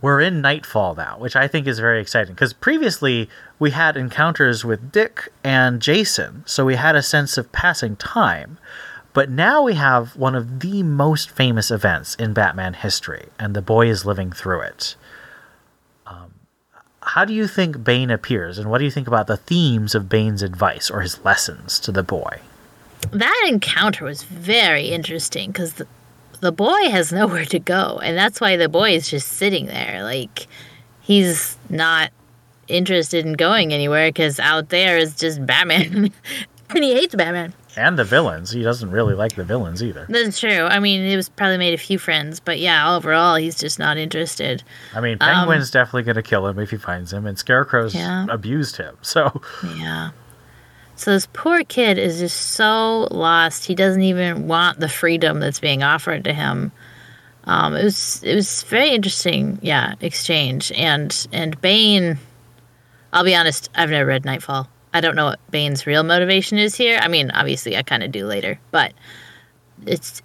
we're 0.00 0.20
in 0.20 0.42
Knightfall 0.42 0.94
now, 0.94 1.16
which 1.18 1.34
I 1.34 1.48
think 1.48 1.66
is 1.66 1.78
very 1.78 2.00
exciting 2.00 2.34
because 2.34 2.52
previously 2.52 3.28
we 3.58 3.70
had 3.70 3.96
encounters 3.96 4.64
with 4.64 4.92
Dick 4.92 5.32
and 5.42 5.80
Jason, 5.80 6.44
so 6.46 6.64
we 6.64 6.76
had 6.76 6.94
a 6.94 7.02
sense 7.02 7.38
of 7.38 7.50
passing 7.50 7.96
time. 7.96 8.58
But 9.14 9.30
now 9.30 9.62
we 9.62 9.74
have 9.74 10.14
one 10.16 10.34
of 10.34 10.60
the 10.60 10.82
most 10.82 11.30
famous 11.30 11.70
events 11.70 12.16
in 12.16 12.34
Batman 12.34 12.74
history, 12.74 13.28
and 13.38 13.54
the 13.54 13.62
boy 13.62 13.88
is 13.88 14.04
living 14.04 14.30
through 14.30 14.60
it. 14.60 14.96
Um, 16.06 16.34
how 17.00 17.24
do 17.24 17.32
you 17.32 17.46
think 17.46 17.82
Bane 17.82 18.10
appears, 18.10 18.58
and 18.58 18.68
what 18.68 18.78
do 18.78 18.84
you 18.84 18.90
think 18.90 19.08
about 19.08 19.26
the 19.26 19.36
themes 19.38 19.94
of 19.94 20.08
Bane's 20.08 20.42
advice 20.42 20.90
or 20.90 21.00
his 21.00 21.24
lessons 21.24 21.78
to 21.78 21.92
the 21.92 22.02
boy? 22.02 22.40
That 23.12 23.46
encounter 23.48 24.04
was 24.04 24.24
very 24.24 24.88
interesting 24.88 25.50
because 25.50 25.74
the, 25.74 25.86
the 26.40 26.52
boy 26.52 26.90
has 26.90 27.12
nowhere 27.20 27.44
to 27.46 27.58
go, 27.58 28.00
and 28.02 28.16
that's 28.16 28.40
why 28.40 28.56
the 28.56 28.68
boy 28.68 28.90
is 28.94 29.08
just 29.08 29.28
sitting 29.28 29.66
there. 29.66 30.02
Like, 30.02 30.46
he's 31.00 31.56
not 31.68 32.10
interested 32.68 33.26
in 33.26 33.34
going 33.34 33.72
anywhere 33.72 34.08
because 34.08 34.40
out 34.40 34.70
there 34.70 34.96
is 34.96 35.16
just 35.16 35.44
Batman. 35.44 36.10
and 36.70 36.84
he 36.84 36.94
hates 36.94 37.14
Batman. 37.14 37.52
And 37.76 37.98
the 37.98 38.04
villains. 38.04 38.52
He 38.52 38.62
doesn't 38.62 38.90
really 38.92 39.14
like 39.14 39.34
the 39.34 39.42
villains 39.44 39.82
either. 39.82 40.06
That's 40.08 40.38
true. 40.38 40.62
I 40.62 40.78
mean, 40.78 41.04
he 41.08 41.16
was 41.16 41.28
probably 41.28 41.58
made 41.58 41.74
a 41.74 41.78
few 41.78 41.98
friends, 41.98 42.38
but 42.38 42.60
yeah, 42.60 42.94
overall, 42.94 43.34
he's 43.34 43.56
just 43.58 43.80
not 43.80 43.96
interested. 43.98 44.62
I 44.94 45.00
mean, 45.00 45.18
Penguin's 45.18 45.74
um, 45.74 45.80
definitely 45.80 46.04
going 46.04 46.14
to 46.14 46.22
kill 46.22 46.46
him 46.46 46.58
if 46.60 46.70
he 46.70 46.76
finds 46.76 47.12
him, 47.12 47.26
and 47.26 47.36
Scarecrow's 47.36 47.92
Yeah. 47.94 48.26
abused 48.30 48.76
him. 48.76 48.96
So, 49.02 49.42
Yeah. 49.76 50.10
So 50.96 51.12
this 51.12 51.26
poor 51.32 51.64
kid 51.64 51.98
is 51.98 52.20
just 52.20 52.52
so 52.52 53.08
lost. 53.10 53.64
He 53.64 53.74
doesn't 53.74 54.02
even 54.02 54.46
want 54.46 54.80
the 54.80 54.88
freedom 54.88 55.40
that's 55.40 55.60
being 55.60 55.82
offered 55.82 56.24
to 56.24 56.32
him. 56.32 56.72
Um, 57.44 57.74
it 57.76 57.84
was 57.84 58.22
it 58.22 58.34
was 58.34 58.62
very 58.64 58.90
interesting, 58.90 59.58
yeah, 59.60 59.94
exchange. 60.00 60.72
And 60.72 61.26
and 61.32 61.60
Bane, 61.60 62.18
I'll 63.12 63.24
be 63.24 63.34
honest, 63.34 63.70
I've 63.74 63.90
never 63.90 64.06
read 64.06 64.24
Knightfall. 64.24 64.68
I 64.94 65.00
don't 65.00 65.16
know 65.16 65.26
what 65.26 65.50
Bane's 65.50 65.86
real 65.86 66.04
motivation 66.04 66.56
is 66.56 66.76
here. 66.76 66.98
I 67.02 67.08
mean, 67.08 67.30
obviously, 67.32 67.76
I 67.76 67.82
kind 67.82 68.02
of 68.02 68.12
do 68.12 68.26
later, 68.26 68.58
but 68.70 68.94
it's 69.86 70.22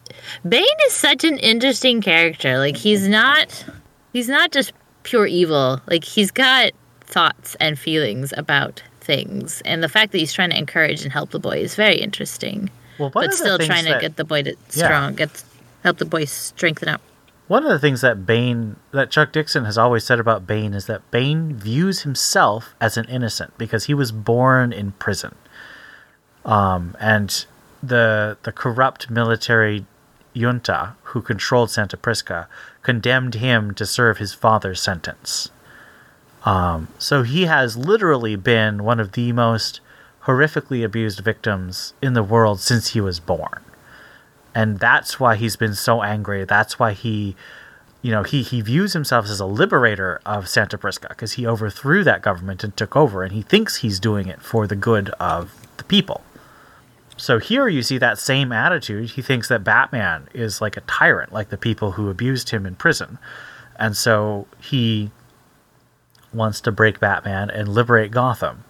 Bane 0.47 0.63
is 0.88 0.93
such 0.93 1.23
an 1.23 1.38
interesting 1.39 2.01
character. 2.01 2.58
Like 2.58 2.77
he's 2.77 3.08
not 3.08 3.65
he's 4.13 4.29
not 4.29 4.51
just 4.51 4.73
pure 5.03 5.25
evil. 5.25 5.82
Like 5.88 6.03
he's 6.03 6.32
got 6.32 6.71
thoughts 7.01 7.55
and 7.60 7.77
feelings 7.77 8.34
about 8.38 8.84
things, 9.10 9.62
and 9.65 9.82
the 9.82 9.89
fact 9.89 10.12
that 10.12 10.19
he's 10.19 10.32
trying 10.32 10.52
to 10.52 10.58
encourage 10.58 11.02
and 11.02 11.12
help 11.12 11.32
the 11.32 11.39
boy 11.39 11.58
is 11.67 11.74
very 11.74 11.98
interesting. 11.98 12.69
well, 13.00 13.10
but 13.10 13.34
still 13.34 13.58
trying 13.58 13.86
to 13.86 13.98
get 14.00 14.17
the 14.17 14.24
boy 14.24 14.43
to 14.43 14.52
Yeah. 14.74 14.86
strong, 14.86 15.15
get 15.15 15.32
help 15.84 15.98
the 15.98 16.06
boy 16.06 16.26
strengthen 16.26 16.88
up. 16.89 17.02
One 17.48 17.63
of 17.63 17.72
the 17.72 17.80
things 17.80 18.02
that 18.02 18.28
Bane, 18.28 18.76
that 18.91 19.10
Chuck 19.10 19.32
Dixon 19.32 19.65
has 19.65 19.78
always 19.78 20.04
said 20.04 20.19
about 20.19 20.45
Bane 20.45 20.76
is 20.76 20.86
that 20.86 21.02
Bane 21.10 21.56
views 21.56 22.02
himself 22.02 22.76
as 22.80 22.98
an 22.98 23.06
innocent 23.06 23.58
because 23.58 23.86
he 23.86 23.95
was 23.95 24.12
born 24.12 24.72
in 24.72 24.91
prison. 25.06 25.34
Um, 26.45 26.95
and 27.00 27.45
the 27.82 28.38
the 28.43 28.52
corrupt 28.52 29.10
military 29.10 29.86
junta 30.34 30.93
who 31.10 31.22
controlled 31.24 31.72
Santa 31.72 31.98
Prisca 31.98 32.48
condemned 32.84 33.36
him 33.36 33.74
to 33.74 33.86
serve 33.86 34.19
his 34.19 34.34
father's 34.34 34.82
sentence. 34.82 35.50
Um, 36.45 36.88
so 36.97 37.23
he 37.23 37.45
has 37.45 37.75
literally 37.75 38.36
been 38.36 38.84
one 38.84 38.99
of 38.99 39.12
the 39.12 39.32
most 39.34 39.82
horrifically 40.23 40.84
abused 40.86 41.19
victims 41.19 41.93
in 42.02 42.13
the 42.13 42.23
world 42.23 42.60
since 42.60 42.89
he 42.89 43.02
was 43.02 43.19
born 43.19 43.63
and 44.56 44.80
that's 44.80 45.19
why 45.19 45.36
he's 45.36 45.56
been 45.56 45.75
so 45.75 46.02
angry. 46.02 46.43
That's 46.43 46.80
why 46.80 46.93
he, 46.93 47.36
you 48.02 48.12
know, 48.12 48.23
he 48.23 48.41
he 48.41 48.62
views 48.62 48.93
himself 48.93 49.25
as 49.25 49.39
a 49.39 49.45
liberator 49.45 50.19
of 50.25 50.49
Santa 50.49 50.78
Prisca 50.78 51.08
because 51.10 51.34
he 51.34 51.45
overthrew 51.45 52.04
that 52.04 52.21
government 52.21 52.63
and 52.63 52.75
took 52.75 52.95
over, 52.95 53.23
and 53.23 53.32
he 53.32 53.41
thinks 53.41 53.78
he's 53.78 53.99
doing 53.99 54.28
it 54.28 54.41
for 54.41 54.67
the 54.67 54.75
good 54.75 55.10
of 55.12 55.67
the 55.78 55.84
people. 55.84 56.23
So 57.17 57.38
here 57.38 57.67
you 57.67 57.84
see 57.84 57.97
that 57.97 58.17
same 58.17 58.52
attitude. 58.52 59.12
He 59.12 59.21
thinks 59.21 59.49
that 59.49 59.63
Batman 59.63 60.30
is 60.34 60.62
like 60.62 60.78
a 60.78 60.82
tyrant, 60.82 61.34
like 61.34 61.49
the 61.49 61.58
people 61.58 61.91
who 61.91 62.10
abused 62.10 62.49
him 62.49 62.65
in 62.65 62.75
prison, 62.75 63.17
and 63.78 63.95
so 63.95 64.47
he 64.62 65.12
wants 66.34 66.62
to 66.62 66.72
break 66.72 67.00
Batman 67.00 67.50
and 67.50 67.68
liberate 67.68 68.12
Gotham. 68.12 68.63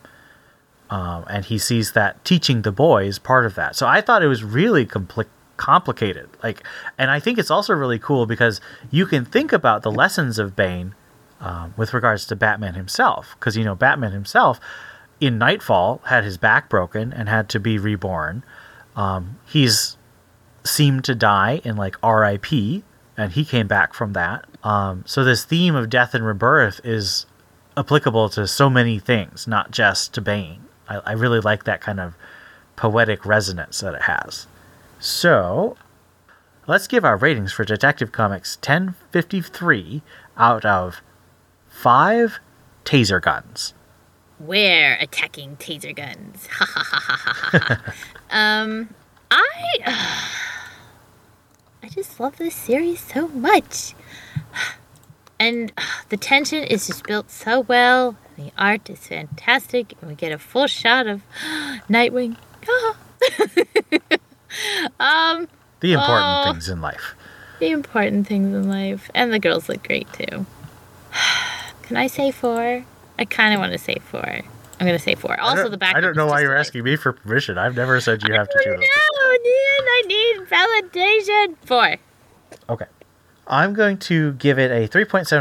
Um, 0.89 1.25
and 1.29 1.45
he 1.45 1.57
sees 1.57 1.91
that 1.91 2.23
teaching 2.25 2.63
the 2.63 2.71
boy 2.71 3.05
is 3.05 3.19
part 3.19 3.45
of 3.45 3.55
that. 3.55 3.75
So 3.75 3.87
I 3.87 4.01
thought 4.01 4.23
it 4.23 4.27
was 4.27 4.43
really 4.43 4.85
compli- 4.85 5.27
complicated. 5.57 6.29
Like, 6.41 6.63
and 6.97 7.11
I 7.11 7.19
think 7.19 7.37
it's 7.37 7.51
also 7.51 7.73
really 7.73 7.99
cool 7.99 8.25
because 8.25 8.59
you 8.89 9.05
can 9.05 9.23
think 9.23 9.53
about 9.53 9.83
the 9.83 9.91
lessons 9.91 10.39
of 10.39 10.55
Bane 10.55 10.95
um, 11.39 11.73
with 11.77 11.93
regards 11.93 12.25
to 12.27 12.35
Batman 12.35 12.73
himself, 12.73 13.35
because 13.39 13.55
you 13.55 13.63
know 13.63 13.75
Batman 13.75 14.11
himself 14.11 14.59
in 15.19 15.37
Knightfall 15.37 16.01
had 16.05 16.23
his 16.23 16.37
back 16.37 16.69
broken 16.69 17.13
and 17.13 17.29
had 17.29 17.49
to 17.49 17.59
be 17.59 17.77
reborn. 17.77 18.43
Um, 18.95 19.39
he's 19.45 19.97
seemed 20.63 21.03
to 21.05 21.15
die 21.15 21.61
in 21.63 21.75
like 21.75 21.95
R.I.P. 22.03 22.83
and 23.17 23.31
he 23.31 23.45
came 23.45 23.67
back 23.67 23.93
from 23.93 24.13
that. 24.13 24.45
Um, 24.63 25.03
so 25.05 25.23
this 25.23 25.45
theme 25.45 25.75
of 25.75 25.89
death 25.89 26.13
and 26.13 26.25
rebirth 26.25 26.81
is 26.83 27.25
applicable 27.79 28.29
to 28.29 28.45
so 28.45 28.69
many 28.69 28.99
things, 28.99 29.47
not 29.47 29.71
just 29.71 30.13
to 30.13 30.21
Bane. 30.21 30.61
I, 30.87 30.97
I 30.97 31.11
really 31.13 31.39
like 31.39 31.63
that 31.63 31.81
kind 31.81 31.99
of 31.99 32.15
poetic 32.75 33.25
resonance 33.25 33.79
that 33.79 33.93
it 33.95 34.03
has. 34.03 34.47
So, 34.99 35.77
let's 36.67 36.87
give 36.87 37.05
our 37.05 37.15
ratings 37.15 37.53
for 37.53 37.63
Detective 37.63 38.11
Comics 38.11 38.57
1053 38.57 40.01
out 40.37 40.65
of 40.65 41.01
5 41.69 42.39
taser 42.83 43.21
guns. 43.21 43.73
We're 44.39 44.95
attacking 44.99 45.57
taser 45.57 45.95
guns. 45.95 46.47
Ha 46.47 46.65
ha 46.65 46.83
ha 46.83 46.99
ha 46.99 47.33
ha 47.33 47.75
ha. 47.75 47.93
Um, 48.31 48.93
I 49.31 49.79
I 51.83 51.89
just 51.89 52.19
love 52.19 52.37
this 52.37 52.53
series 52.55 52.99
so 52.99 53.27
much. 53.29 53.95
And 55.39 55.71
the 56.09 56.17
tension 56.17 56.63
is 56.63 56.87
just 56.87 57.03
built 57.05 57.31
so 57.31 57.61
well. 57.61 58.15
The 58.37 58.51
art 58.57 58.89
is 58.89 58.99
fantastic. 58.99 59.93
And 60.01 60.09
we 60.09 60.15
get 60.15 60.31
a 60.31 60.37
full 60.37 60.67
shot 60.67 61.07
of 61.07 61.21
Nightwing. 61.89 62.35
um, 64.99 65.47
The 65.79 65.93
important 65.93 66.47
Oh. 66.47 66.51
things 66.51 66.69
in 66.69 66.81
life. 66.81 67.15
the 67.59 67.69
important 67.71 68.27
things 68.27 68.53
in 68.53 68.69
life, 68.69 69.09
and 69.13 69.33
the 69.33 69.39
girls 69.39 69.67
look 69.69 69.83
great 69.85 70.11
too. 70.13 70.45
Can 71.83 71.97
I 71.97 72.07
say 72.07 72.31
four? 72.31 72.85
I 73.17 73.25
kind 73.25 73.53
of 73.53 73.59
want 73.59 73.73
to 73.73 73.77
say 73.77 73.95
four. 73.99 74.23
I'm 74.79 74.85
gonna 74.87 74.97
say 74.99 75.15
four. 75.15 75.37
Also, 75.41 75.67
the 75.67 75.75
back. 75.77 75.93
I 75.95 75.99
don't 75.99 76.15
know 76.15 76.27
why 76.27 76.39
you're 76.39 76.55
asking. 76.55 76.79
asking 76.81 76.83
me 76.85 76.95
for 76.95 77.11
permission. 77.11 77.57
I've 77.57 77.75
never 77.75 77.99
said 77.99 78.21
you 78.25 78.33
have 78.33 78.47
to 78.47 78.61
do 78.63 78.71
it. 78.71 78.79
No, 78.79 78.87
I 78.87 80.03
need 80.07 80.47
validation. 80.47 81.57
Four. 81.65 81.97
Okay. 82.69 82.85
I'm 83.49 83.73
going 83.73 83.97
to 83.97 84.33
give 84.33 84.59
it 84.59 84.71
a 84.71 84.87
3.75. 84.87 85.31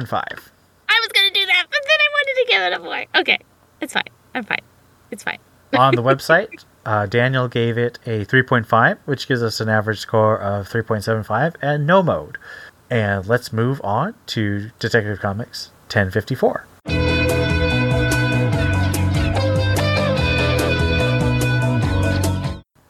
I 0.88 1.00
was 1.00 1.08
gonna 1.12 1.30
do 1.30 1.44
that, 1.46 1.66
but 1.70 1.80
then 1.84 1.98
I 2.00 2.08
wanted 2.14 2.34
to 2.34 2.46
give 2.50 2.62
it 2.62 2.72
a 2.72 2.78
four. 2.80 3.20
Okay, 3.20 3.38
it's 3.80 3.92
fine. 3.92 4.08
I'm 4.34 4.44
fine. 4.44 4.62
It's 5.10 5.22
fine. 5.22 5.38
On 5.76 5.94
the 5.94 6.02
website, 6.02 6.64
uh, 6.86 7.04
Daniel 7.06 7.48
gave 7.48 7.76
it 7.76 7.98
a 8.06 8.24
3.5, 8.24 8.98
which 9.04 9.28
gives 9.28 9.42
us 9.42 9.60
an 9.60 9.68
average 9.68 9.98
score 9.98 10.38
of 10.40 10.68
3.75 10.68 11.56
and 11.60 11.86
no 11.86 12.02
mode. 12.02 12.38
And 12.90 13.26
let's 13.26 13.52
move 13.52 13.80
on 13.84 14.14
to 14.28 14.70
Detective 14.78 15.20
Comics 15.20 15.70
1054. 15.92 17.57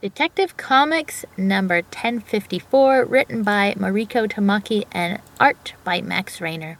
Detective 0.00 0.56
Comics 0.56 1.24
number 1.36 1.78
1054, 1.78 3.04
written 3.06 3.42
by 3.42 3.74
Mariko 3.76 4.30
Tamaki 4.30 4.84
and 4.92 5.20
art 5.40 5.74
by 5.82 6.00
Max 6.00 6.40
Raynor. 6.40 6.78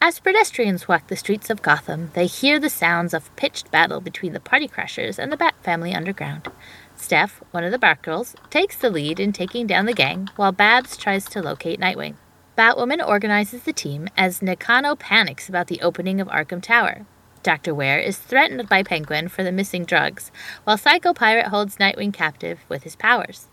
As 0.00 0.18
pedestrians 0.18 0.88
walk 0.88 1.06
the 1.06 1.14
streets 1.14 1.48
of 1.48 1.62
Gotham, 1.62 2.10
they 2.14 2.26
hear 2.26 2.58
the 2.58 2.68
sounds 2.68 3.14
of 3.14 3.34
pitched 3.36 3.70
battle 3.70 4.00
between 4.00 4.32
the 4.32 4.40
Party 4.40 4.66
Crashers 4.66 5.16
and 5.16 5.30
the 5.30 5.36
Bat 5.36 5.54
Family 5.62 5.94
underground. 5.94 6.48
Steph, 6.96 7.40
one 7.52 7.62
of 7.62 7.70
the 7.70 7.78
Batgirls, 7.78 8.34
takes 8.50 8.76
the 8.76 8.90
lead 8.90 9.20
in 9.20 9.32
taking 9.32 9.68
down 9.68 9.86
the 9.86 9.94
gang, 9.94 10.28
while 10.34 10.50
Babs 10.50 10.96
tries 10.96 11.26
to 11.26 11.40
locate 11.40 11.78
Nightwing. 11.78 12.16
Batwoman 12.58 13.06
organizes 13.06 13.62
the 13.62 13.72
team 13.72 14.08
as 14.16 14.42
Nakano 14.42 14.96
panics 14.96 15.48
about 15.48 15.68
the 15.68 15.80
opening 15.82 16.20
of 16.20 16.26
Arkham 16.26 16.60
Tower. 16.60 17.06
Dr. 17.46 17.76
Ware 17.76 18.00
is 18.00 18.18
threatened 18.18 18.68
by 18.68 18.82
Penguin 18.82 19.28
for 19.28 19.44
the 19.44 19.52
missing 19.52 19.84
drugs, 19.84 20.32
while 20.64 20.76
Psycho 20.76 21.14
Pirate 21.14 21.46
holds 21.46 21.76
Nightwing 21.76 22.12
captive 22.12 22.58
with 22.68 22.82
his 22.82 22.96
powers. 22.96 23.46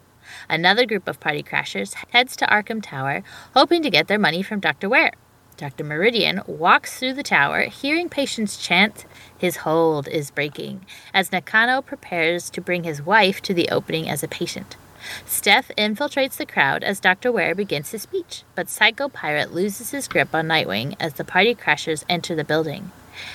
Another 0.49 0.87
group 0.87 1.07
of 1.07 1.19
party 1.19 1.43
crashers 1.43 1.93
heads 2.09 2.35
to 2.37 2.47
Arkham 2.47 2.81
Tower, 2.81 3.21
hoping 3.53 3.83
to 3.83 3.91
get 3.91 4.07
their 4.07 4.17
money 4.17 4.41
from 4.41 4.59
Dr. 4.59 4.89
Ware. 4.89 5.11
Dr. 5.57 5.83
Meridian 5.83 6.41
walks 6.47 6.97
through 6.97 7.13
the 7.13 7.21
tower, 7.21 7.65
hearing 7.65 8.09
patients 8.09 8.57
chant, 8.57 9.05
His 9.37 9.57
hold 9.57 10.07
is 10.07 10.31
breaking, 10.31 10.87
as 11.13 11.31
Nakano 11.31 11.83
prepares 11.83 12.49
to 12.49 12.61
bring 12.61 12.85
his 12.85 12.99
wife 12.99 13.43
to 13.43 13.53
the 13.53 13.69
opening 13.69 14.09
as 14.09 14.23
a 14.23 14.27
patient. 14.27 14.75
Steph 15.27 15.69
infiltrates 15.77 16.37
the 16.37 16.47
crowd 16.47 16.83
as 16.83 16.99
Dr. 16.99 17.31
Ware 17.31 17.53
begins 17.53 17.91
his 17.91 18.01
speech, 18.01 18.41
but 18.55 18.69
Psycho 18.69 19.07
Pirate 19.07 19.53
loses 19.53 19.91
his 19.91 20.07
grip 20.07 20.33
on 20.33 20.47
Nightwing 20.47 20.95
as 20.99 21.13
the 21.13 21.23
party 21.23 21.53
crashers 21.53 22.03
enter 22.09 22.33
the 22.33 22.43
building. 22.43 22.89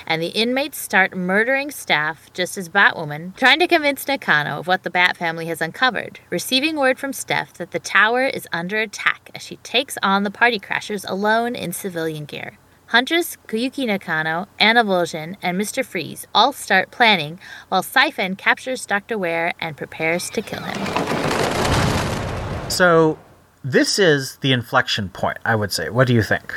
And 0.05 0.21
the 0.21 0.27
inmates 0.27 0.77
start 0.77 1.15
murdering 1.15 1.71
staff 1.71 2.31
just 2.33 2.57
as 2.57 2.69
Batwoman, 2.69 3.35
trying 3.35 3.59
to 3.59 3.67
convince 3.67 4.07
Nakano 4.07 4.59
of 4.59 4.67
what 4.67 4.83
the 4.83 4.89
Bat 4.89 5.17
family 5.17 5.45
has 5.47 5.61
uncovered, 5.61 6.19
receiving 6.29 6.75
word 6.75 6.99
from 6.99 7.13
Steph 7.13 7.53
that 7.53 7.71
the 7.71 7.79
tower 7.79 8.23
is 8.23 8.47
under 8.51 8.79
attack 8.79 9.31
as 9.33 9.41
she 9.41 9.57
takes 9.57 9.97
on 10.03 10.23
the 10.23 10.31
party 10.31 10.59
crashers 10.59 11.05
alone 11.07 11.55
in 11.55 11.73
civilian 11.73 12.25
gear. 12.25 12.57
Huntress, 12.87 13.37
Kuyuki 13.47 13.85
Nakano, 13.85 14.47
Anna 14.57 14.83
Vol'jin, 14.83 15.35
and 15.43 15.61
Mr. 15.61 15.85
Freeze 15.85 16.25
all 16.33 16.51
start 16.51 16.89
planning 16.89 17.39
while 17.67 17.83
Siphon 17.83 18.35
captures 18.35 18.87
Dr. 18.87 19.15
Ware 19.15 19.53
and 19.59 19.77
prepares 19.77 20.27
to 20.31 20.41
kill 20.41 20.63
him. 20.63 22.69
So, 22.69 23.19
this 23.63 23.99
is 23.99 24.37
the 24.37 24.53
inflection 24.53 25.09
point, 25.09 25.37
I 25.45 25.53
would 25.53 25.71
say. 25.71 25.89
What 25.89 26.07
do 26.07 26.15
you 26.15 26.23
think? 26.23 26.51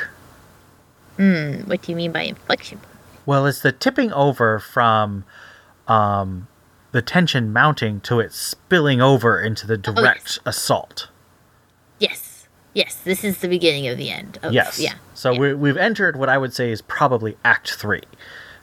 Hmm, 1.17 1.57
what 1.67 1.83
do 1.83 1.91
you 1.91 1.95
mean 1.95 2.11
by 2.11 2.23
inflection? 2.23 2.79
Well, 3.25 3.45
it's 3.45 3.61
the 3.61 3.71
tipping 3.71 4.11
over 4.13 4.59
from 4.59 5.25
um, 5.87 6.47
the 6.91 7.01
tension 7.01 7.53
mounting 7.53 8.01
to 8.01 8.19
it 8.19 8.33
spilling 8.33 9.01
over 9.01 9.41
into 9.41 9.65
the 9.65 9.77
direct 9.77 10.39
assault. 10.45 11.09
Yes. 11.99 12.47
Yes, 12.73 12.95
this 12.95 13.23
is 13.23 13.37
the 13.37 13.47
beginning 13.47 13.87
of 13.87 13.97
the 13.97 14.09
end. 14.09 14.39
Of, 14.41 14.51
Yes. 14.51 14.79
Yeah. 14.79 14.95
So 15.13 15.31
yeah. 15.31 15.39
we, 15.39 15.53
we've 15.53 15.77
entered 15.77 16.15
what 16.17 16.29
I 16.29 16.37
would 16.37 16.53
say 16.53 16.71
is 16.71 16.81
probably 16.81 17.37
Act 17.45 17.73
Three. 17.73 18.01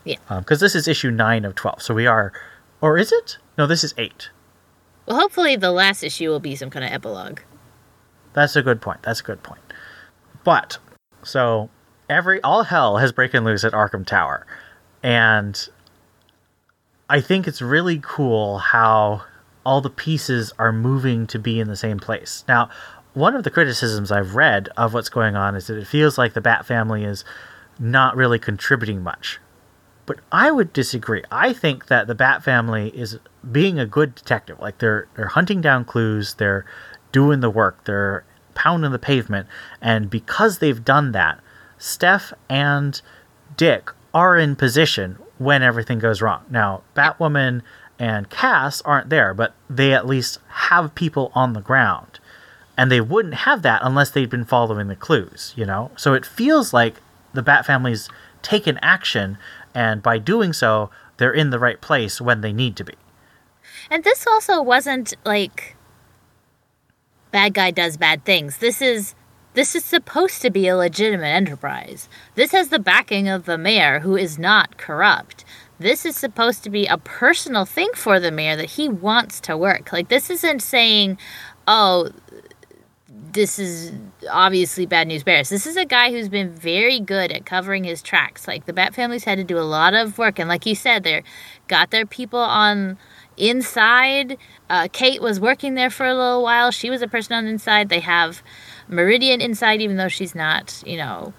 Yeah. 0.05 0.17
Because 0.29 0.61
this 0.61 0.75
is 0.75 0.89
issue 0.89 1.11
nine 1.11 1.45
of 1.45 1.55
twelve. 1.55 1.81
So 1.81 1.95
we 1.95 2.07
are, 2.07 2.33
or 2.81 2.99
is 2.99 3.13
it? 3.13 3.39
No, 3.57 3.67
this 3.67 3.85
is 3.85 3.95
eight. 3.99 4.31
Well, 5.07 5.19
hopefully 5.19 5.57
the 5.57 5.71
last 5.71 6.03
issue 6.03 6.29
will 6.29 6.41
be 6.41 6.57
some 6.57 6.71
kind 6.71 6.85
of 6.85 6.91
epilogue. 6.91 7.41
That's 8.33 8.57
a 8.57 8.63
good 8.63 8.81
point. 8.81 9.03
That's 9.03 9.21
a 9.21 9.25
good 9.25 9.43
point. 9.43 9.61
But 10.45 10.79
so 11.23 11.71
every 12.11 12.43
all 12.43 12.65
hell 12.65 12.99
has 12.99 13.13
broken 13.13 13.45
loose 13.45 13.65
at 13.65 13.73
Arkham 13.73 14.05
Tower, 14.05 14.47
and 15.03 15.69
I 17.09 17.21
think 17.21 17.49
it's 17.49 17.63
really 17.63 18.01
cool 18.03 18.59
how 18.59 19.23
all 19.65 19.81
the 19.81 19.91
pieces 19.91 20.53
are 20.59 20.73
moving 20.73 21.27
to 21.29 21.39
be 21.39 21.61
in 21.61 21.69
the 21.69 21.77
same 21.77 21.99
place. 21.99 22.45
Now, 22.49 22.69
one 23.15 23.35
of 23.35 23.45
the 23.45 23.51
criticisms 23.51 24.11
I've 24.11 24.35
read 24.35 24.69
of 24.77 24.95
what's 24.95 25.09
going 25.09 25.37
on 25.37 25.55
is 25.55 25.69
that 25.69 25.79
it 25.79 25.87
feels 25.87 26.19
like 26.19 26.35
the 26.35 26.41
Bat 26.41 26.67
family 26.67 27.05
is 27.05 27.25
not 27.79 28.17
really 28.17 28.39
contributing 28.39 29.03
much. 29.03 29.39
But 30.07 30.21
I 30.33 30.51
would 30.51 30.73
disagree. 30.73 31.23
I 31.31 31.53
think 31.53 31.87
that 31.87 32.07
the 32.07 32.15
Bat 32.15 32.43
family 32.43 32.89
is 32.89 33.19
being 33.51 33.79
a 33.79 33.87
good 33.87 34.15
detective. 34.15 34.59
Like 34.59 34.79
they're 34.79 35.07
they're 35.15 35.29
hunting 35.29 35.61
down 35.61 35.85
clues, 35.85 36.35
they're 36.35 36.65
doing 37.13 37.41
the 37.41 37.51
work, 37.51 37.85
they're 37.85 38.25
pounding 38.55 38.93
the 38.93 38.99
pavement, 38.99 39.47
and 39.81 40.11
because 40.11 40.59
they've 40.59 40.85
done 40.85 41.13
that, 41.13 41.41
Steph 41.81 42.33
and 42.49 43.01
Dick 43.57 43.91
are 44.13 44.37
in 44.37 44.55
position 44.55 45.19
when 45.39 45.63
everything 45.63 45.99
goes 45.99 46.21
wrong. 46.21 46.45
Now, 46.51 46.83
Batwoman 46.95 47.63
and 47.99 48.29
Cass 48.29 48.83
aren't 48.83 49.09
there, 49.09 49.33
but 49.33 49.55
they 49.69 49.93
at 49.93 50.07
least 50.07 50.39
have 50.49 50.95
people 50.95 51.33
on 51.35 51.55
the 51.55 51.61
ground. 51.61 52.21
And 52.77 52.93
they 52.93 53.01
wouldn't 53.01 53.35
have 53.35 53.63
that 53.63 53.81
unless 53.83 54.11
they'd 54.11 54.31
been 54.31 54.45
following 54.45 54.89
the 54.89 54.97
clues, 54.97 55.55
you 55.57 55.65
know? 55.65 55.91
So 55.97 56.13
it 56.13 56.27
feels 56.27 56.73
like 56.73 56.97
the 57.33 57.43
Bat 57.43 57.67
family's 57.67 58.09
taken 58.43 58.79
action, 58.83 59.39
and 59.75 60.03
by 60.03 60.19
doing 60.19 60.53
so, 60.53 60.91
they're 61.17 61.33
in 61.33 61.51
the 61.51 61.59
right 61.59 61.81
place 61.81 62.21
when 62.21 62.43
they 62.43 62.53
need 62.53 62.77
to 62.77 62.85
be. 62.85 62.95
And 63.91 64.05
this 64.05 64.27
also 64.27 64.63
wasn't 64.63 65.15
like 65.25 65.77
bad 67.31 67.55
guy 67.55 67.71
does 67.71 67.97
bad 67.97 68.25
things. 68.25 68.59
This 68.59 68.83
is 68.83 69.15
this 69.55 69.75
is 69.75 69.85
supposed 69.85 70.43
to 70.43 70.51
be 70.51 70.69
a 70.69 70.77
legitimate 70.77 71.27
enterprise. 71.27 72.09
This 72.35 72.53
has 72.53 72.69
the 72.69 72.79
backing 72.79 73.29
of 73.29 73.45
the 73.45 73.59
mayor 73.59 74.01
who 74.01 74.17
is 74.17 74.39
not 74.39 74.77
corrupt. 74.77 75.45
This 75.79 76.05
is 76.05 76.17
supposed 76.17 76.63
to 76.65 76.71
be 76.71 76.87
a 76.87 76.99
personal 76.99 77.65
thing 77.65 77.91
for 77.95 78.21
the 78.21 78.31
mayor 78.31 78.57
that 78.57 78.71
he 78.71 78.89
wants 78.89 79.41
to 79.41 79.57
work. 79.57 79.93
Like 79.93 80.09
this 80.09 80.31
isn't 80.31 80.61
saying, 80.61 81.19
"Oh, 81.67 82.11
this 83.33 83.59
is 83.59 83.93
obviously 84.31 84.87
bad 84.87 85.09
news 85.09 85.23
bears. 85.23 85.49
This 85.49 85.67
is 85.67 85.77
a 85.77 85.85
guy 85.85 86.11
who's 86.11 86.29
been 86.29 86.51
very 86.51 87.01
good 87.01 87.33
at 87.33 87.47
covering 87.47 87.85
his 87.85 88.03
tracks. 88.03 88.49
Like 88.49 88.67
the 88.67 88.73
Bat 88.73 88.95
family's 88.95 89.25
had 89.25 89.39
to 89.39 89.45
do 89.45 89.59
a 89.59 89.63
lot 89.63 89.95
of 89.95 90.19
work, 90.19 90.39
and 90.39 90.49
like 90.49 90.67
you 90.67 90.75
said, 90.75 91.03
they're 91.03 91.23
got 91.69 91.91
their 91.91 92.07
people 92.07 92.41
on 92.41 92.99
inside. 93.37 94.37
Uh, 94.69 94.89
Kate 94.93 95.23
was 95.23 95.41
working 95.41 95.75
there 95.75 95.91
for 95.91 96.07
a 96.07 96.15
little 96.15 96.43
while. 96.43 96.71
She 96.71 96.91
was 96.91 97.03
a 97.03 97.09
person 97.09 97.35
on 97.35 97.47
inside. 97.47 97.89
They 97.89 98.01
have 98.01 98.43
Meridian 98.91 99.41
inside, 99.41 99.81
even 99.81 99.97
though 99.97 100.09
she's 100.09 100.35
not, 100.35 100.83
you 100.87 100.97
know, 100.97 101.33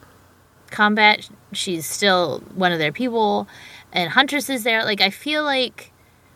combat. 0.71 1.29
She's 1.51 1.85
still 1.85 2.39
one 2.55 2.71
of 2.71 2.79
their 2.79 2.93
people, 2.93 3.47
and 3.91 4.09
Huntress 4.09 4.49
is 4.49 4.63
there. 4.63 4.83
Like 4.83 5.01
I 5.01 5.09
feel 5.09 5.43
like 5.43 5.91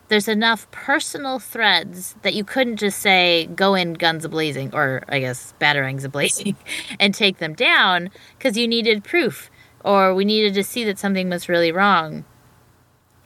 there's 0.07 0.27
enough 0.27 0.69
personal 0.71 1.39
threads 1.39 2.15
that 2.21 2.33
you 2.33 2.43
couldn't 2.43 2.77
just 2.77 2.99
say 2.99 3.47
go 3.55 3.73
in 3.73 3.93
guns 3.93 4.23
a 4.23 4.29
blazing 4.29 4.69
or 4.73 5.03
i 5.09 5.19
guess 5.19 5.53
batarangs 5.59 6.03
a 6.03 6.09
blazing 6.09 6.55
and 6.99 7.13
take 7.13 7.37
them 7.37 7.53
down 7.53 8.09
because 8.37 8.57
you 8.57 8.67
needed 8.67 9.03
proof 9.03 9.49
or 9.83 10.13
we 10.13 10.25
needed 10.25 10.53
to 10.53 10.63
see 10.63 10.83
that 10.83 10.99
something 10.99 11.29
was 11.29 11.49
really 11.49 11.71
wrong 11.71 12.23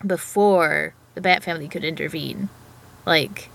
before 0.05 0.93
the 1.15 1.21
bat 1.21 1.43
family 1.43 1.67
could 1.67 1.83
intervene 1.83 2.47
like 3.05 3.49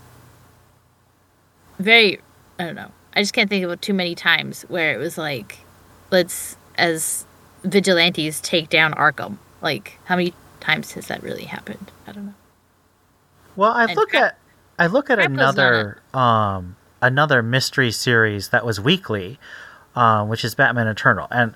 very 1.79 2.19
i 2.59 2.63
don't 2.63 2.75
know 2.75 2.91
i 3.15 3.21
just 3.21 3.33
can't 3.33 3.49
think 3.49 3.63
of 3.65 3.81
too 3.81 3.93
many 3.93 4.15
times 4.15 4.63
where 4.63 4.93
it 4.93 4.97
was 4.97 5.17
like 5.17 5.59
let's 6.11 6.57
as 6.77 7.25
vigilantes 7.65 8.39
take 8.41 8.69
down 8.69 8.93
arkham. 8.93 9.37
Like 9.61 9.97
how 10.05 10.15
many 10.15 10.33
times 10.59 10.93
has 10.93 11.07
that 11.07 11.23
really 11.23 11.45
happened? 11.45 11.91
I 12.07 12.11
don't 12.11 12.27
know. 12.27 12.33
Well, 13.55 13.71
I 13.71 13.85
And 13.85 13.95
look 13.95 14.09
Crap- 14.09 14.23
at 14.23 14.37
I 14.77 14.87
look 14.87 15.09
at 15.09 15.17
Crap 15.17 15.29
another 15.29 16.01
um 16.13 16.75
another 17.01 17.41
mystery 17.41 17.91
series 17.91 18.49
that 18.49 18.65
was 18.65 18.79
weekly, 18.79 19.39
um, 19.95 20.29
which 20.29 20.43
is 20.43 20.55
Batman 20.55 20.87
Eternal, 20.87 21.27
and 21.31 21.55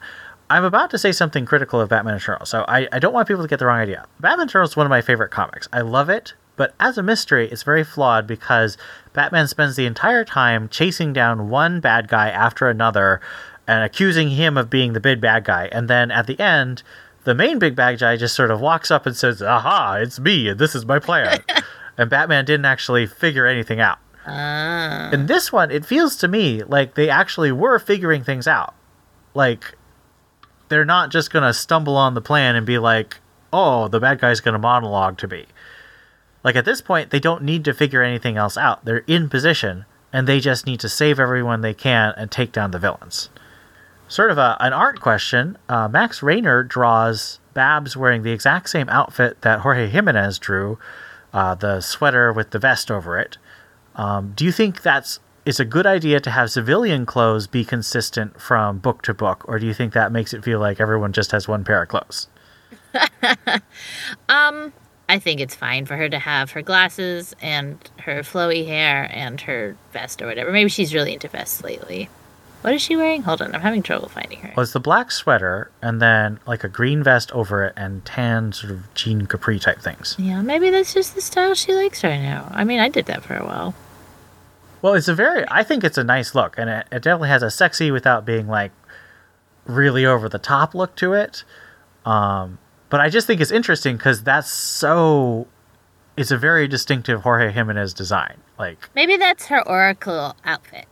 I'm 0.50 0.64
about 0.64 0.90
to 0.92 0.98
say 0.98 1.12
something 1.12 1.46
critical 1.46 1.80
of 1.80 1.90
Batman 1.90 2.16
Eternal, 2.16 2.46
so 2.46 2.66
I, 2.68 2.88
I 2.92 2.98
don't 2.98 3.14
want 3.14 3.28
people 3.28 3.44
to 3.44 3.48
get 3.48 3.60
the 3.60 3.68
wrong 3.68 3.80
idea. 3.80 4.06
Batman 4.20 4.48
Eternal 4.48 4.68
is 4.68 4.76
one 4.76 4.86
of 4.86 4.90
my 4.90 5.02
favorite 5.02 5.30
comics. 5.30 5.68
I 5.72 5.82
love 5.82 6.10
it, 6.10 6.34
But 6.60 6.76
as 6.78 6.98
a 6.98 7.04
mystery, 7.04 7.50
it's 7.50 7.64
very 7.64 7.86
flawed 7.86 8.28
because 8.28 8.78
Batman 9.14 9.48
spends 9.48 9.78
the 9.78 9.86
entire 9.86 10.26
time 10.26 10.68
chasing 10.68 11.14
down 11.14 11.48
one 11.48 11.80
bad 11.80 12.10
guy 12.10 12.28
after 12.28 12.68
another 12.68 13.22
and 13.66 13.82
accusing 13.82 14.32
him 14.32 14.58
of 14.58 14.70
being 14.70 14.92
the 14.92 15.00
big 15.00 15.22
bad 15.22 15.46
guy. 15.46 15.70
And 15.72 15.90
then 15.90 16.12
at 16.12 16.28
the 16.28 16.38
end, 16.38 16.84
the 17.24 17.34
main 17.34 17.60
big 17.60 17.78
bad 17.78 17.98
guy 17.98 18.18
just 18.18 18.36
sort 18.36 18.52
of 18.52 18.60
walks 18.60 18.92
up 18.92 19.06
and 19.06 19.16
says, 19.16 19.42
Aha, 19.42 20.00
it's 20.02 20.20
me, 20.20 20.50
and 20.50 20.60
this 20.60 20.76
is 20.76 20.86
my 20.86 21.00
plan. 21.00 21.40
and 21.98 22.10
Batman 22.10 22.44
didn't 22.44 22.66
actually 22.66 23.08
figure 23.08 23.48
anything 23.48 23.80
out. 23.80 24.00
Ah. 24.28 25.12
In 25.14 25.28
this 25.28 25.54
one, 25.54 25.72
it 25.72 25.86
feels 25.86 26.18
to 26.18 26.28
me 26.28 26.64
like 26.64 26.96
they 26.96 27.10
actually 27.10 27.54
were 27.54 27.80
figuring 27.80 28.26
things 28.26 28.50
out. 28.50 28.76
Like, 29.34 29.76
they're 30.68 30.84
not 30.84 31.10
just 31.10 31.32
going 31.32 31.44
to 31.44 31.54
stumble 31.54 31.96
on 31.96 32.16
the 32.16 32.22
plan 32.22 32.58
and 32.58 32.66
be 32.66 32.80
like, 32.80 33.22
oh, 33.54 33.88
the 33.88 34.02
bad 34.02 34.20
guy's 34.20 34.42
going 34.42 34.54
to 34.56 34.60
monologue 34.60 35.18
to 35.20 35.28
me. 35.30 35.46
Like, 36.44 36.56
at 36.56 36.66
this 36.66 36.82
point, 36.82 37.10
they 37.10 37.20
don't 37.20 37.44
need 37.44 37.66
to 37.66 37.74
figure 37.74 38.02
anything 38.02 38.38
else 38.38 38.58
out. 38.58 38.86
They're 38.86 39.04
in 39.08 39.30
position, 39.30 39.86
and 40.14 40.28
they 40.28 40.40
just 40.40 40.66
need 40.66 40.80
to 40.82 40.90
save 40.90 41.20
everyone 41.20 41.62
they 41.62 41.74
can 41.74 42.14
and 42.18 42.32
take 42.32 42.52
down 42.52 42.72
the 42.72 42.80
villains. 42.80 43.30
Sort 44.08 44.32
of 44.32 44.38
a, 44.38 44.58
an 44.60 44.74
art 44.74 45.00
question 45.00 45.58
uh, 45.70 45.88
Max 45.88 46.24
Raynor 46.24 46.64
draws 46.64 47.40
Babs 47.54 47.96
wearing 47.96 48.24
the 48.24 48.32
exact 48.32 48.70
same 48.70 48.90
outfit 48.90 49.42
that 49.42 49.60
Jorge 49.60 49.88
Jimenez 49.88 50.40
drew, 50.40 50.80
uh, 51.34 51.56
the 51.56 51.82
sweater 51.82 52.34
with 52.34 52.50
the 52.52 52.60
vest 52.60 52.90
over 52.90 53.20
it. 53.20 53.38
Um, 53.96 54.34
do 54.36 54.46
you 54.46 54.52
think 54.52 54.82
that's 54.82 55.20
it's 55.46 55.60
a 55.60 55.66
good 55.66 55.86
idea 55.86 56.20
to 56.20 56.32
have 56.32 56.52
civilian 56.52 57.06
clothes 57.06 57.48
be 57.48 57.66
consistent 57.66 58.40
from 58.40 58.80
book 58.80 59.02
to 59.04 59.14
book, 59.14 59.44
or 59.48 59.60
do 59.60 59.66
you 59.66 59.74
think 59.74 59.94
that 59.94 60.12
makes 60.12 60.34
it 60.34 60.44
feel 60.44 60.60
like 60.60 60.80
everyone 60.80 61.14
just 61.14 61.32
has 61.32 61.48
one 61.48 61.64
pair 61.64 61.82
of 61.82 61.90
clothes? 61.90 62.28
um, 64.30 64.74
I 65.10 65.18
think 65.18 65.42
it's 65.42 65.56
fine 65.56 65.88
for 65.88 65.98
her 65.98 66.08
to 66.08 66.20
have 66.20 66.52
her 66.52 66.62
glasses 66.62 67.36
and 67.42 67.78
her 68.02 68.22
flowy 68.22 68.68
hair 68.68 69.10
and 69.12 69.42
her 69.42 69.76
vest 69.92 70.22
or 70.22 70.28
whatever. 70.28 70.52
Maybe 70.52 70.70
she's 70.70 70.94
really 70.94 71.14
into 71.14 71.28
vests 71.28 71.64
lately. 71.64 72.10
What 72.62 72.76
is 72.76 72.82
she 72.82 72.96
wearing? 72.96 73.24
Hold 73.24 73.42
on, 73.42 73.56
I'm 73.56 73.62
having 73.62 73.82
trouble 73.82 74.08
finding 74.08 74.40
her. 74.42 74.54
Well, 74.56 74.64
it's 74.64 74.74
the 74.74 74.80
black 74.80 75.12
sweater 75.12 75.72
and 75.82 76.00
then 76.00 76.40
like 76.46 76.64
a 76.64 76.70
green 76.70 77.02
vest 77.02 77.32
over 77.32 77.66
it 77.66 77.74
and 77.76 78.06
tan 78.06 78.52
sort 78.52 78.72
of 78.72 78.94
jean 78.94 79.26
capri 79.26 79.58
type 79.58 79.80
things. 79.80 80.16
Yeah, 80.20 80.44
maybe 80.44 80.70
that's 80.70 80.94
just 80.94 81.16
the 81.16 81.22
style 81.22 81.56
she 81.56 81.74
likes 81.74 82.04
right 82.04 82.22
now. 82.22 82.48
I 82.52 82.64
mean, 82.64 82.80
I 82.80 82.90
did 82.90 83.08
that 83.08 83.24
for 83.24 83.36
a 83.36 83.46
while. 83.46 83.74
Well, 84.84 84.94
it's 84.94 85.08
a 85.08 85.16
very, 85.16 85.44
I 85.48 85.64
think 85.64 85.84
it's 85.84 85.98
a 85.98 86.04
nice 86.04 86.36
look, 86.36 86.56
and 86.58 86.70
it, 86.70 86.88
it 86.92 87.02
definitely 87.02 87.30
has 87.30 87.42
a 87.42 87.50
sexy 87.50 87.90
without 87.90 88.26
being 88.26 88.48
like 88.48 88.72
really 89.66 90.06
over 90.06 90.30
the 90.30 90.40
top 90.40 90.76
look 90.76 90.96
to 90.98 91.14
it. 91.14 91.44
Um, 92.06 92.60
but 92.90 93.00
I 93.00 93.10
just 93.10 93.28
think 93.28 93.42
it's 93.42 93.52
interesting 93.52 93.98
because 93.98 94.24
that's 94.24 94.50
so, 94.52 95.48
it's 96.18 96.32
a 96.32 96.38
very 96.38 96.68
distinctive 96.68 97.22
Jorge 97.22 97.52
Jimenez 97.52 97.94
design. 97.94 98.38
Like, 98.58 98.90
Maybe 98.96 99.18
that's 99.18 99.46
her 99.48 99.66
Oracle 99.68 100.36
outfit. 100.46 100.86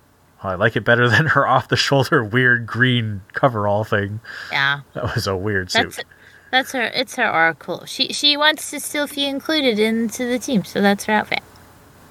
oh, 0.43 0.49
I 0.49 0.55
like 0.55 0.75
it 0.75 0.85
better 0.85 1.09
than 1.15 1.27
her 1.27 1.47
off 1.47 1.67
the 1.67 1.75
shoulder 1.77 2.23
weird 2.23 2.65
green 2.67 3.21
coverall 3.33 3.83
thing. 3.83 4.19
Yeah, 4.51 4.81
That 4.93 5.15
was 5.15 5.27
a 5.27 5.35
weird 5.35 5.71
suit. 5.71 5.93
that's 5.95 5.99
that's 6.49 6.71
her. 6.71 6.83
It's 6.83 7.15
her 7.17 7.29
Oracle. 7.29 7.83
She 7.85 8.13
she 8.13 8.37
wants 8.37 8.71
to 8.71 8.79
still 8.79 9.05
be 9.07 9.25
included 9.25 9.79
into 9.79 10.25
the 10.25 10.39
team, 10.39 10.63
so 10.63 10.81
that's 10.81 11.03
her 11.03 11.11
outfit. 11.13 11.41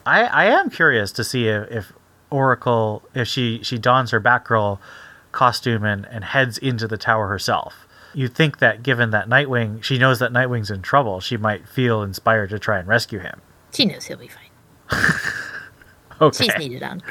I, 0.05 0.25
I 0.25 0.45
am 0.45 0.69
curious 0.69 1.11
to 1.13 1.25
see 1.25 1.49
if, 1.49 1.71
if 1.71 1.93
Oracle, 2.31 3.03
if 3.15 3.27
she, 3.29 3.63
she 3.63 3.79
dons 3.79 4.11
her 4.11 4.21
Batgirl 4.21 4.79
costume 5.33 5.85
and, 5.85 6.07
and 6.11 6.23
heads 6.23 6.59
into 6.59 6.87
the 6.87 6.97
tower 6.99 7.29
herself. 7.29 7.86
You'd 8.17 8.35
think 8.35 8.61
that 8.61 8.83
given 8.83 9.11
that 9.11 9.29
Nightwing, 9.29 9.83
she 9.83 9.99
knows 9.99 10.21
that 10.21 10.33
Nightwing's 10.33 10.71
in 10.71 10.81
trouble, 10.81 11.21
she 11.21 11.37
might 11.37 11.69
feel 11.69 12.03
inspired 12.03 12.49
to 12.49 12.59
try 12.59 12.79
and 12.79 12.89
rescue 12.89 13.19
him. 13.19 13.43
She 13.75 13.85
knows 13.85 14.07
he'll 14.07 14.17
be 14.17 14.29
fine. 14.29 15.03
Okay. 16.19 16.45
She's 16.45 16.57
needed 16.57 16.83
on. 16.83 17.03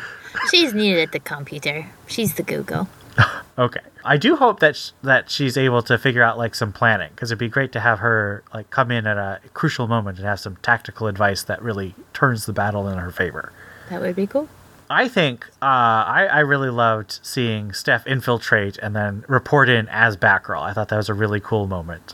She's 0.49 0.73
needed 0.73 0.99
at 0.99 1.11
the 1.11 1.19
computer. 1.19 1.85
She's 2.07 2.33
the 2.33 2.41
Google. 2.43 2.89
Okay. 3.57 3.79
I 4.03 4.17
do 4.17 4.35
hope 4.35 4.59
that 4.59 4.75
sh- 4.75 4.89
that 5.01 5.29
she's 5.29 5.55
able 5.55 5.81
to 5.83 5.97
figure 5.97 6.21
out 6.21 6.37
like 6.37 6.53
some 6.55 6.73
planning 6.73 7.11
because 7.15 7.31
it'd 7.31 7.39
be 7.39 7.47
great 7.47 7.71
to 7.71 7.79
have 7.79 7.99
her 7.99 8.43
like 8.53 8.69
come 8.69 8.91
in 8.91 9.07
at 9.07 9.17
a 9.17 9.39
crucial 9.53 9.87
moment 9.87 10.17
and 10.17 10.27
have 10.27 10.41
some 10.41 10.57
tactical 10.57 11.07
advice 11.07 11.41
that 11.43 11.61
really 11.61 11.95
turns 12.13 12.47
the 12.47 12.51
battle 12.51 12.89
in 12.89 12.97
her 12.97 13.11
favor. 13.11 13.53
That 13.89 14.01
would 14.01 14.15
be 14.17 14.27
cool. 14.27 14.49
I 14.89 15.07
think 15.07 15.45
uh, 15.61 15.65
I, 16.05 16.27
I 16.31 16.39
really 16.41 16.69
loved 16.69 17.19
seeing 17.23 17.73
Steph 17.73 18.05
infiltrate 18.05 18.77
and 18.77 18.95
then 18.95 19.25
report 19.27 19.67
in 19.67 19.87
as 19.89 20.15
Batgirl. 20.15 20.61
I 20.61 20.73
thought 20.73 20.89
that 20.89 20.97
was 20.97 21.09
a 21.09 21.13
really 21.13 21.39
cool 21.39 21.67
moment. 21.67 22.13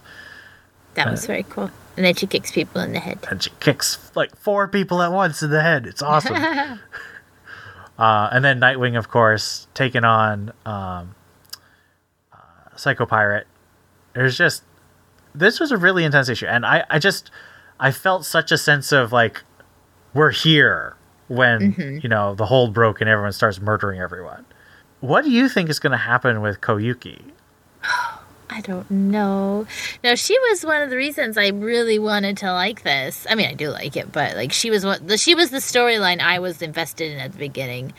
That 0.94 1.10
was 1.10 1.26
very 1.26 1.44
cool. 1.44 1.70
And 1.98 2.06
then 2.06 2.16
she 2.16 2.28
kicks 2.28 2.52
people 2.52 2.82
in 2.82 2.94
the 2.94 3.00
head. 3.00 3.20
And 3.30 3.44
she 3.44 3.50
kicks 3.60 4.12
like 4.16 4.36
four 4.36 4.68
people 4.68 5.02
at 5.02 5.12
once 5.12 5.44
in 5.44 5.50
the 5.50 5.62
head. 5.62 5.86
It's 5.86 6.02
awesome. 6.02 6.36
uh, 7.98 8.30
and 8.32 8.44
then 8.44 8.60
Nightwing, 8.60 8.98
of 8.98 9.10
course, 9.10 9.68
taking 9.74 10.04
on 10.04 10.52
um, 10.66 11.16
uh, 12.32 12.38
Psycho 12.76 13.06
Pirate. 13.06 13.48
There's 14.14 14.38
just 14.38 14.64
this 15.34 15.60
was 15.60 15.72
a 15.72 15.78
really 15.78 16.04
intense 16.04 16.28
issue, 16.28 16.46
and 16.46 16.66
I, 16.66 16.84
I 16.90 17.00
just 17.00 17.32
I 17.80 17.92
felt 17.92 18.26
such 18.26 18.52
a 18.52 18.58
sense 18.58 18.92
of 18.92 19.14
like 19.14 19.44
we're 20.14 20.32
here 20.32 20.98
when 21.36 22.00
you 22.04 22.10
know 22.10 22.36
the 22.36 22.46
hold 22.46 22.74
broke 22.74 23.02
and 23.02 23.10
everyone 23.10 23.32
starts 23.32 23.60
murdering 23.62 24.00
everyone. 24.00 24.46
What 25.00 25.24
do 25.24 25.32
you 25.32 25.50
think 25.50 25.70
is 25.70 25.80
going 25.80 25.92
to 25.92 25.98
happen 25.98 26.42
with 26.42 26.62
Koyuki? 26.62 27.22
I 28.54 28.60
don't 28.62 28.92
know. 28.92 29.66
No, 30.04 30.16
she 30.16 30.38
was 30.50 30.66
one 30.66 30.82
of 30.82 30.90
the 30.90 30.98
reasons 30.98 31.38
I 31.38 31.48
really 31.48 31.98
wanted 32.00 32.36
to 32.40 32.52
like 32.52 32.84
this. 32.84 33.26
I 33.30 33.36
mean, 33.36 33.48
I 33.48 33.54
do 33.54 33.70
like 33.70 33.96
it, 33.96 34.12
but 34.12 34.36
like 34.36 34.52
she 34.52 34.70
was 34.70 34.84
what 34.86 35.08
the 35.08 35.18
she 35.18 35.34
was 35.36 35.52
the 35.52 35.58
storyline 35.60 36.20
I 36.20 36.40
was 36.40 36.62
invested 36.62 37.14
in 37.14 37.20
at 37.20 37.32
the 37.32 37.38
beginning. 37.38 37.94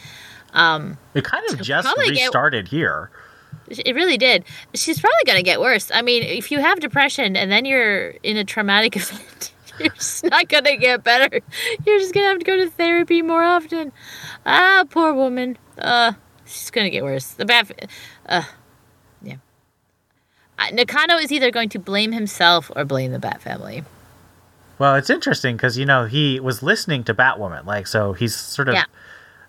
Um, 0.53 0.99
It 1.15 1.25
kind 1.25 1.43
of 1.49 1.63
just 1.63 1.87
probably 1.87 2.13
get- 2.15 2.25
restarted 2.25 2.69
here. 2.69 3.09
it 3.69 3.95
really 3.95 4.19
did. 4.19 4.45
She's 4.75 5.01
probably 5.01 5.25
gonna 5.27 5.43
get 5.43 5.59
worse. 5.59 5.91
I 5.95 6.03
mean, 6.03 6.23
if 6.23 6.51
you 6.51 6.61
have 6.61 6.81
depression 6.81 7.35
and 7.35 7.51
then 7.51 7.65
you're 7.65 8.09
in 8.23 8.37
a 8.37 8.45
traumatic 8.45 8.95
event, 8.97 9.53
you're 9.79 9.91
just 9.91 10.25
not 10.25 10.49
gonna 10.49 10.77
get 10.77 11.05
better. 11.05 11.41
You're 11.87 11.99
just 11.99 12.15
gonna 12.15 12.27
have 12.27 12.39
to 12.39 12.45
go 12.45 12.57
to 12.57 12.71
therapy 12.71 13.23
more 13.23 13.43
often. 13.43 13.93
Ah, 14.45 14.85
poor 14.89 15.13
woman. 15.15 15.59
Uh, 15.79 16.13
she's 16.45 16.71
gonna 16.71 16.91
get 16.91 17.03
worse. 17.03 17.29
The 17.33 17.45
bat. 17.45 17.91
Uh, 18.27 18.43
yeah. 19.23 19.37
Uh, 20.59 20.71
Nakano 20.73 21.17
is 21.17 21.33
either 21.33 21.51
going 21.51 21.69
to 21.71 21.79
blame 21.79 22.13
himself 22.13 22.71
or 22.75 22.85
blame 22.85 23.13
the 23.13 23.19
Bat 23.19 23.43
family. 23.43 23.85
Well, 24.79 24.97
it's 24.97 25.11
interesting 25.11 25.57
because 25.57 25.79
you 25.79 25.87
know 25.87 26.07
he 26.07 26.41
was 26.41 26.63
listening 26.63 27.05
to 27.05 27.15
Batwoman, 27.15 27.65
like 27.67 27.87
so 27.87 28.13
he's 28.13 28.35
sort 28.35 28.69
of. 28.69 28.75
Yeah. 28.75 28.85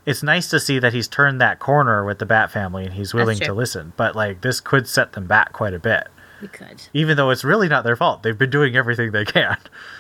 It's 0.06 0.22
nice 0.22 0.50
to 0.50 0.60
see 0.60 0.80
that 0.80 0.92
he's 0.92 1.08
turned 1.08 1.40
that 1.40 1.60
corner 1.60 2.04
with 2.04 2.20
the 2.20 2.26
Bat 2.26 2.52
family 2.52 2.84
and 2.84 2.94
he's 2.94 3.14
willing 3.14 3.40
to 3.40 3.54
listen. 3.54 3.94
But 3.96 4.18
like 4.18 4.42
this 4.42 4.60
could 4.60 4.86
set 4.88 5.14
them 5.14 5.28
back 5.28 5.54
quite 5.54 5.74
a 5.74 5.80
bit, 5.80 6.08
We 6.44 6.50
could. 6.50 6.84
even 6.94 7.16
though 7.18 7.30
it's 7.30 7.44
really 7.44 7.68
not 7.70 7.84
their 7.84 7.96
fault. 7.96 8.22
They've 8.22 8.38
been 8.38 8.50
doing 8.50 8.76
everything 8.76 9.12
they 9.12 9.24
can. 9.26 9.58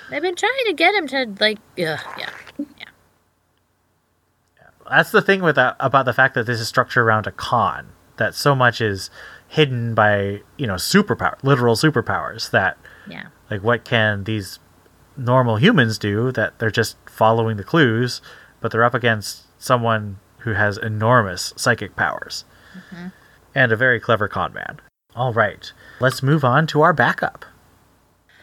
They've 0.10 0.21
been 0.21 0.36
trying 0.36 0.65
to 0.65 0.73
get 0.73 0.93
him 0.93 1.08
to 1.08 1.34
like. 1.39 1.58
Ugh, 1.79 1.99
yeah. 2.17 2.29
Yeah. 2.60 2.65
That's 4.89 5.12
the 5.12 5.21
thing 5.21 5.41
with 5.41 5.56
that, 5.56 5.77
about 5.79 6.06
the 6.06 6.13
fact 6.13 6.36
that 6.36 6.45
this 6.45 6.60
is 6.60 6.67
structured 6.67 7.06
around 7.06 7.25
a 7.27 7.32
con. 7.32 7.89
That 8.17 8.36
so 8.36 8.53
much 8.53 8.82
is 8.82 9.10
hidden 9.47 9.95
by 9.95 10.41
you 10.58 10.67
know 10.67 10.75
superpower, 10.75 11.41
literal 11.43 11.75
superpowers. 11.75 12.51
That 12.51 12.77
Yeah. 13.08 13.27
like 13.49 13.63
what 13.63 13.86
can 13.86 14.25
these 14.25 14.60
normal 15.15 15.58
humans 15.58 15.97
do 15.99 16.32
that 16.32 16.58
they're 16.60 16.71
just 16.71 16.97
following 17.08 17.56
the 17.58 17.63
clues 17.63 18.19
but 18.62 18.71
they're 18.71 18.84
up 18.84 18.95
against 18.95 19.43
someone 19.62 20.17
who 20.39 20.53
has 20.53 20.75
enormous 20.79 21.53
psychic 21.56 21.95
powers 21.95 22.45
mm-hmm. 22.75 23.10
and 23.53 23.71
a 23.71 23.75
very 23.75 23.99
clever 23.99 24.27
con 24.27 24.51
man 24.53 24.79
all 25.15 25.32
right 25.32 25.71
let's 26.04 26.22
move 26.22 26.44
on 26.44 26.68
to 26.68 26.82
our 26.82 26.92
backup 26.92 27.46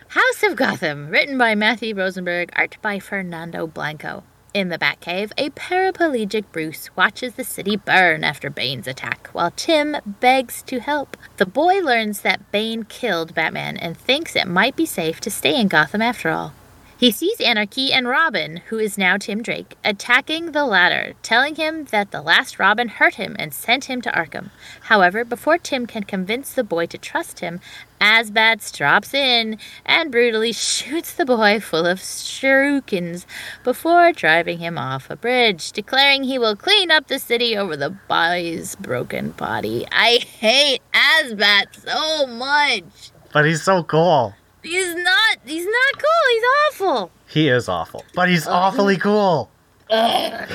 House 0.09 0.42
of 0.42 0.57
Gotham, 0.57 1.11
written 1.11 1.38
by 1.38 1.55
Matthew 1.55 1.94
Rosenberg, 1.94 2.51
art 2.57 2.79
by 2.83 2.99
Fernando 2.99 3.68
Blanco. 3.68 4.25
In 4.53 4.68
the 4.70 4.79
Batcave, 4.79 5.31
a 5.38 5.51
paraplegic 5.51 6.46
Bruce 6.51 6.88
watches 6.97 7.34
the 7.34 7.45
city 7.45 7.76
burn 7.76 8.24
after 8.24 8.51
Bane's 8.51 8.89
attack, 8.89 9.28
while 9.32 9.53
Tim 9.53 9.99
begs 10.05 10.62
to 10.62 10.80
help. 10.80 11.16
The 11.37 11.47
boy 11.47 11.80
learns 11.80 12.22
that 12.22 12.51
Bane 12.51 12.82
killed 12.82 13.34
Batman 13.34 13.76
and 13.76 13.97
thinks 13.97 14.34
it 14.34 14.49
might 14.49 14.74
be 14.74 14.87
safe 14.87 15.20
to 15.20 15.30
stay 15.30 15.55
in 15.61 15.68
Gotham 15.68 16.03
after 16.03 16.30
all. 16.30 16.55
He 17.01 17.12
sees 17.12 17.40
Anarchy 17.40 17.94
and 17.94 18.07
Robin, 18.07 18.59
who 18.68 18.78
is 18.78 18.98
now 18.98 19.16
Tim 19.16 19.40
Drake, 19.40 19.78
attacking 19.82 20.53
the 20.53 20.66
latter, 20.66 21.14
telling 21.22 21.55
him 21.55 21.86
that 21.86 22.11
the 22.11 22.20
last 22.20 22.59
Robin 22.59 22.88
hurt 22.88 23.14
him 23.14 23.36
and 23.38 23.55
sent 23.55 23.86
him 23.86 24.03
to 24.03 24.11
Arkham. 24.11 24.51
However, 24.82 25.24
before 25.24 25.57
Tim 25.57 25.86
can 25.86 26.05
convince 26.05 26.53
the 26.53 26.62
boy 26.62 26.84
to 26.84 26.98
trust 26.98 27.40
him, 27.40 27.62
Azbat 28.03 28.76
drops 28.76 29.14
in 29.14 29.57
and 29.86 30.12
brutally 30.12 30.53
shoots 30.72 31.14
the 31.14 31.24
boy 31.24 31.59
full 31.59 31.86
of 31.86 32.01
shurikens 32.01 33.24
before 33.64 34.12
driving 34.12 34.59
him 34.59 34.76
off 34.76 35.09
a 35.09 35.16
bridge, 35.16 35.72
declaring 35.72 36.24
he 36.24 36.38
will 36.38 36.55
clean 36.55 36.90
up 36.90 37.09
the 37.09 37.18
city 37.18 37.57
over 37.57 37.78
the 37.78 37.96
boy's 38.11 38.76
broken 38.76 39.30
body. 39.30 39.86
I 39.90 40.18
hate 40.18 40.82
Azbat 40.92 41.80
so 41.82 42.26
much. 42.26 43.11
but 43.32 43.46
he's 43.46 43.62
so 43.62 43.84
cool 43.84 44.34
He's 44.62 44.94
not. 44.94 45.38
He's 45.44 45.66
not 45.66 45.98
cool. 45.98 46.32
he's 46.32 46.42
awful. 46.66 47.11
He 47.28 47.48
is 47.48 47.68
awful, 47.68 48.04
but 48.14 48.28
he's 48.28 48.46
oh. 48.46 48.52
awfully 48.52 48.96
cool. 48.96 49.50
I 49.90 50.46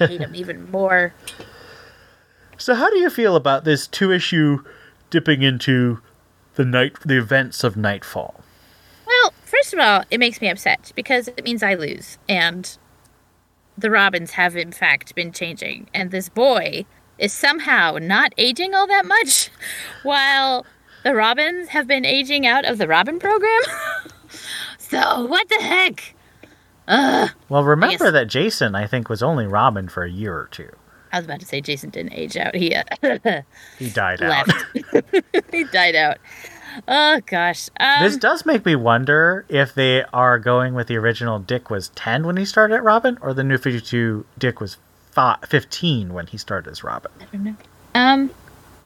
hate 0.00 0.20
him 0.20 0.34
even 0.34 0.70
more. 0.70 1.14
So, 2.58 2.74
how 2.74 2.88
do 2.88 2.98
you 2.98 3.10
feel 3.10 3.36
about 3.36 3.64
this 3.64 3.86
two 3.86 4.10
issue 4.10 4.64
dipping 5.10 5.42
into 5.42 6.00
the 6.54 6.64
night, 6.64 6.96
the 7.04 7.18
events 7.18 7.62
of 7.62 7.76
Knightfall? 7.76 8.42
Well, 9.06 9.34
first 9.44 9.74
of 9.74 9.78
all, 9.78 10.04
it 10.10 10.18
makes 10.18 10.40
me 10.40 10.48
upset 10.48 10.90
because 10.96 11.28
it 11.28 11.44
means 11.44 11.62
I 11.62 11.74
lose, 11.74 12.16
and 12.28 12.76
the 13.76 13.90
Robins 13.90 14.32
have 14.32 14.56
in 14.56 14.72
fact 14.72 15.14
been 15.14 15.32
changing, 15.32 15.88
and 15.92 16.10
this 16.10 16.30
boy 16.30 16.86
is 17.18 17.32
somehow 17.32 17.98
not 18.00 18.32
aging 18.38 18.74
all 18.74 18.86
that 18.86 19.04
much, 19.04 19.50
while 20.02 20.64
the 21.06 21.14
Robins 21.14 21.68
have 21.68 21.86
been 21.86 22.04
aging 22.04 22.48
out 22.48 22.64
of 22.64 22.78
the 22.78 22.88
Robin 22.88 23.20
program. 23.20 23.60
so 24.78 25.24
what 25.26 25.48
the 25.48 25.54
heck? 25.62 26.14
Well, 27.48 27.62
remember 27.62 28.04
Yes. 28.06 28.12
that 28.12 28.26
Jason, 28.26 28.74
I 28.74 28.88
think, 28.88 29.08
was 29.08 29.22
only 29.22 29.46
Robin 29.46 29.88
for 29.88 30.02
a 30.02 30.10
year 30.10 30.34
or 30.34 30.48
two. 30.50 30.68
I 31.12 31.18
was 31.18 31.26
about 31.26 31.38
to 31.40 31.46
say 31.46 31.60
Jason 31.60 31.90
didn't 31.90 32.12
age 32.14 32.36
out. 32.36 32.56
He 32.56 32.74
uh, 32.74 32.82
He 33.78 33.88
died 33.90 34.20
out. 34.20 34.50
he 35.52 35.62
died 35.64 35.94
out. 35.94 36.18
Oh 36.88 37.20
gosh. 37.26 37.68
Um, 37.78 38.02
This 38.02 38.16
does 38.16 38.44
make 38.44 38.66
me 38.66 38.74
wonder 38.74 39.44
if 39.48 39.74
they 39.74 40.02
are 40.12 40.40
going 40.40 40.74
with 40.74 40.88
the 40.88 40.96
original 40.96 41.38
Dick 41.38 41.70
was 41.70 41.90
10 41.90 42.26
when 42.26 42.36
he 42.36 42.44
started 42.44 42.74
at 42.74 42.82
Robin, 42.82 43.16
or 43.20 43.32
the 43.32 43.44
new 43.44 43.58
52 43.58 44.26
Dick 44.38 44.60
was 44.60 44.76
fi 45.12 45.36
15 45.46 46.12
when 46.12 46.26
he 46.26 46.36
started 46.36 46.68
as 46.68 46.82
Robin. 46.82 47.12
Um, 47.94 48.30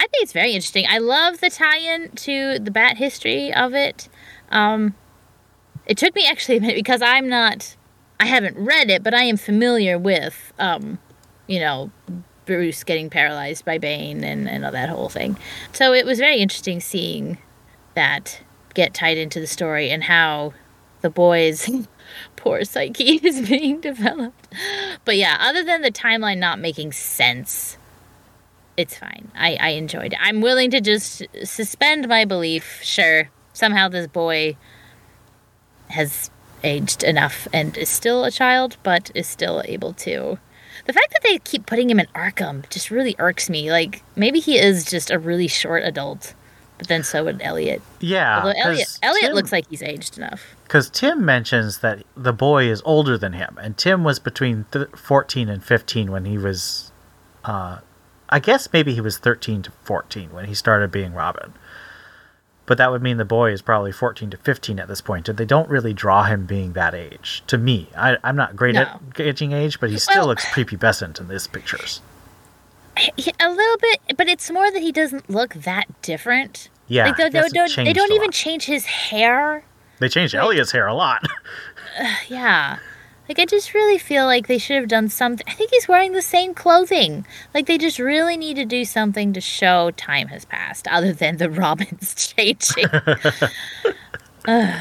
I 0.00 0.06
think 0.06 0.22
it's 0.22 0.32
very 0.32 0.52
interesting. 0.52 0.86
I 0.88 0.96
love 0.96 1.40
the 1.40 1.50
tie-in 1.50 2.12
to 2.12 2.58
the 2.58 2.70
Bat 2.70 2.96
history 2.96 3.52
of 3.52 3.74
it. 3.74 4.08
Um, 4.50 4.94
it 5.84 5.98
took 5.98 6.14
me 6.14 6.26
actually 6.26 6.56
a 6.56 6.60
minute 6.62 6.76
because 6.76 7.02
I'm 7.02 7.28
not, 7.28 7.76
I 8.18 8.24
haven't 8.24 8.56
read 8.56 8.88
it, 8.88 9.02
but 9.02 9.12
I 9.12 9.24
am 9.24 9.36
familiar 9.36 9.98
with, 9.98 10.54
um, 10.58 10.98
you 11.46 11.60
know, 11.60 11.90
Bruce 12.46 12.82
getting 12.82 13.10
paralyzed 13.10 13.66
by 13.66 13.76
Bane 13.76 14.24
and 14.24 14.48
and 14.48 14.64
all 14.64 14.72
that 14.72 14.88
whole 14.88 15.10
thing. 15.10 15.36
So 15.72 15.92
it 15.92 16.06
was 16.06 16.18
very 16.18 16.38
interesting 16.38 16.80
seeing 16.80 17.36
that 17.94 18.40
get 18.72 18.94
tied 18.94 19.18
into 19.18 19.38
the 19.38 19.46
story 19.46 19.90
and 19.90 20.02
how 20.02 20.54
the 21.02 21.10
boys 21.10 21.70
poor 22.36 22.64
psyche 22.64 23.16
is 23.22 23.46
being 23.46 23.80
developed. 23.80 24.48
But 25.04 25.18
yeah, 25.18 25.36
other 25.38 25.62
than 25.62 25.82
the 25.82 25.92
timeline 25.92 26.38
not 26.38 26.58
making 26.58 26.92
sense, 26.92 27.76
it's 28.80 28.96
fine. 28.96 29.30
I, 29.34 29.56
I 29.60 29.68
enjoyed 29.70 30.12
it. 30.12 30.18
I'm 30.20 30.40
willing 30.40 30.70
to 30.70 30.80
just 30.80 31.22
suspend 31.44 32.08
my 32.08 32.24
belief. 32.24 32.80
Sure, 32.82 33.30
somehow 33.52 33.88
this 33.88 34.06
boy 34.06 34.56
has 35.88 36.30
aged 36.64 37.02
enough 37.02 37.46
and 37.52 37.76
is 37.76 37.88
still 37.88 38.24
a 38.24 38.30
child, 38.30 38.76
but 38.82 39.10
is 39.14 39.26
still 39.26 39.62
able 39.64 39.92
to. 39.94 40.38
The 40.86 40.92
fact 40.92 41.12
that 41.12 41.22
they 41.22 41.38
keep 41.38 41.66
putting 41.66 41.90
him 41.90 42.00
in 42.00 42.06
Arkham 42.14 42.68
just 42.70 42.90
really 42.90 43.14
irks 43.18 43.50
me. 43.50 43.70
Like, 43.70 44.02
maybe 44.16 44.40
he 44.40 44.58
is 44.58 44.84
just 44.84 45.10
a 45.10 45.18
really 45.18 45.48
short 45.48 45.84
adult, 45.84 46.34
but 46.78 46.88
then 46.88 47.02
so 47.02 47.24
would 47.24 47.42
Elliot. 47.42 47.82
Yeah. 48.00 48.38
Although 48.38 48.58
Elliot, 48.58 48.98
Elliot 49.02 49.26
Tim- 49.26 49.34
looks 49.34 49.52
like 49.52 49.68
he's 49.68 49.82
aged 49.82 50.16
enough. 50.16 50.54
Because 50.64 50.88
Tim 50.88 51.24
mentions 51.24 51.78
that 51.78 52.04
the 52.16 52.32
boy 52.32 52.64
is 52.68 52.80
older 52.84 53.18
than 53.18 53.34
him, 53.34 53.58
and 53.60 53.76
Tim 53.76 54.04
was 54.04 54.18
between 54.18 54.66
th- 54.72 54.88
14 54.96 55.48
and 55.48 55.62
15 55.62 56.10
when 56.10 56.24
he 56.24 56.38
was, 56.38 56.92
uh, 57.44 57.78
I 58.30 58.38
guess 58.38 58.68
maybe 58.72 58.94
he 58.94 59.00
was 59.00 59.18
13 59.18 59.62
to 59.62 59.72
14 59.84 60.32
when 60.32 60.44
he 60.46 60.54
started 60.54 60.90
being 60.90 61.12
Robin. 61.14 61.52
But 62.66 62.78
that 62.78 62.92
would 62.92 63.02
mean 63.02 63.16
the 63.16 63.24
boy 63.24 63.50
is 63.52 63.62
probably 63.62 63.90
14 63.90 64.30
to 64.30 64.36
15 64.36 64.78
at 64.78 64.86
this 64.86 65.00
point, 65.00 65.28
and 65.28 65.36
they 65.36 65.44
don't 65.44 65.68
really 65.68 65.92
draw 65.92 66.22
him 66.22 66.46
being 66.46 66.74
that 66.74 66.94
age. 66.94 67.42
To 67.48 67.58
me, 67.58 67.88
I, 67.96 68.16
I'm 68.22 68.36
not 68.36 68.54
great 68.54 68.74
No. 68.76 68.82
at 68.82 69.14
gauging 69.14 69.50
age, 69.52 69.80
but 69.80 69.90
he 69.90 69.98
still 69.98 70.18
Well- 70.20 70.28
looks 70.28 70.44
prepubescent 70.46 71.18
in 71.20 71.26
these 71.28 71.46
pictures. 71.48 72.00
A 72.96 73.48
little 73.48 73.76
bit, 73.78 74.16
but 74.16 74.28
it's 74.28 74.50
more 74.50 74.70
that 74.70 74.82
he 74.82 74.92
doesn't 74.92 75.28
look 75.30 75.54
that 75.54 75.86
different. 76.02 76.68
Yeah, 76.86 77.06
like 77.06 77.16
they, 77.16 77.24
he 77.24 77.30
they 77.30 77.48
don't, 77.48 77.74
they 77.76 77.92
don't 77.92 78.12
even 78.12 78.26
lot. 78.26 78.32
change 78.34 78.64
his 78.66 78.84
hair. 78.84 79.64
They 80.00 80.08
changed 80.08 80.34
Elliot's 80.34 80.72
hair 80.72 80.86
a 80.86 80.94
lot. 80.94 81.26
Uh, 81.98 82.14
yeah. 82.28 82.78
Like 83.30 83.38
I 83.38 83.44
just 83.44 83.74
really 83.74 83.96
feel 83.96 84.26
like 84.26 84.48
they 84.48 84.58
should 84.58 84.74
have 84.74 84.88
done 84.88 85.08
something. 85.08 85.46
I 85.48 85.52
think 85.52 85.70
he's 85.70 85.86
wearing 85.86 86.14
the 86.14 86.20
same 86.20 86.52
clothing. 86.52 87.24
Like 87.54 87.66
they 87.66 87.78
just 87.78 88.00
really 88.00 88.36
need 88.36 88.54
to 88.54 88.64
do 88.64 88.84
something 88.84 89.32
to 89.34 89.40
show 89.40 89.92
time 89.92 90.26
has 90.26 90.44
passed, 90.44 90.88
other 90.88 91.12
than 91.12 91.36
the 91.36 91.48
Robins 91.62 92.34
changing. 92.34 92.86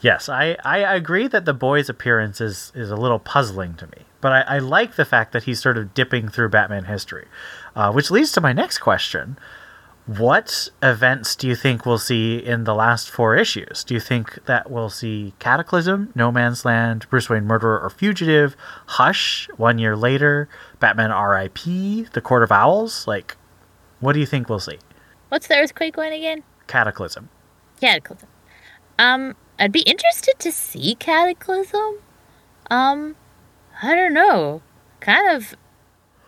Yes, 0.00 0.28
I, 0.28 0.56
I 0.64 0.78
agree 0.78 1.28
that 1.28 1.44
the 1.44 1.54
boy's 1.54 1.88
appearance 1.88 2.40
is, 2.40 2.72
is 2.74 2.90
a 2.90 2.96
little 2.96 3.20
puzzling 3.20 3.74
to 3.74 3.86
me, 3.86 3.98
but 4.20 4.32
I, 4.32 4.56
I 4.56 4.58
like 4.58 4.96
the 4.96 5.04
fact 5.04 5.30
that 5.32 5.44
he's 5.44 5.62
sort 5.62 5.78
of 5.78 5.94
dipping 5.94 6.28
through 6.28 6.48
Batman 6.48 6.86
history, 6.86 7.28
uh, 7.76 7.92
which 7.92 8.10
leads 8.10 8.32
to 8.32 8.40
my 8.40 8.52
next 8.52 8.78
question. 8.78 9.38
What 10.06 10.68
events 10.82 11.36
do 11.36 11.46
you 11.46 11.54
think 11.54 11.86
we'll 11.86 11.96
see 11.96 12.36
in 12.38 12.64
the 12.64 12.74
last 12.74 13.08
four 13.08 13.36
issues? 13.36 13.84
Do 13.84 13.94
you 13.94 14.00
think 14.00 14.44
that 14.46 14.68
we'll 14.68 14.90
see 14.90 15.32
Cataclysm, 15.38 16.10
No 16.16 16.32
Man's 16.32 16.64
Land, 16.64 17.06
Bruce 17.08 17.30
Wayne 17.30 17.44
Murderer 17.44 17.80
or 17.80 17.88
Fugitive, 17.88 18.56
Hush, 18.86 19.48
one 19.56 19.78
year 19.78 19.96
later, 19.96 20.48
Batman 20.80 21.12
R.I.P., 21.12 22.08
The 22.12 22.20
Court 22.20 22.42
of 22.42 22.50
Owls? 22.50 23.06
Like, 23.06 23.36
what 24.00 24.14
do 24.14 24.20
you 24.20 24.26
think 24.26 24.48
we'll 24.48 24.58
see? 24.58 24.78
What's 25.28 25.46
the 25.46 25.56
earthquake 25.56 25.96
one 25.96 26.12
again? 26.12 26.42
Cataclysm. 26.66 27.28
Cataclysm. 27.80 28.28
Um, 28.98 29.36
I'd 29.58 29.70
be 29.70 29.82
interested 29.82 30.34
to 30.40 30.50
see 30.50 30.96
Cataclysm. 30.96 31.98
Um, 32.70 33.14
I 33.82 33.94
don't 33.94 34.14
know. 34.14 34.62
Kind 34.98 35.30
of. 35.30 35.54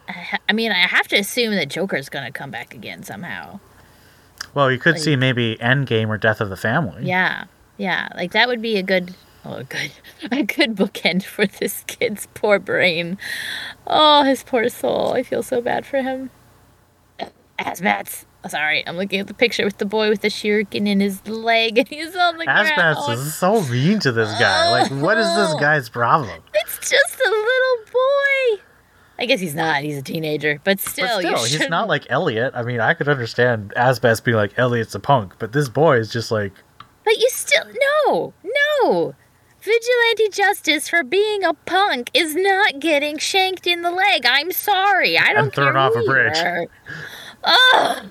I 0.08 0.38
I 0.48 0.52
mean, 0.52 0.72
I 0.72 0.86
have 0.86 1.08
to 1.08 1.16
assume 1.16 1.54
that 1.54 1.68
Joker's 1.68 2.08
gonna 2.08 2.32
come 2.32 2.50
back 2.50 2.74
again 2.74 3.02
somehow. 3.02 3.60
Well, 4.54 4.70
you 4.70 4.78
could 4.78 4.94
Like- 4.94 5.02
see 5.02 5.16
maybe 5.16 5.56
Endgame 5.60 6.08
or 6.08 6.18
Death 6.18 6.40
of 6.40 6.48
the 6.48 6.56
Family. 6.56 7.04
Yeah, 7.04 7.44
yeah. 7.76 8.08
Like 8.14 8.32
that 8.32 8.48
would 8.48 8.62
be 8.62 8.76
a 8.76 8.82
good, 8.82 9.14
oh, 9.44 9.54
a 9.54 9.64
good, 9.64 9.90
a 10.30 10.42
good 10.42 10.76
bookend 10.76 11.24
for 11.24 11.46
this 11.46 11.82
kid's 11.86 12.28
poor 12.34 12.58
brain. 12.58 13.18
Oh, 13.86 14.22
his 14.22 14.42
poor 14.42 14.68
soul. 14.68 15.12
I 15.14 15.22
feel 15.22 15.42
so 15.42 15.60
bad 15.60 15.84
for 15.86 16.02
him. 16.02 16.30
Azbats. 17.58 18.24
Oh, 18.44 18.48
sorry, 18.48 18.86
I'm 18.86 18.96
looking 18.96 19.20
at 19.20 19.26
the 19.26 19.34
picture 19.34 19.64
with 19.64 19.78
the 19.78 19.86
boy 19.86 20.10
with 20.10 20.20
the 20.20 20.28
shuriken 20.28 20.86
in 20.86 21.00
his 21.00 21.26
leg, 21.26 21.78
and 21.78 21.88
he's 21.88 22.14
on 22.14 22.36
the 22.36 22.44
Azbats 22.44 22.74
ground. 23.06 23.18
is 23.20 23.34
so 23.34 23.62
mean 23.62 24.00
to 24.00 24.12
this 24.12 24.30
guy. 24.38 24.70
Like, 24.70 24.90
what 24.90 25.16
is 25.18 25.26
this 25.34 25.50
oh. 25.54 25.58
guy's 25.58 25.88
problem? 25.88 26.42
It's 26.52 26.78
just 26.78 27.20
a 27.20 27.30
little 27.30 27.92
boy. 27.92 28.63
I 29.18 29.26
guess 29.26 29.40
he's 29.40 29.54
not. 29.54 29.82
He's 29.82 29.96
a 29.96 30.02
teenager, 30.02 30.60
but 30.64 30.80
still, 30.80 31.22
But 31.22 31.24
you 31.24 31.36
still, 31.36 31.60
he's 31.60 31.70
not 31.70 31.88
like 31.88 32.06
Elliot. 32.10 32.52
I 32.54 32.62
mean, 32.62 32.80
I 32.80 32.94
could 32.94 33.08
understand 33.08 33.72
Azbats 33.76 34.22
being 34.22 34.36
like, 34.36 34.58
Elliot's 34.58 34.94
a 34.94 35.00
punk, 35.00 35.34
but 35.38 35.52
this 35.52 35.68
boy 35.68 35.98
is 35.98 36.10
just 36.10 36.30
like, 36.30 36.52
But 37.04 37.16
you 37.18 37.28
still 37.30 37.64
no, 38.06 38.34
no. 38.82 39.14
Vigilante 39.60 40.28
justice 40.30 40.88
for 40.88 41.02
being 41.02 41.42
a 41.42 41.54
punk 41.54 42.10
is 42.12 42.34
not 42.34 42.80
getting 42.80 43.16
shanked 43.16 43.66
in 43.66 43.80
the 43.82 43.90
leg. 43.90 44.26
I'm 44.26 44.52
sorry. 44.52 45.16
I 45.16 45.32
don't 45.32 45.54
thrown 45.54 45.72
care 45.72 45.78
off 45.78 45.94
a 45.96 46.02
bridge. 46.02 46.68
Ugh. 47.44 48.06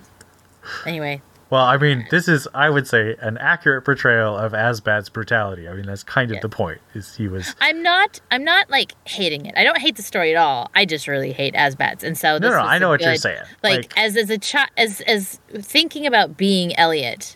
Anyway, 0.85 1.21
well, 1.53 1.65
I 1.65 1.77
mean, 1.77 2.07
this 2.09 2.27
is, 2.27 2.47
I 2.55 2.71
would 2.71 2.87
say, 2.87 3.15
an 3.21 3.37
accurate 3.37 3.85
portrayal 3.85 4.35
of 4.35 4.53
Azbats' 4.53 5.13
brutality. 5.13 5.69
I 5.69 5.73
mean, 5.75 5.85
that's 5.85 6.01
kind 6.01 6.31
of 6.31 6.35
Yeah. 6.35 6.41
the 6.41 6.49
point. 6.49 6.81
Is 6.95 7.15
he 7.15 7.27
was 7.27 7.55
I'm 7.61 7.83
not. 7.83 8.19
I'm 8.31 8.43
not 8.43 8.71
like 8.71 8.93
hating 9.05 9.45
it. 9.45 9.53
I 9.55 9.63
don't 9.63 9.77
hate 9.77 9.95
the 9.95 10.01
story 10.01 10.31
at 10.35 10.37
all. 10.37 10.71
I 10.73 10.85
just 10.85 11.07
really 11.07 11.31
hate 11.31 11.53
Azbats, 11.53 12.01
and 12.01 12.17
so 12.17 12.33
no, 12.33 12.39
this 12.39 12.49
no. 12.49 12.57
I 12.59 12.79
know 12.79 12.89
what 12.89 13.01
you're 13.01 13.15
saying. 13.17 13.43
Like, 13.61 13.93
as 13.95 14.17
as 14.17 14.31
a 14.31 14.39
child, 14.39 14.69
as 14.77 15.01
as 15.01 15.39
thinking 15.53 16.07
about 16.07 16.37
being 16.37 16.75
Elliot, 16.75 17.35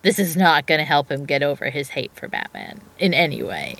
this 0.00 0.18
is 0.18 0.34
not 0.34 0.66
going 0.66 0.78
to 0.78 0.84
help 0.86 1.10
him 1.12 1.26
get 1.26 1.42
over 1.42 1.68
his 1.68 1.90
hate 1.90 2.12
for 2.14 2.26
Batman 2.26 2.80
in 2.98 3.12
any 3.12 3.42
way. 3.42 3.76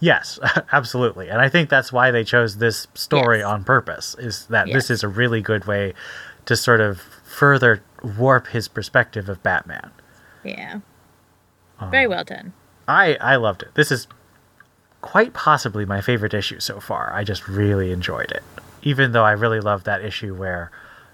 Yes, 0.00 0.38
absolutely. 0.72 1.28
And 1.28 1.42
I 1.42 1.50
think 1.50 1.68
that's 1.68 1.92
why 1.92 2.10
they 2.10 2.24
chose 2.24 2.56
this 2.56 2.86
story 2.94 3.40
Yes. 3.40 3.46
on 3.46 3.64
purpose, 3.64 4.16
is 4.18 4.46
that 4.46 4.66
this 4.72 4.88
is 4.88 5.02
a 5.02 5.08
really 5.08 5.42
good 5.42 5.66
way 5.66 5.92
to 6.46 6.56
sort 6.56 6.80
of 6.80 7.02
further 7.30 7.82
warp 8.18 8.48
his 8.48 8.66
perspective 8.68 9.28
of 9.28 9.42
Batman. 9.42 9.90
Yeah. 10.44 10.80
Uh, 11.78 11.88
Very 11.90 12.06
well 12.08 12.24
done. 12.24 12.52
I, 12.88 13.14
I 13.20 13.36
loved 13.36 13.62
it. 13.62 13.74
This 13.74 13.92
is 13.92 14.08
quite 15.00 15.32
possibly 15.32 15.84
my 15.86 16.00
favorite 16.00 16.34
issue 16.34 16.58
so 16.60 16.80
far. 16.80 17.12
I 17.14 17.22
just 17.24 17.46
really 17.48 17.92
enjoyed 17.92 18.32
it. 18.32 18.42
Even 18.82 19.12
though 19.12 19.24
I 19.24 19.32
really 19.32 19.60
loved 19.60 19.86
that 19.86 20.02
issue 20.04 20.34
where, 20.34 20.70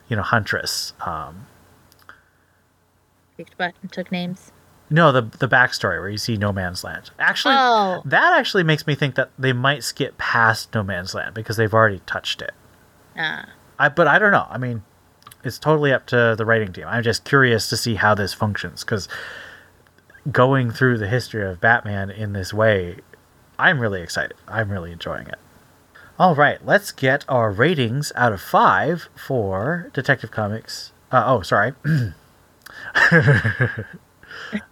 you 0.09 0.17
know, 0.17 0.23
Huntress, 0.23 0.95
um, 1.05 1.47
Kicked 3.37 3.59
butt 3.59 3.75
and 3.83 3.93
took 3.93 4.11
names. 4.11 4.51
no, 4.89 5.13
the 5.13 5.21
the 5.21 5.49
backstory 5.49 6.01
where 6.01 6.09
you 6.09 6.17
see 6.17 6.37
No 6.39 6.53
Man's 6.53 6.83
Land. 6.83 7.11
Actually, 7.19 7.55
Oh. 7.59 8.01
that 8.07 8.39
actually 8.39 8.63
makes 8.63 8.87
me 8.87 8.95
think 8.95 9.15
that 9.17 9.31
they 9.39 9.53
might 9.53 9.85
skip 9.85 10.17
past 10.17 10.73
No 10.75 10.83
Man's 10.83 11.15
Land 11.15 11.35
because 11.35 11.59
they've 11.59 11.75
already 11.75 12.01
touched 12.07 12.41
it. 12.41 12.53
Ah. 13.19 13.47
I, 13.79 13.91
but 13.91 14.07
I 14.09 14.19
don't 14.19 14.33
know. 14.33 14.47
I 14.49 14.57
mean, 14.57 14.83
it's 15.47 15.59
totally 15.59 15.93
up 15.93 16.07
to 16.07 16.35
the 16.37 16.45
writing 16.45 16.73
team. 16.73 16.85
I'm 16.89 17.03
just 17.03 17.25
curious 17.25 17.69
to 17.71 17.77
see 17.77 17.95
how 17.95 18.15
this 18.15 18.35
functions 18.35 18.85
because 18.85 19.09
going 20.31 20.71
through 20.71 20.99
the 20.99 21.09
history 21.09 21.49
of 21.49 21.61
Batman 21.61 22.11
in 22.11 22.33
this 22.33 22.53
way, 22.53 22.97
I'm 23.59 23.79
really 23.79 24.03
excited. 24.03 24.37
I'm 24.49 24.71
really 24.71 24.93
enjoying 24.93 25.29
it. 25.29 25.39
All 26.19 26.35
right, 26.35 26.65
let's 26.65 26.93
get 26.93 27.25
our 27.29 27.51
ratings 27.51 28.11
out 28.17 28.33
of 28.33 28.41
five 28.41 29.09
for 29.15 29.91
Detective 29.93 30.31
Comics. 30.31 30.93
Uh, 31.13 31.25
oh, 31.27 31.43
sorry. 31.43 31.75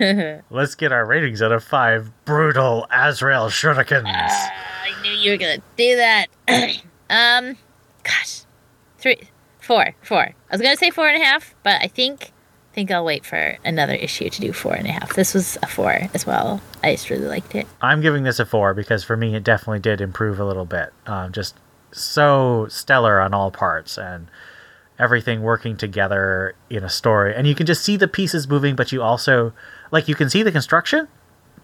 let's 0.51 0.75
get 0.75 0.91
our 0.91 1.05
ratings 1.05 1.43
out 1.43 1.53
of 1.53 1.63
five. 1.63 2.11
Brutal 2.25 2.87
Azrael 2.91 3.49
Shurikens. 3.49 4.05
I 4.07 4.95
knew 5.03 5.11
you 5.11 5.33
were 5.33 5.37
gonna 5.37 5.63
do 5.77 5.97
that. 5.97 6.27
um, 7.11 7.57
gosh, 8.03 8.43
three, 8.99 9.29
four, 9.65 9.95
four. 10.03 10.23
I 10.23 10.35
was 10.53 10.61
gonna 10.61 10.77
say 10.77 10.91
four 10.91 11.09
and 11.09 11.21
a 11.21 11.25
half, 11.25 11.55
but 11.63 11.81
I 11.83 11.89
think 11.89 12.33
I 12.73 12.75
think 12.75 12.91
I'll 12.91 13.05
wait 13.05 13.25
for 13.25 13.57
another 13.65 13.95
issue 13.95 14.29
to 14.29 14.41
do 14.41 14.53
four 14.53 14.75
and 14.75 14.87
a 14.87 14.93
half. 14.93 15.15
This 15.15 15.33
was 15.33 15.57
a 15.63 15.67
four 15.67 16.09
as 16.13 16.27
well. 16.27 16.61
I 16.83 16.93
just 16.93 17.09
really 17.09 17.27
liked 17.27 17.55
it. 17.55 17.67
I'm 17.81 18.01
giving 18.01 18.25
this 18.25 18.41
a 18.41 18.47
four 18.47 18.75
because 18.75 19.05
for 19.05 19.17
me 19.17 19.35
it 19.35 19.45
definitely 19.45 19.79
did 19.79 20.01
improve 20.01 20.41
a 20.41 20.45
little 20.45 20.65
bit. 20.65 20.93
Um, 21.07 21.33
just 21.33 21.57
so 21.93 22.67
stellar 22.69 23.21
on 23.21 23.33
all 23.33 23.51
parts 23.51 23.97
and 23.97 24.29
everything 24.99 25.43
working 25.43 25.77
together 25.77 26.55
in 26.69 26.85
a 26.85 26.89
story. 26.89 27.35
And 27.35 27.47
you 27.47 27.55
can 27.55 27.67
just 27.67 27.85
see 27.85 27.97
the 27.97 28.09
pieces 28.09 28.49
moving, 28.49 28.77
but 28.77 28.93
you 28.93 29.03
also 29.03 29.53
like 29.91 30.09
you 30.09 30.15
can 30.15 30.29
see 30.29 30.43
the 30.43 30.53
construction, 30.53 31.09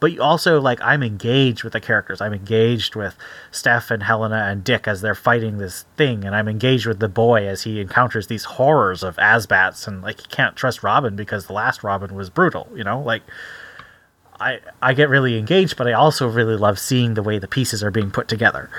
but 0.00 0.12
you 0.12 0.22
also 0.22 0.60
like 0.60 0.80
I'm 0.82 1.02
engaged 1.02 1.62
with 1.62 1.74
the 1.74 1.80
characters. 1.80 2.20
I'm 2.20 2.32
engaged 2.32 2.96
with 2.96 3.16
Steph 3.50 3.90
and 3.90 4.02
Helena 4.02 4.48
and 4.50 4.64
Dick 4.64 4.88
as 4.88 5.02
they're 5.02 5.14
fighting 5.14 5.58
this 5.58 5.84
thing, 5.96 6.24
and 6.24 6.34
I'm 6.34 6.48
engaged 6.48 6.86
with 6.86 6.98
the 6.98 7.08
boy 7.08 7.46
as 7.46 7.62
he 7.62 7.80
encounters 7.80 8.26
these 8.26 8.44
horrors 8.44 9.02
of 9.02 9.16
Azbats 9.16 9.86
and 9.86 10.02
like 10.02 10.20
he 10.20 10.26
can't 10.28 10.56
trust 10.56 10.82
Robin 10.82 11.14
because 11.14 11.46
the 11.46 11.52
last 11.52 11.84
Robin 11.84 12.14
was 12.14 12.30
brutal, 12.30 12.68
you 12.74 12.82
know? 12.82 13.00
Like 13.00 13.22
I 14.40 14.60
I 14.80 14.94
get 14.94 15.10
really 15.10 15.38
engaged, 15.38 15.76
but 15.76 15.86
I 15.86 15.92
also 15.92 16.26
really 16.26 16.56
love 16.56 16.78
seeing 16.78 17.14
the 17.14 17.22
way 17.22 17.38
the 17.38 17.48
pieces 17.48 17.84
are 17.84 17.90
being 17.90 18.10
put 18.10 18.26
together. 18.26 18.70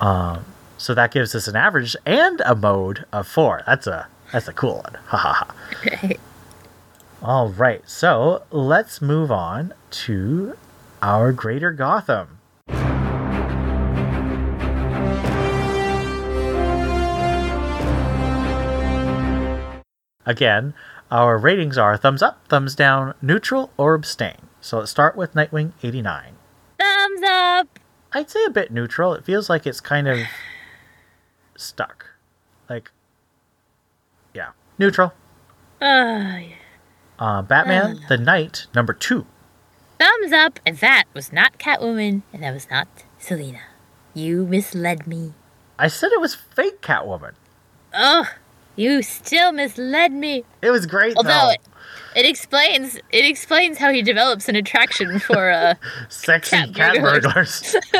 Um 0.00 0.46
so 0.78 0.94
that 0.94 1.10
gives 1.12 1.34
us 1.34 1.48
an 1.48 1.56
average 1.56 1.94
and 2.06 2.40
a 2.46 2.54
mode 2.54 3.04
of 3.12 3.28
four. 3.28 3.62
That's 3.66 3.86
a 3.86 4.06
that's 4.32 4.48
a 4.48 4.52
cool 4.52 4.76
one. 4.76 4.96
Ha 5.06 5.16
ha 5.16 5.32
ha. 5.32 6.12
All 7.20 7.48
right, 7.48 7.82
so 7.88 8.44
let's 8.52 9.02
move 9.02 9.32
on 9.32 9.74
to 9.90 10.56
our 11.02 11.32
Greater 11.32 11.72
Gotham. 11.72 12.38
Again, 20.24 20.74
our 21.10 21.36
ratings 21.38 21.76
are 21.76 21.96
thumbs 21.96 22.22
up, 22.22 22.46
thumbs 22.48 22.76
down, 22.76 23.14
neutral, 23.20 23.72
or 23.76 23.94
abstain. 23.94 24.36
So 24.60 24.78
let's 24.78 24.92
start 24.92 25.16
with 25.16 25.34
Nightwing 25.34 25.72
89. 25.82 26.34
Thumbs 26.78 27.22
up. 27.24 27.80
I'd 28.12 28.30
say 28.30 28.44
a 28.44 28.50
bit 28.50 28.70
neutral. 28.70 29.14
It 29.14 29.24
feels 29.24 29.50
like 29.50 29.66
it's 29.66 29.80
kind 29.80 30.06
of 30.06 30.18
stuck. 31.56 32.10
Like, 32.70 32.92
yeah, 34.34 34.50
neutral. 34.78 35.12
Uh, 35.80 36.40
Uh, 37.18 37.42
Batman, 37.42 38.00
The 38.08 38.16
Knight, 38.16 38.66
number 38.74 38.92
two. 38.92 39.26
thumbs 39.98 40.32
up. 40.32 40.60
And 40.64 40.76
that 40.78 41.04
was 41.14 41.32
not 41.32 41.58
Catwoman, 41.58 42.22
and 42.32 42.42
that 42.42 42.54
was 42.54 42.68
not 42.70 42.86
Selina. 43.18 43.60
You 44.14 44.46
misled 44.46 45.06
me. 45.06 45.32
I 45.78 45.88
said 45.88 46.12
it 46.12 46.20
was 46.20 46.34
fake 46.34 46.80
Catwoman. 46.80 47.32
Ugh, 47.92 48.26
you 48.76 49.02
still 49.02 49.52
misled 49.52 50.12
me. 50.12 50.44
It 50.62 50.70
was 50.70 50.86
great 50.86 51.16
Although 51.16 51.30
though. 51.30 51.50
it, 51.50 51.60
it 52.14 52.26
explains 52.26 52.96
it 52.96 53.24
explains 53.24 53.78
how 53.78 53.92
he 53.92 54.02
develops 54.02 54.48
an 54.48 54.56
attraction 54.56 55.18
for 55.18 55.50
uh 55.50 55.74
Sexy 56.08 56.56
cat, 56.56 56.74
cat 56.74 56.96
burglars. 57.00 57.74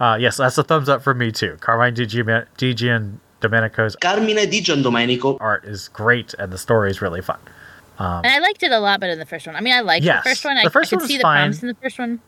uh, 0.00 0.16
yes, 0.20 0.36
that's 0.36 0.58
a 0.58 0.64
thumbs 0.64 0.88
up 0.88 1.02
for 1.02 1.14
me 1.14 1.32
too. 1.32 1.56
Carmine 1.60 1.94
DG, 1.94 2.46
DG 2.56 2.94
and 2.96 3.20
Domenico's 3.40 3.96
Carmine 3.96 4.48
Di 4.50 4.60
Giandomenico. 4.60 5.36
art 5.40 5.64
is 5.64 5.88
great 5.88 6.34
and 6.38 6.52
the 6.52 6.58
story 6.58 6.90
is 6.90 7.00
really 7.00 7.22
fun. 7.22 7.38
Um, 7.98 8.24
and 8.24 8.26
I 8.26 8.38
liked 8.38 8.62
it 8.62 8.70
a 8.72 8.78
lot 8.78 9.00
better 9.00 9.12
than 9.12 9.18
the 9.18 9.26
first 9.26 9.46
one. 9.46 9.56
I 9.56 9.60
mean 9.60 9.72
I 9.74 9.80
liked 9.80 10.04
Yes, 10.04 10.22
the 10.24 10.30
first 10.30 10.44
one. 10.44 10.56
I, 10.56 10.64
the 10.64 10.70
first 10.70 10.92
I 10.92 10.96
one 10.96 11.00
could 11.00 11.04
was 11.04 11.10
see 11.10 11.16
the 11.18 11.22
fine. 11.22 11.38
promise 11.42 11.62
in 11.62 11.68
the 11.68 11.74
first 11.74 11.98
one. 11.98 12.20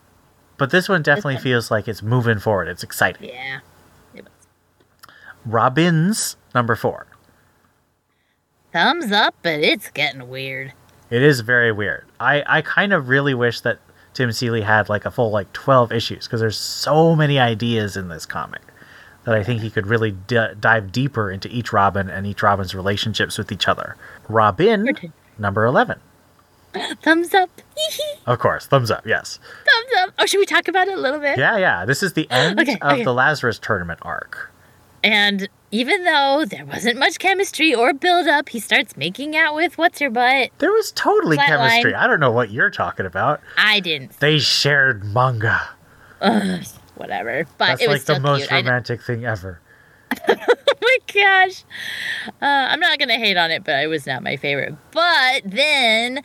But 0.57 0.69
this 0.71 0.87
one 0.89 1.01
definitely 1.01 1.35
one. 1.35 1.43
feels 1.43 1.71
like 1.71 1.87
it's 1.87 2.01
moving 2.03 2.39
forward. 2.39 2.67
It's 2.67 2.83
exciting. 2.83 3.29
Yeah. 3.29 3.59
It 4.13 4.23
was. 4.25 5.13
Robin's 5.45 6.35
number 6.53 6.75
four. 6.75 7.07
Thumbs 8.73 9.11
up, 9.11 9.35
but 9.41 9.59
it's 9.59 9.89
getting 9.89 10.29
weird. 10.29 10.73
It 11.09 11.21
is 11.21 11.41
very 11.41 11.71
weird. 11.71 12.05
I, 12.19 12.43
I 12.47 12.61
kind 12.61 12.93
of 12.93 13.09
really 13.09 13.33
wish 13.33 13.59
that 13.61 13.79
Tim 14.13 14.31
Seeley 14.31 14.61
had 14.61 14.87
like 14.87 15.03
a 15.05 15.11
full 15.11 15.29
like 15.31 15.51
12 15.51 15.91
issues 15.91 16.25
because 16.25 16.39
there's 16.39 16.57
so 16.57 17.15
many 17.15 17.37
ideas 17.39 17.97
in 17.97 18.07
this 18.07 18.25
comic 18.25 18.61
that 19.25 19.35
I 19.35 19.43
think 19.43 19.61
he 19.61 19.69
could 19.69 19.87
really 19.87 20.11
d- 20.11 20.47
dive 20.59 20.91
deeper 20.91 21.29
into 21.31 21.47
each 21.49 21.71
Robin 21.71 22.09
and 22.09 22.25
each 22.25 22.41
Robin's 22.41 22.73
relationships 22.73 23.37
with 23.37 23.51
each 23.51 23.67
other. 23.67 23.95
Robin, 24.27 24.89
number 25.37 25.65
11. 25.65 25.99
Thumbs 27.03 27.33
up. 27.33 27.49
Of 28.27 28.37
course, 28.37 28.67
thumbs 28.67 28.91
up, 28.91 29.05
yes. 29.05 29.39
Thumbs 29.65 29.91
up. 29.99 30.13
Oh, 30.19 30.25
should 30.27 30.37
we 30.37 30.45
talk 30.45 30.67
about 30.67 30.87
it 30.87 30.95
a 30.97 31.01
little 31.01 31.19
bit? 31.19 31.39
Yeah, 31.39 31.57
yeah. 31.57 31.85
This 31.85 32.03
is 32.03 32.13
the 32.13 32.27
end 32.31 32.59
Okay, 32.59 32.77
of 32.81 32.93
okay. 32.93 33.03
the 33.03 33.13
Lazarus 33.13 33.57
tournament 33.57 33.99
arc. 34.03 34.51
And 35.03 35.49
even 35.71 36.03
though 36.03 36.45
there 36.47 36.65
wasn't 36.65 36.99
much 36.99 37.17
chemistry 37.17 37.73
or 37.73 37.93
build 37.93 38.27
up, 38.27 38.49
he 38.49 38.59
starts 38.59 38.95
making 38.95 39.35
out 39.35 39.55
with 39.55 39.77
what's 39.79 39.97
her 39.99 40.11
butt. 40.11 40.51
There 40.59 40.71
was 40.71 40.91
totally 40.91 41.37
Flatline. 41.37 41.45
chemistry. 41.47 41.95
I 41.95 42.05
don't 42.05 42.19
know 42.19 42.31
what 42.31 42.51
you're 42.51 42.69
talking 42.69 43.07
about. 43.07 43.41
I 43.57 43.79
didn't. 43.79 44.19
They 44.19 44.37
shared 44.37 45.03
manga. 45.03 45.61
Ugh, 46.21 46.63
whatever. 47.01 47.45
But 47.57 47.67
That's 47.67 47.81
it 47.81 47.89
was 47.89 48.07
like 48.07 48.17
the 48.17 48.21
most 48.21 48.47
cute. 48.47 48.51
Romantic 48.51 49.01
thing 49.01 49.25
ever. 49.25 49.59
oh 50.29 50.35
my 50.81 50.97
gosh. 51.13 51.63
Uh, 52.41 52.45
I'm 52.69 52.79
not 52.79 52.99
gonna 52.99 53.17
hate 53.17 53.37
on 53.37 53.51
it, 53.51 53.63
but 53.63 53.83
it 53.83 53.87
was 53.87 54.05
not 54.05 54.23
my 54.23 54.37
favorite. 54.37 54.75
But 54.91 55.41
then 55.43 56.21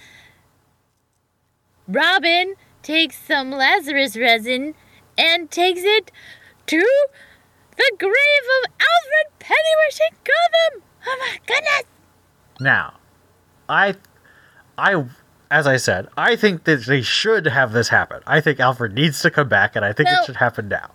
Robin 1.88 2.54
takes 2.82 3.16
some 3.16 3.50
Lazarus 3.50 4.16
resin 4.16 4.74
and 5.18 5.50
takes 5.50 5.80
it 5.82 6.12
to 6.66 7.06
the 7.76 7.92
grave 7.98 8.46
of 8.62 8.72
Alfred 8.72 9.38
Pennyworth 9.38 10.00
in 10.10 10.16
Gotham. 10.24 10.82
Oh 11.06 11.16
my 11.20 11.38
goodness. 11.46 11.82
Now, 12.60 12.94
I, 13.68 13.94
I, 14.78 15.04
as 15.50 15.66
I 15.66 15.76
said, 15.76 16.08
I 16.16 16.36
think 16.36 16.64
that 16.64 16.86
they 16.86 17.02
should 17.02 17.46
have 17.46 17.72
this 17.72 17.88
happen. 17.88 18.22
I 18.26 18.40
think 18.40 18.60
Alfred 18.60 18.94
needs 18.94 19.20
to 19.22 19.30
come 19.30 19.48
back, 19.48 19.76
and 19.76 19.84
I 19.84 19.92
think 19.92 20.08
it 20.08 20.24
should 20.24 20.36
happen 20.36 20.68
now. 20.68 20.90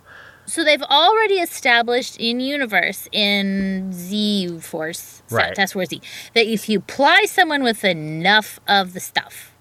So 0.46 0.64
they've 0.64 0.82
already 0.82 1.36
established 1.36 2.16
in 2.18 2.40
universe 2.40 3.08
in 3.12 3.92
Z 3.92 4.58
Force 4.60 5.22
Right. 5.30 5.54
Task 5.54 5.74
Force 5.74 5.88
Z 5.88 6.00
that 6.34 6.46
if 6.46 6.68
you 6.68 6.80
ply 6.80 7.24
someone 7.26 7.62
with 7.62 7.84
enough 7.84 8.58
of 8.66 8.92
the 8.92 9.00
stuff, 9.00 9.54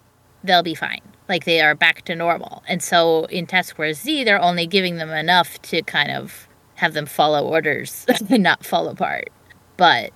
they'll 0.44 0.64
be 0.64 0.76
fine. 0.76 1.02
Like 1.30 1.46
they 1.46 1.62
are 1.62 1.76
back 1.76 2.02
to 2.06 2.16
normal. 2.16 2.64
And 2.68 2.82
so 2.82 3.26
in 3.26 3.46
Task 3.46 3.76
Force 3.76 4.02
Z, 4.02 4.24
they're 4.24 4.42
only 4.42 4.66
giving 4.66 4.98
them 4.98 5.12
enough 5.12 5.62
to 5.64 5.82
kind 5.84 6.12
of 6.12 6.48
have 6.76 6.94
them 6.94 7.06
follow 7.06 7.48
orders 7.48 8.06
and 8.30 8.44
not 8.44 8.66
fall 8.66 8.88
apart. 8.90 9.30
But 9.78 10.12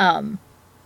um, 0.00 0.38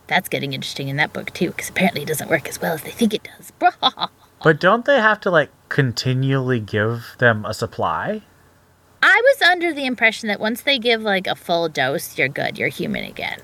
that's 0.07 0.29
getting 0.29 0.53
interesting 0.53 0.89
in 0.89 0.97
that 0.97 1.13
book 1.13 1.33
too, 1.33 1.49
because 1.49 1.69
apparently 1.71 2.03
it 2.03 2.09
doesn't 2.09 2.29
work 2.31 2.49
as 2.49 2.61
well 2.61 2.75
as 2.75 2.83
they 2.83 2.91
think 2.91 3.15
it 3.15 3.23
does. 3.25 3.53
But 4.43 4.61
don't 4.61 4.85
they 4.85 5.01
have 5.01 5.21
to 5.21 5.31
like 5.31 5.49
continually 5.71 6.61
give 6.61 7.15
them 7.19 7.47
a 7.47 7.55
supply? 7.55 8.21
I 9.03 9.23
was 9.25 9.43
under 9.49 9.73
the 9.73 9.87
impression 9.87 10.29
that 10.29 10.39
once 10.39 10.61
they 10.61 10.79
give 10.79 11.01
like 11.01 11.27
a 11.27 11.35
full 11.35 11.67
dose, 11.71 12.19
you're 12.19 12.29
good. 12.29 12.59
You're 12.59 12.69
human 12.69 13.05
again. 13.05 13.41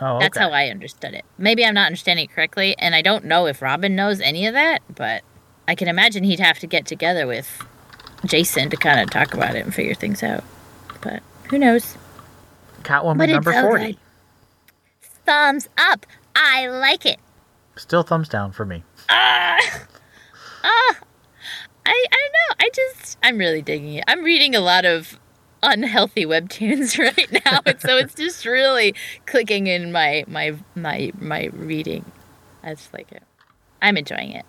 Oh, 0.00 0.20
That's 0.20 0.38
how 0.38 0.50
I 0.50 0.68
understood 0.68 1.12
it. 1.14 1.24
Maybe 1.38 1.64
I'm 1.64 1.74
not 1.74 1.86
understanding 1.86 2.26
it 2.26 2.30
correctly, 2.32 2.76
and 2.78 2.94
I 2.94 3.02
don't 3.02 3.24
know 3.24 3.46
if 3.46 3.62
Robin 3.62 3.96
knows 3.96 4.20
any 4.20 4.46
of 4.46 4.54
that, 4.54 4.82
but 4.94 5.22
I 5.66 5.74
can 5.74 5.88
imagine 5.88 6.22
he'd 6.22 6.40
have 6.40 6.58
to 6.60 6.66
get 6.68 6.86
together 6.86 7.26
with 7.26 7.64
Jason 8.24 8.70
to 8.70 8.76
kind 8.76 9.00
of 9.00 9.10
talk 9.10 9.34
about 9.34 9.56
it 9.56 9.64
and 9.64 9.74
figure 9.74 9.94
things 9.94 10.22
out. 10.22 10.44
But 11.00 11.20
who 11.50 11.58
knows? 11.58 11.96
Catwoman 12.82 13.18
But 13.18 13.28
number 13.30 13.52
forty. 13.52 13.86
good. 13.94 13.96
Thumbs 15.24 15.68
up. 15.78 16.06
I 16.36 16.66
like 16.68 17.06
it. 17.06 17.18
Still 17.76 18.02
thumbs 18.02 18.28
down 18.28 18.52
for 18.52 18.64
me. 18.64 18.82
I, 19.08 19.60
I 21.86 22.06
don't 22.10 22.32
know. 22.32 22.54
I 22.60 22.70
just, 22.74 23.18
I'm 23.22 23.38
really 23.38 23.62
digging 23.62 23.94
it. 23.94 24.04
I'm 24.06 24.22
reading 24.22 24.54
a 24.54 24.60
lot 24.60 24.84
of 24.84 25.18
unhealthy 25.62 26.24
webtoons 26.24 26.98
right 27.16 27.44
now, 27.44 27.60
and 27.66 27.80
so 27.80 27.96
it's 27.96 28.14
just 28.14 28.44
really 28.44 28.94
clicking 29.26 29.66
in 29.66 29.92
my 29.92 30.24
my 30.26 30.54
my 30.74 31.10
my 31.18 31.46
reading. 31.52 32.04
I 32.62 32.74
just 32.74 32.92
like 32.92 33.10
it. 33.12 33.22
I'm 33.82 33.96
enjoying 33.96 34.32
it. 34.32 34.44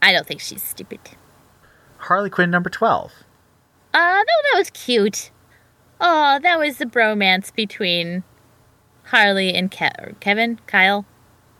I 0.00 0.12
don't 0.12 0.26
think 0.26 0.40
she's 0.40 0.62
stupid. 0.62 1.00
Harley 1.98 2.30
Quinn 2.30 2.50
number 2.50 2.70
twelve. 2.70 3.12
Uh, 3.94 3.98
no, 3.98 4.24
that 4.52 4.58
was 4.58 4.70
cute. 4.70 5.30
Oh, 6.00 6.38
that 6.42 6.58
was 6.58 6.78
the 6.78 6.86
bromance 6.86 7.54
between 7.54 8.24
Harley 9.12 9.54
and 9.54 9.70
Ke- 9.70 10.18
Kevin, 10.20 10.58
Kyle, 10.66 11.04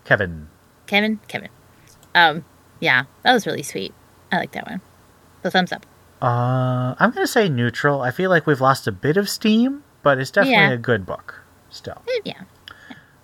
Kevin. 0.05 0.49
Kevin, 0.87 1.21
Kevin. 1.29 1.49
Um, 2.15 2.45
Yeah, 2.81 3.05
that 3.23 3.33
was 3.33 3.47
really 3.47 3.63
sweet. 3.63 3.95
I 4.33 4.39
like 4.39 4.53
that 4.53 4.67
one. 4.69 4.81
So 5.43 5.51
thumbs 5.51 5.71
up. 5.73 5.87
Uh, 6.21 6.95
I'm 6.99 7.11
going 7.11 7.25
to 7.27 7.31
say 7.33 7.49
neutral. 7.49 8.01
I 8.01 8.11
feel 8.11 8.31
like 8.31 8.47
we've 8.47 8.61
lost 8.61 8.87
a 8.87 8.93
bit 8.93 9.17
of 9.17 9.29
steam, 9.29 9.85
but 10.03 10.19
it's 10.19 10.31
definitely 10.31 10.55
Yeah. 10.55 10.71
a 10.73 10.77
good 10.79 11.05
book 11.07 11.43
still. 11.71 12.03
Eh, 12.09 12.21
Yeah. 12.25 12.41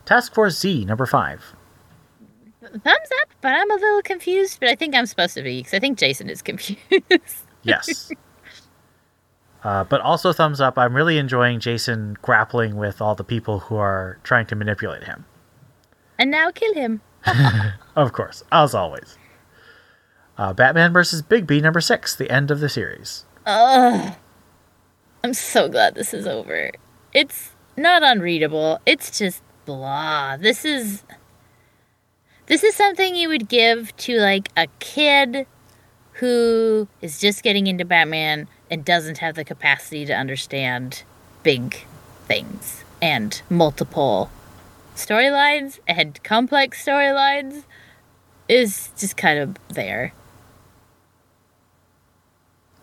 Task 0.05 0.35
Force 0.35 0.59
Z, 0.59 0.85
number 0.85 1.07
five. 1.07 1.55
Thumbs 2.63 2.85
up, 2.87 3.29
but 3.41 3.53
I'm 3.55 3.71
a 3.71 3.75
little 3.75 4.03
confused, 4.03 4.59
but 4.61 4.69
I 4.69 4.75
think 4.75 4.95
I'm 4.95 5.07
supposed 5.07 5.35
to 5.35 5.43
be 5.43 5.59
because 5.61 5.75
I 5.75 5.79
think 5.81 5.99
Jason 5.99 6.29
is 6.29 6.43
confused. 6.51 6.83
Yes. 7.63 8.11
Uh, 9.65 9.85
but 9.85 10.01
also 10.01 10.33
thumbs 10.33 10.61
up. 10.61 10.79
I'm 10.79 10.95
really 10.95 11.19
enjoying 11.19 11.61
Jason 11.61 12.17
grappling 12.23 12.77
with 12.77 13.01
all 13.01 13.15
the 13.15 13.25
people 13.25 13.61
who 13.61 13.77
are 13.77 14.19
trying 14.23 14.47
to 14.47 14.55
manipulate 14.57 15.05
him. 15.05 15.25
and 16.19 16.31
now 16.31 16.51
kill 16.51 16.75
him. 16.75 17.01
Of 17.97 18.13
course, 18.13 18.45
as 18.53 18.75
always. 18.75 19.19
Uh, 20.37 20.53
Batman 20.53 20.93
versus 20.93 21.21
B, 21.21 21.61
number 21.61 21.81
six, 21.81 22.15
the 22.15 22.31
end 22.31 22.51
of 22.53 22.61
the 22.61 22.69
series. 22.69 23.25
Ugh. 23.45 24.15
I'm 25.25 25.35
so 25.35 25.69
glad 25.69 25.97
this 25.97 26.15
is 26.15 26.29
over. 26.29 26.71
It's 27.13 27.51
not 27.77 28.05
unreadable. 28.05 28.79
It's 28.87 29.19
just 29.19 29.43
blah. 29.65 30.37
This 30.37 30.65
is 30.65 31.03
this 32.47 32.63
is 32.63 32.77
something 32.77 33.17
you 33.17 33.29
would 33.29 33.49
give 33.49 33.95
to 33.97 34.19
like 34.21 34.49
a 34.57 34.69
kid 34.79 35.45
who 36.13 36.87
is 37.03 37.19
just 37.19 37.43
getting 37.43 37.67
into 37.67 37.85
Batman 37.85 38.47
and 38.71 38.85
doesn't 38.85 39.19
have 39.19 39.35
the 39.35 39.45
capacity 39.45 40.05
to 40.07 40.13
understand 40.13 41.03
big 41.43 41.87
things 42.27 42.85
and 43.01 43.43
multiple 43.49 44.31
storylines 44.95 45.79
and 45.87 46.23
complex 46.25 46.85
storylines 46.85 47.65
is 48.49 48.91
just 48.97 49.17
kind 49.17 49.39
of 49.39 49.57
there. 49.69 50.13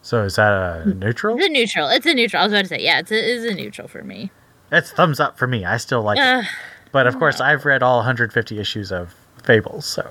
So 0.02 0.24
is 0.24 0.36
that 0.36 0.52
a 0.52 0.84
hmm. 0.84 1.00
neutral? 1.00 1.38
It's 1.38 1.46
a 1.46 1.50
neutral. 1.50 1.90
It's 1.90 2.06
a 2.06 2.14
neutral. 2.14 2.42
I 2.42 2.46
was 2.46 2.54
about 2.54 2.62
to 2.62 2.68
say, 2.68 2.82
yeah, 2.82 3.00
it's 3.00 3.12
a, 3.12 3.16
it's 3.16 3.52
a 3.52 3.56
neutral 3.56 3.88
for 3.88 4.04
me. 4.04 4.32
It's 4.72 4.92
thumbs 4.92 5.20
up 5.20 5.38
for 5.38 5.48
me. 5.48 5.66
I 5.66 5.78
still 5.78 6.02
like 6.02 6.18
it. 6.20 6.46
But 6.92 7.08
of 7.08 7.18
course, 7.20 7.42
I've 7.42 7.66
read 7.66 7.84
all 7.84 7.98
150 7.98 8.60
issues 8.60 8.92
of 8.92 9.14
Fables, 9.44 9.86
so 9.86 10.10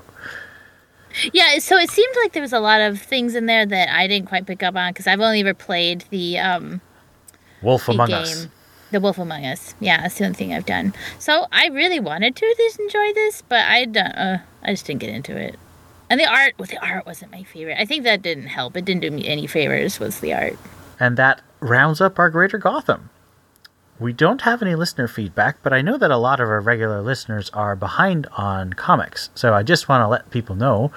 Yeah, 1.33 1.57
so 1.59 1.77
it 1.77 1.89
seemed 1.89 2.15
like 2.23 2.33
there 2.33 2.41
was 2.41 2.53
a 2.53 2.59
lot 2.59 2.81
of 2.81 3.01
things 3.01 3.35
in 3.35 3.45
there 3.45 3.65
that 3.65 3.89
I 3.89 4.07
didn't 4.07 4.27
quite 4.27 4.45
pick 4.45 4.63
up 4.63 4.75
on 4.75 4.91
because 4.91 5.07
I've 5.07 5.21
only 5.21 5.41
ever 5.41 5.53
played 5.53 6.05
the 6.09 6.39
um 6.39 6.81
Wolf 7.61 7.85
the 7.85 7.93
Among 7.93 8.07
game, 8.07 8.21
Us. 8.21 8.47
The 8.91 8.99
Wolf 8.99 9.17
Among 9.17 9.45
Us. 9.45 9.75
Yeah, 9.79 10.01
that's 10.01 10.17
the 10.17 10.25
only 10.25 10.35
thing 10.35 10.53
I've 10.53 10.65
done. 10.65 10.93
So 11.19 11.47
I 11.51 11.67
really 11.67 11.99
wanted 11.99 12.35
to 12.35 12.55
just 12.57 12.79
enjoy 12.79 13.13
this, 13.13 13.41
but 13.41 13.65
I 13.65 13.85
don't. 13.85 14.05
Uh, 14.07 14.37
I 14.63 14.71
just 14.71 14.85
didn't 14.85 15.01
get 15.01 15.09
into 15.09 15.35
it. 15.35 15.57
And 16.09 16.19
the 16.19 16.25
art, 16.25 16.53
well, 16.57 16.67
the 16.67 16.77
art 16.85 17.05
wasn't 17.05 17.31
my 17.31 17.43
favorite. 17.43 17.77
I 17.79 17.85
think 17.85 18.03
that 18.03 18.21
didn't 18.21 18.47
help. 18.47 18.77
It 18.77 18.85
didn't 18.85 19.01
do 19.01 19.09
me 19.09 19.27
any 19.27 19.47
favors. 19.47 19.99
Was 19.99 20.19
the 20.19 20.33
art? 20.33 20.57
And 20.99 21.17
that 21.17 21.41
rounds 21.61 21.99
up 21.99 22.19
our 22.19 22.29
Greater 22.29 22.57
Gotham. 22.59 23.09
We 23.99 24.11
don't 24.11 24.41
have 24.41 24.61
any 24.61 24.75
listener 24.75 25.07
feedback, 25.07 25.57
but 25.63 25.71
I 25.71 25.81
know 25.81 25.97
that 25.97 26.11
a 26.11 26.17
lot 26.17 26.39
of 26.41 26.49
our 26.49 26.59
regular 26.59 27.01
listeners 27.01 27.49
are 27.51 27.75
behind 27.75 28.27
on 28.33 28.73
comics. 28.73 29.29
So 29.35 29.53
I 29.53 29.63
just 29.63 29.87
want 29.87 30.01
to 30.01 30.07
let 30.07 30.29
people 30.31 30.55
know 30.55 30.91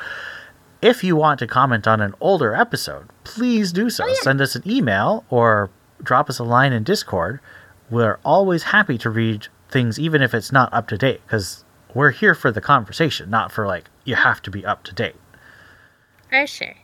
if 0.83 1.03
you 1.03 1.17
want 1.17 1.39
to 1.41 1.47
comment 1.47 1.87
on 1.87 2.01
an 2.01 2.15
older 2.21 2.55
episode, 2.55 3.09
please 3.25 3.73
do 3.73 3.91
so. 3.91 4.05
Oh, 4.07 4.15
send 4.23 4.41
us 4.41 4.55
an 4.55 4.63
email 4.69 5.25
or 5.31 5.71
drop 6.03 6.29
us 6.29 6.39
a 6.39 6.45
line 6.45 6.73
in 6.73 6.85
Discord. 6.85 7.41
We're 7.91 8.19
always 8.25 8.65
happy 8.65 8.99
to 8.99 9.11
read 9.11 9.49
things, 9.69 9.99
even 9.99 10.23
if 10.23 10.35
it's 10.35 10.53
not 10.53 10.73
up 10.73 10.89
to 10.89 10.99
date, 10.99 11.21
because 11.27 11.65
we're 11.95 12.11
here 12.11 12.35
for 12.35 12.53
the 12.53 12.61
conversation, 12.61 13.31
not 13.31 13.51
for 13.51 13.67
like, 13.67 13.91
you 14.05 14.15
have 14.15 14.43
to 14.43 14.51
be 14.51 14.65
up 14.65 14.85
to 14.85 14.95
date. 14.95 15.17
For 16.29 16.47
sure. 16.47 16.77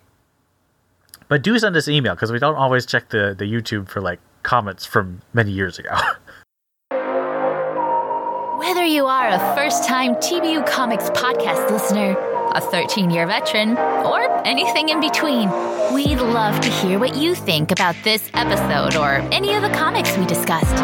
But 1.28 1.42
do 1.42 1.58
send 1.58 1.76
us 1.76 1.86
an 1.88 1.94
email 1.94 2.14
because 2.14 2.32
we 2.32 2.38
don't 2.38 2.56
always 2.56 2.86
check 2.86 3.10
the, 3.10 3.34
the 3.36 3.44
YouTube 3.44 3.88
for 3.88 4.00
like 4.00 4.20
comments 4.44 4.86
from 4.86 5.22
many 5.32 5.50
years 5.50 5.78
ago. 5.78 5.90
Whether 8.58 8.84
you 8.84 9.06
are 9.06 9.28
a 9.28 9.38
first 9.56 9.84
time 9.84 10.14
TBU 10.14 10.66
Comics 10.66 11.10
podcast 11.10 11.70
listener, 11.70 12.14
a 12.54 12.60
13 12.60 13.10
year 13.10 13.26
veteran, 13.26 13.76
or 13.76 14.20
anything 14.46 14.88
in 14.88 15.00
between, 15.00 15.50
we'd 15.92 16.20
love 16.20 16.60
to 16.60 16.70
hear 16.70 16.98
what 16.98 17.16
you 17.16 17.34
think 17.34 17.70
about 17.70 17.96
this 18.04 18.30
episode 18.34 18.96
or 18.96 19.16
any 19.32 19.54
of 19.54 19.62
the 19.62 19.70
comics 19.70 20.16
we 20.16 20.24
discussed. 20.26 20.76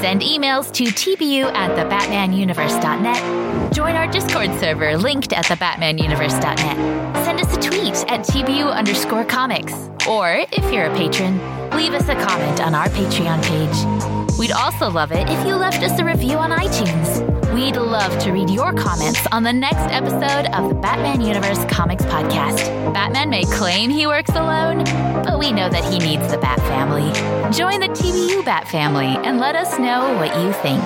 Send 0.00 0.20
emails 0.22 0.72
to 0.72 0.84
tbu 0.84 1.44
at 1.54 1.70
thebatmanuniverse.net. 1.76 3.72
Join 3.72 3.94
our 3.94 4.06
Discord 4.06 4.50
server 4.60 4.96
linked 4.96 5.32
at 5.32 5.46
thebatmanuniverse.net. 5.46 7.24
Send 7.24 7.40
us 7.40 7.56
a 7.56 7.60
tweet 7.60 7.94
at 8.10 8.20
tbu 8.20 8.72
underscore 8.72 9.24
comics. 9.24 9.72
Or 10.08 10.44
if 10.52 10.72
you're 10.72 10.86
a 10.86 10.96
patron, 10.96 11.38
leave 11.76 11.92
us 11.92 12.08
a 12.08 12.14
comment 12.14 12.60
on 12.60 12.74
our 12.74 12.88
Patreon 12.88 13.42
page. 13.42 14.38
We'd 14.38 14.52
also 14.52 14.90
love 14.90 15.12
it 15.12 15.28
if 15.28 15.46
you 15.46 15.56
left 15.56 15.82
us 15.82 15.98
a 15.98 16.04
review 16.04 16.36
on 16.36 16.50
iTunes. 16.50 17.35
We'd 17.56 17.76
love 17.76 18.18
to 18.18 18.32
read 18.32 18.50
your 18.50 18.74
comments 18.74 19.26
on 19.32 19.42
the 19.42 19.52
next 19.52 19.90
episode 19.90 20.52
of 20.54 20.68
the 20.68 20.74
Batman 20.74 21.22
Universe 21.22 21.64
Comics 21.74 22.04
Podcast. 22.04 22.92
Batman 22.92 23.30
may 23.30 23.44
claim 23.44 23.88
he 23.88 24.06
works 24.06 24.28
alone, 24.32 24.84
but 25.24 25.38
we 25.38 25.52
know 25.52 25.70
that 25.70 25.82
he 25.90 25.98
needs 25.98 26.30
the 26.30 26.36
Bat 26.36 26.58
Family. 26.58 27.10
Join 27.56 27.80
the 27.80 27.88
TBU 27.88 28.44
Bat 28.44 28.68
Family 28.68 29.16
and 29.26 29.38
let 29.38 29.56
us 29.56 29.78
know 29.78 30.14
what 30.18 30.38
you 30.38 30.52
think. 30.52 30.84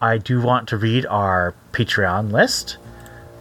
I 0.00 0.16
do 0.16 0.40
want 0.40 0.66
to 0.68 0.78
read 0.78 1.04
our 1.04 1.54
Patreon 1.72 2.32
list. 2.32 2.78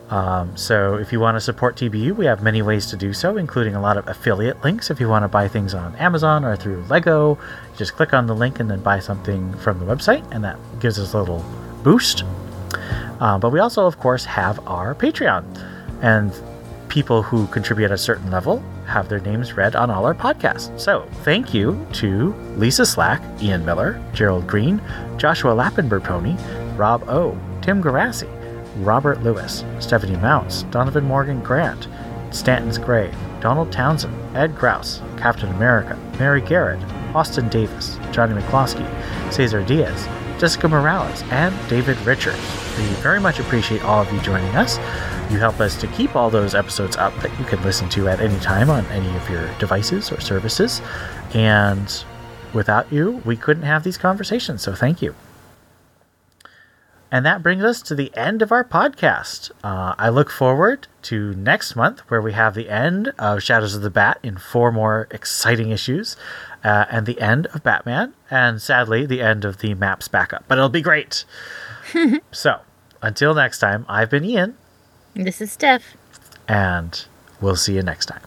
Um, 0.09 0.57
so 0.57 0.95
if 0.95 1.13
you 1.13 1.21
want 1.21 1.37
to 1.37 1.41
support 1.41 1.77
TBU, 1.77 2.17
we 2.17 2.25
have 2.25 2.43
many 2.43 2.61
ways 2.61 2.87
to 2.87 2.97
do 2.97 3.13
so, 3.13 3.37
including 3.37 3.75
a 3.75 3.81
lot 3.81 3.95
of 3.95 4.09
affiliate 4.09 4.61
links. 4.61 4.91
If 4.91 4.99
you 4.99 5.07
want 5.07 5.23
to 5.23 5.29
buy 5.29 5.47
things 5.47 5.73
on 5.73 5.95
Amazon 5.95 6.43
or 6.43 6.57
through 6.57 6.83
Lego, 6.89 7.37
just 7.77 7.93
click 7.93 8.13
on 8.13 8.27
the 8.27 8.35
link 8.35 8.59
and 8.59 8.69
then 8.69 8.81
buy 8.81 8.99
something 8.99 9.53
from 9.59 9.79
the 9.79 9.85
website, 9.85 10.29
and 10.33 10.43
that 10.43 10.57
gives 10.81 10.99
us 10.99 11.13
a 11.13 11.19
little 11.19 11.45
boost. 11.83 12.23
Um, 13.19 13.39
but 13.39 13.51
we 13.51 13.59
also, 13.59 13.85
of 13.85 13.99
course, 13.99 14.25
have 14.25 14.65
our 14.67 14.95
Patreon, 14.95 15.43
and 16.01 16.31
people 16.89 17.21
who 17.23 17.47
contribute 17.47 17.85
at 17.85 17.91
a 17.91 17.97
certain 17.97 18.29
level 18.31 18.61
have 18.85 19.07
their 19.07 19.19
names 19.19 19.53
read 19.53 19.75
on 19.75 19.89
all 19.89 20.05
our 20.05 20.13
podcasts. 20.13 20.77
So 20.79 21.07
thank 21.23 21.53
you 21.53 21.87
to 21.93 22.33
Lisa 22.57 22.85
Slack, 22.85 23.21
Ian 23.41 23.63
Miller, 23.63 24.03
Gerald 24.13 24.47
Green, 24.47 24.81
Joshua 25.17 25.53
Lappenberg-Pony, 25.53 26.35
Rob 26.75 27.07
O, 27.07 27.37
Tim 27.61 27.81
Garassi, 27.81 28.27
Robert 28.77 29.21
Lewis, 29.23 29.63
Stephanie 29.79 30.17
Mounts, 30.17 30.63
Donovan 30.63 31.05
Morgan 31.05 31.41
Grant, 31.41 31.87
Stanton's 32.31 32.77
Grave, 32.77 33.15
Donald 33.39 33.71
Townsend, 33.71 34.13
Ed 34.35 34.57
Grouse, 34.57 35.01
Captain 35.17 35.49
America, 35.49 35.97
Mary 36.19 36.41
Garrett, 36.41 36.81
Austin 37.13 37.47
Davis, 37.49 37.97
Johnny 38.11 38.33
McCloskey, 38.33 38.87
Cesar 39.31 39.63
Diaz, 39.63 40.07
Jessica 40.41 40.67
Morales, 40.67 41.21
and 41.29 41.55
David 41.69 41.99
Richards. 41.99 42.39
We 42.75 42.83
very 43.03 43.19
much 43.19 43.39
appreciate 43.39 43.83
all 43.83 44.01
of 44.01 44.11
you 44.11 44.19
joining 44.21 44.55
us. 44.55 44.77
You 45.31 45.37
help 45.37 45.59
us 45.59 45.79
to 45.79 45.85
keep 45.89 46.15
all 46.15 46.31
those 46.31 46.55
episodes 46.55 46.97
up 46.97 47.15
that 47.17 47.29
you 47.37 47.45
can 47.45 47.61
listen 47.61 47.87
to 47.89 48.09
at 48.09 48.19
any 48.19 48.39
time 48.39 48.71
on 48.71 48.83
any 48.87 49.15
of 49.15 49.29
your 49.29 49.53
devices 49.59 50.11
or 50.11 50.19
services. 50.19 50.81
And 51.35 52.03
without 52.55 52.91
you, 52.91 53.21
we 53.23 53.37
couldn't 53.37 53.65
have 53.65 53.83
these 53.83 53.99
conversations. 53.99 54.63
So 54.63 54.73
thank 54.73 54.99
you. 54.99 55.13
And 57.13 57.25
that 57.25 57.43
brings 57.43 57.61
us 57.63 57.81
to 57.83 57.95
the 57.95 58.15
end 58.15 58.41
of 58.41 58.53
our 58.53 58.63
podcast. 58.63 59.51
Uh, 59.65 59.95
I 59.97 60.07
look 60.07 60.29
forward 60.29 60.87
to 61.03 61.33
next 61.33 61.75
month, 61.75 61.99
where 62.09 62.21
we 62.21 62.31
have 62.31 62.53
the 62.55 62.69
end 62.69 63.11
of 63.19 63.43
Shadows 63.43 63.75
of 63.75 63.81
the 63.81 63.89
Bat 63.89 64.19
in 64.23 64.37
four 64.37 64.71
more 64.71 65.07
exciting 65.11 65.71
issues, 65.71 66.15
uh, 66.63 66.85
and 66.89 67.05
the 67.05 67.19
end 67.19 67.47
of 67.47 67.63
Batman, 67.63 68.13
and 68.29 68.61
sadly, 68.61 69.05
the 69.05 69.21
end 69.21 69.43
of 69.43 69.57
the 69.57 69.73
maps 69.73 70.07
backup. 70.07 70.45
But 70.47 70.57
it'll 70.57 70.69
be 70.69 70.81
great. 70.81 71.25
so, 72.31 72.61
until 73.01 73.33
next 73.33 73.59
time, 73.59 73.85
I've 73.89 74.09
been 74.09 74.23
Ian, 74.23 74.55
This 75.13 75.41
is 75.41 75.51
Steph. 75.51 75.97
and 76.47 77.03
we'll 77.41 77.57
see 77.57 77.75
you 77.75 77.81
next 77.83 78.05
time. 78.05 78.21